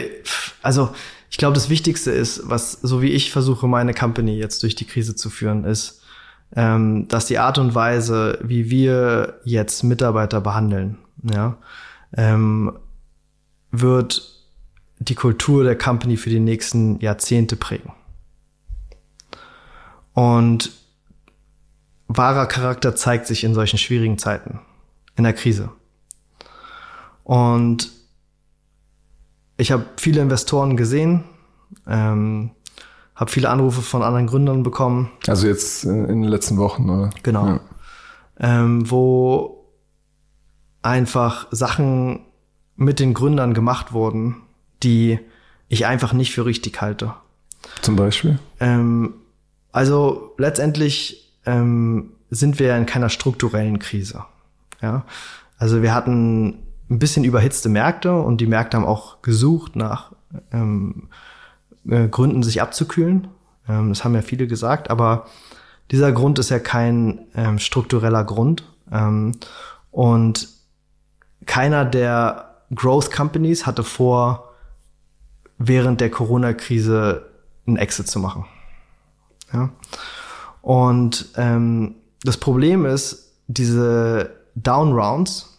also 0.62 0.92
ich 1.30 1.38
glaube, 1.38 1.56
das 1.56 1.70
Wichtigste 1.70 2.12
ist, 2.12 2.42
was 2.46 2.74
so 2.74 3.02
wie 3.02 3.12
ich 3.12 3.32
versuche, 3.32 3.68
meine 3.68 3.94
Company 3.94 4.38
jetzt 4.38 4.64
durch 4.64 4.76
die 4.76 4.86
Krise 4.86 5.16
zu 5.16 5.30
führen, 5.30 5.66
ist, 5.66 6.02
ähm, 6.56 7.08
dass 7.08 7.26
die 7.26 7.40
Art 7.40 7.58
und 7.58 7.76
Weise, 7.76 8.40
wie 8.42 8.70
wir 8.70 9.40
jetzt 9.44 9.84
Mitarbeiter 9.84 10.42
behandeln, 10.42 10.98
ja, 11.24 11.58
ähm, 12.16 12.78
wird 13.72 14.30
die 15.00 15.16
Kultur 15.16 15.64
der 15.64 15.78
Company 15.78 16.18
für 16.18 16.30
die 16.30 16.40
nächsten 16.40 17.00
Jahrzehnte 17.00 17.56
prägen. 17.56 17.94
Und 20.14 20.72
wahrer 22.18 22.46
Charakter 22.46 22.96
zeigt 22.96 23.28
sich 23.28 23.44
in 23.44 23.54
solchen 23.54 23.78
schwierigen 23.78 24.18
Zeiten, 24.18 24.60
in 25.16 25.24
der 25.24 25.34
Krise. 25.34 25.70
Und 27.24 27.92
ich 29.58 29.72
habe 29.72 29.86
viele 29.98 30.22
Investoren 30.22 30.76
gesehen, 30.76 31.24
ähm, 31.88 32.52
habe 33.16 33.32
viele 33.32 33.50
Anrufe 33.50 33.82
von 33.82 34.02
anderen 34.02 34.28
Gründern 34.28 34.64
bekommen. 34.64 35.12
Also 35.28 35.48
jetzt 35.48 35.84
in 35.84 36.08
den 36.08 36.24
letzten 36.24 36.58
Wochen, 36.58 36.90
oder? 36.90 37.12
Genau. 37.24 37.48
Ja. 37.48 37.60
Ähm, 38.40 38.90
wo 38.90 39.68
einfach 40.82 41.48
Sachen 41.52 42.26
mit 42.76 43.00
den 43.00 43.14
Gründern 43.14 43.54
gemacht 43.54 43.94
wurden, 43.94 44.38
die 44.82 45.20
ich 45.68 45.86
einfach 45.86 46.14
nicht 46.14 46.34
für 46.34 46.46
richtig 46.46 46.82
halte. 46.82 47.14
Zum 47.82 47.96
Beispiel? 47.96 48.40
Ähm, 48.60 49.14
also 49.72 50.34
letztendlich 50.38 51.31
ähm, 51.46 52.12
sind 52.30 52.60
wir 52.60 52.76
in 52.78 52.86
keiner 52.86 53.10
strukturellen 53.10 53.80
Krise. 53.80 54.26
Ja? 54.82 55.04
Also 55.58 55.82
wir 55.82 55.94
hatten 55.94 56.60
ein 56.90 57.00
bisschen 57.00 57.24
überhitzte 57.24 57.70
Märkte 57.70 58.14
und 58.14 58.42
die 58.42 58.48
Märkte 58.48 58.78
haben 58.78 58.86
auch 58.86 59.22
gesucht 59.22 59.76
nach 59.76 60.12
ähm, 60.52 61.10
äh, 61.88 62.08
Gründen, 62.08 62.44
sich 62.44 62.62
abzukühlen. 62.62 63.28
Ähm, 63.68 63.90
das 63.90 64.04
haben 64.04 64.16
ja 64.16 64.22
viele 64.22 64.48
gesagt, 64.48 64.90
aber 64.90 65.26
dieser 65.92 66.12
Grund 66.12 66.40
ist 66.40 66.50
ja 66.50 66.60
kein 66.60 67.28
ähm, 67.36 67.60
struktureller 67.60 68.24
Grund. 68.24 68.64
Ähm, 68.92 69.34
und 69.92 70.48
keiner 71.46 71.86
der 71.86 72.56
Growth 72.74 73.12
Companies 73.12 73.66
hatte 73.66 73.84
vor, 73.84 74.54
während 75.58 76.02
der 76.02 76.10
Corona-Krise 76.10 77.30
einen 77.68 77.78
Exit 77.78 78.08
zu 78.08 78.20
machen. 78.20 78.46
Ja. 79.54 79.70
Und 80.62 81.30
ähm, 81.36 81.96
das 82.24 82.38
Problem 82.38 82.86
ist, 82.86 83.34
diese 83.48 84.32
Down 84.56 84.94
Rounds, 84.94 85.58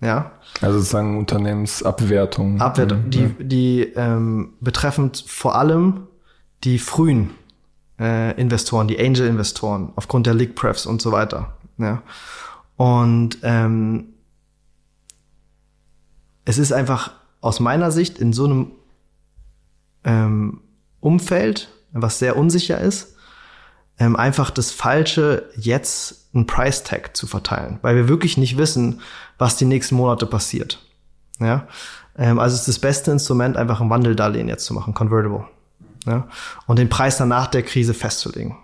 ja. 0.00 0.32
Also 0.60 0.78
sozusagen 0.78 1.18
Unternehmensabwertung. 1.18 2.60
Abwertung, 2.60 3.04
mhm. 3.04 3.10
die, 3.10 3.34
die 3.38 3.80
ähm, 3.94 4.54
betreffen 4.60 5.12
vor 5.26 5.56
allem 5.56 6.06
die 6.64 6.78
frühen 6.78 7.30
äh, 7.98 8.38
Investoren, 8.40 8.88
die 8.88 8.98
Angel-Investoren, 8.98 9.92
aufgrund 9.96 10.26
der 10.26 10.34
League 10.34 10.54
Prefs 10.54 10.86
und 10.86 11.02
so 11.02 11.12
weiter. 11.12 11.54
Ja. 11.78 12.02
Und 12.76 13.38
ähm, 13.42 14.14
es 16.44 16.58
ist 16.58 16.72
einfach 16.72 17.12
aus 17.40 17.60
meiner 17.60 17.90
Sicht 17.90 18.18
in 18.18 18.32
so 18.32 18.46
einem 18.46 18.72
ähm, 20.04 20.62
Umfeld, 21.00 21.68
was 21.92 22.18
sehr 22.18 22.36
unsicher 22.36 22.80
ist, 22.80 23.16
ähm, 24.00 24.16
einfach 24.16 24.50
das 24.50 24.72
Falsche, 24.72 25.48
jetzt 25.56 26.34
ein 26.34 26.46
Price 26.46 26.82
Tag 26.82 27.16
zu 27.16 27.26
verteilen, 27.26 27.78
weil 27.82 27.94
wir 27.94 28.08
wirklich 28.08 28.36
nicht 28.36 28.56
wissen, 28.56 29.00
was 29.38 29.56
die 29.56 29.66
nächsten 29.66 29.94
Monate 29.94 30.26
passiert. 30.26 30.80
Ja? 31.38 31.68
Ähm, 32.16 32.38
also 32.38 32.56
ist 32.56 32.66
das 32.66 32.78
beste 32.78 33.12
Instrument, 33.12 33.56
einfach 33.56 33.80
ein 33.80 33.90
Wandeldarlehen 33.90 34.48
jetzt 34.48 34.64
zu 34.64 34.74
machen, 34.74 34.94
Convertible. 34.94 35.44
Ja? 36.06 36.26
Und 36.66 36.78
den 36.78 36.88
Preis 36.88 37.18
dann 37.18 37.28
nach 37.28 37.46
der 37.46 37.62
Krise 37.62 37.92
festzulegen. 37.92 38.56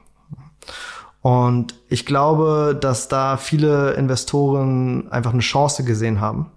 Und 1.21 1.75
ich 1.89 2.07
glaube, 2.07 2.77
dass 2.81 3.09
da 3.09 3.37
viele 3.37 3.93
Investoren 3.93 5.11
einfach 5.11 5.33
eine 5.33 5.43
Chance 5.43 5.85
gesehen 5.85 6.21
haben, 6.21 6.51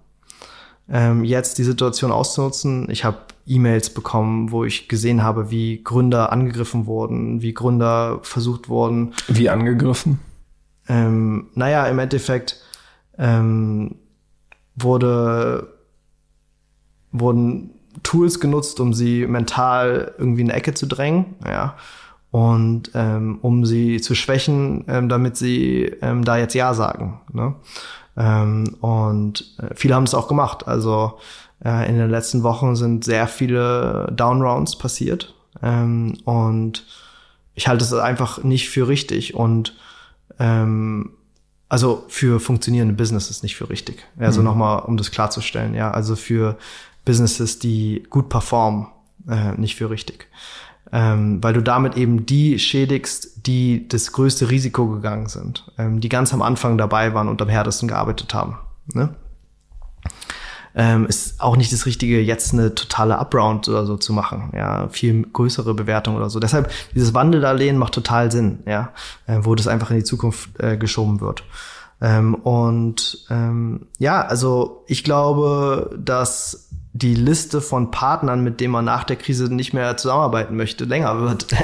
ähm, 0.88 1.24
jetzt 1.24 1.58
die 1.58 1.64
Situation 1.64 2.12
auszunutzen. 2.12 2.88
Ich 2.90 3.04
habe 3.04 3.18
E-Mails 3.50 3.90
bekommen, 3.90 4.52
wo 4.52 4.64
ich 4.64 4.88
gesehen 4.88 5.22
habe, 5.22 5.50
wie 5.50 5.82
Gründer 5.82 6.32
angegriffen 6.32 6.86
wurden, 6.86 7.42
wie 7.42 7.52
Gründer 7.52 8.20
versucht 8.22 8.68
wurden. 8.68 9.12
Wie 9.28 9.48
angegriffen? 9.48 10.20
Ähm, 10.88 11.48
naja, 11.54 11.86
im 11.86 11.98
Endeffekt 11.98 12.56
ähm, 13.18 13.96
wurde, 14.76 15.68
wurden 17.12 17.70
Tools 18.02 18.40
genutzt, 18.40 18.80
um 18.80 18.94
sie 18.94 19.26
mental 19.26 20.14
irgendwie 20.18 20.42
in 20.42 20.50
eine 20.50 20.58
Ecke 20.58 20.74
zu 20.74 20.86
drängen, 20.86 21.34
ja. 21.44 21.76
Und 22.30 22.92
ähm, 22.94 23.40
um 23.42 23.66
sie 23.66 24.00
zu 24.00 24.14
schwächen, 24.14 24.84
ähm, 24.86 25.08
damit 25.08 25.36
sie 25.36 25.92
ähm, 26.00 26.24
da 26.24 26.36
jetzt 26.36 26.54
Ja 26.54 26.74
sagen. 26.74 27.20
Ne? 27.32 27.56
Ähm, 28.16 28.76
und 28.80 29.56
äh, 29.58 29.74
viele 29.74 29.96
haben 29.96 30.04
es 30.04 30.14
auch 30.14 30.28
gemacht. 30.28 30.68
Also 30.68 31.18
in 31.62 31.98
den 31.98 32.10
letzten 32.10 32.42
Wochen 32.42 32.74
sind 32.74 33.04
sehr 33.04 33.28
viele 33.28 34.10
Downrounds 34.14 34.78
passiert. 34.78 35.34
Ähm, 35.62 36.16
und 36.24 36.86
ich 37.54 37.68
halte 37.68 37.84
es 37.84 37.92
einfach 37.92 38.42
nicht 38.42 38.70
für 38.70 38.88
richtig. 38.88 39.34
Und 39.34 39.76
ähm, 40.38 41.10
also 41.70 42.04
für 42.08 42.40
funktionierende 42.40 42.94
Businesses 42.94 43.42
nicht 43.42 43.56
für 43.56 43.70
richtig. 43.70 44.04
Also 44.18 44.40
mhm. 44.40 44.46
nochmal, 44.46 44.80
um 44.80 44.96
das 44.96 45.10
klarzustellen, 45.10 45.74
ja, 45.74 45.90
also 45.90 46.16
für 46.16 46.58
Businesses, 47.04 47.58
die 47.58 48.04
gut 48.10 48.28
performen, 48.28 48.88
äh, 49.28 49.52
nicht 49.52 49.76
für 49.76 49.88
richtig. 49.88 50.26
Ähm, 50.92 51.42
weil 51.42 51.52
du 51.52 51.62
damit 51.62 51.96
eben 51.96 52.26
die 52.26 52.58
schädigst, 52.58 53.46
die 53.46 53.86
das 53.86 54.10
größte 54.10 54.50
Risiko 54.50 54.88
gegangen 54.88 55.28
sind, 55.28 55.70
ähm, 55.78 56.00
die 56.00 56.08
ganz 56.08 56.34
am 56.34 56.42
Anfang 56.42 56.76
dabei 56.76 57.14
waren 57.14 57.28
und 57.28 57.40
am 57.40 57.48
härtesten 57.48 57.86
gearbeitet 57.86 58.34
haben. 58.34 58.58
Ne? 58.92 59.14
Ähm, 60.74 61.06
ist 61.06 61.40
auch 61.40 61.56
nicht 61.56 61.72
das 61.72 61.86
Richtige, 61.86 62.20
jetzt 62.20 62.52
eine 62.52 62.74
totale 62.74 63.18
Upround 63.18 63.68
oder 63.68 63.86
so 63.86 63.96
zu 63.96 64.12
machen. 64.12 64.52
Ja, 64.54 64.88
viel 64.88 65.22
größere 65.22 65.74
Bewertung 65.74 66.16
oder 66.16 66.30
so. 66.30 66.40
Deshalb 66.40 66.70
dieses 66.94 67.14
Wandeldarlehen 67.14 67.76
macht 67.76 67.94
total 67.94 68.30
Sinn, 68.30 68.60
ja, 68.66 68.92
äh, 69.26 69.38
wo 69.42 69.54
das 69.54 69.66
einfach 69.66 69.90
in 69.90 69.98
die 69.98 70.04
Zukunft 70.04 70.50
äh, 70.60 70.76
geschoben 70.76 71.20
wird. 71.20 71.42
Ähm, 72.00 72.34
und 72.34 73.26
ähm, 73.30 73.86
ja, 73.98 74.22
also 74.22 74.84
ich 74.86 75.04
glaube, 75.04 75.98
dass 76.02 76.68
die 76.92 77.14
Liste 77.14 77.60
von 77.60 77.90
Partnern, 77.90 78.42
mit 78.42 78.60
denen 78.60 78.72
man 78.72 78.84
nach 78.84 79.04
der 79.04 79.16
Krise 79.16 79.52
nicht 79.52 79.72
mehr 79.72 79.96
zusammenarbeiten 79.96 80.56
möchte, 80.56 80.84
länger 80.84 81.20
wird. 81.20 81.46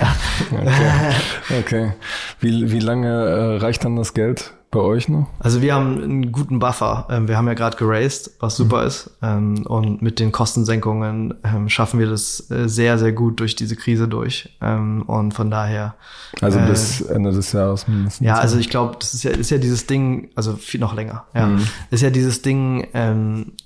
Okay. 0.52 1.60
okay. 1.60 1.92
Wie, 2.40 2.70
wie 2.70 2.78
lange 2.78 3.08
äh, 3.08 3.56
reicht 3.56 3.84
dann 3.84 3.96
das 3.96 4.14
Geld? 4.14 4.52
Bei 4.70 4.80
euch 4.80 5.08
noch? 5.08 5.28
Also 5.38 5.62
wir 5.62 5.74
haben 5.74 6.02
einen 6.02 6.32
guten 6.32 6.58
Buffer. 6.58 7.06
Ähm, 7.10 7.28
wir 7.28 7.36
haben 7.36 7.46
ja 7.46 7.54
gerade 7.54 7.76
geraced, 7.76 8.32
was 8.40 8.56
super 8.56 8.82
mhm. 8.82 8.86
ist. 8.86 9.10
Ähm, 9.22 9.66
und 9.66 10.02
mit 10.02 10.18
den 10.18 10.32
Kostensenkungen 10.32 11.34
ähm, 11.44 11.68
schaffen 11.68 12.00
wir 12.00 12.08
das 12.08 12.50
äh, 12.50 12.68
sehr, 12.68 12.98
sehr 12.98 13.12
gut 13.12 13.40
durch 13.40 13.56
diese 13.56 13.76
Krise 13.76 14.08
durch. 14.08 14.56
Und 14.60 15.32
von 15.32 15.50
daher. 15.50 15.94
Also 16.40 16.58
äh, 16.58 16.66
bis 16.66 17.00
Ende 17.00 17.32
des 17.32 17.52
Jahres 17.52 17.88
mindestens. 17.88 18.26
Ja, 18.26 18.34
also 18.34 18.58
ich 18.58 18.68
glaube, 18.68 18.96
das 18.98 19.14
ist 19.14 19.22
ja, 19.22 19.30
ist 19.30 19.50
ja 19.50 19.58
dieses 19.58 19.86
Ding, 19.86 20.30
also 20.34 20.56
viel 20.56 20.80
noch 20.80 20.94
länger. 20.94 21.24
Ja, 21.34 21.46
mhm. 21.46 21.66
ist 21.90 22.02
ja 22.02 22.10
dieses 22.10 22.42
Ding 22.42 22.88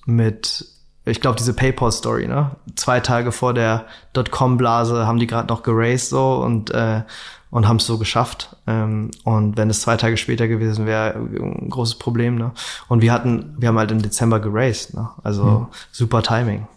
mit 0.06 0.66
ich 1.04 1.20
glaube, 1.20 1.36
diese 1.38 1.54
PayPal-Story, 1.54 2.28
ne? 2.28 2.50
Zwei 2.76 3.00
Tage 3.00 3.32
vor 3.32 3.54
der 3.54 3.86
Dotcom-Blase 4.12 5.06
haben 5.06 5.18
die 5.18 5.26
gerade 5.26 5.48
noch 5.48 5.62
geraced 5.62 6.10
so 6.10 6.36
und 6.36 6.70
äh, 6.70 7.02
und 7.50 7.66
haben 7.66 7.76
es 7.76 7.86
so 7.86 7.98
geschafft. 7.98 8.56
Ähm, 8.66 9.10
und 9.24 9.56
wenn 9.56 9.68
es 9.70 9.80
zwei 9.80 9.96
Tage 9.96 10.16
später 10.16 10.48
gewesen 10.48 10.86
wäre, 10.86 11.14
ein 11.14 11.68
großes 11.68 11.96
Problem. 11.96 12.36
Ne? 12.36 12.52
Und 12.88 13.02
wir 13.02 13.12
hatten, 13.12 13.54
wir 13.58 13.68
haben 13.68 13.78
halt 13.78 13.90
im 13.90 14.02
Dezember 14.02 14.40
geraced. 14.40 14.94
Ne? 14.94 15.08
Also 15.22 15.44
mhm. 15.44 15.66
super 15.90 16.22
Timing. 16.22 16.68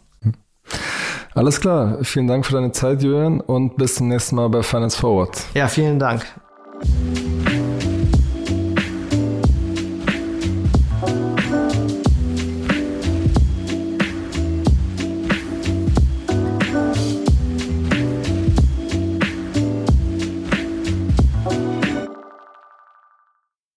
Alles 1.36 1.62
klar. 1.62 1.98
Vielen 2.04 2.28
Dank 2.28 2.46
für 2.46 2.54
deine 2.54 2.72
Zeit, 2.72 3.02
Julian, 3.02 3.40
und 3.42 3.76
bis 3.78 3.96
zum 3.96 4.08
nächsten 4.08 4.36
Mal 4.36 4.50
bei 4.50 4.62
Finance 4.64 5.00
Forward. 5.00 5.44
Ja, 5.54 5.68
vielen 5.68 6.00
Dank. 6.00 6.26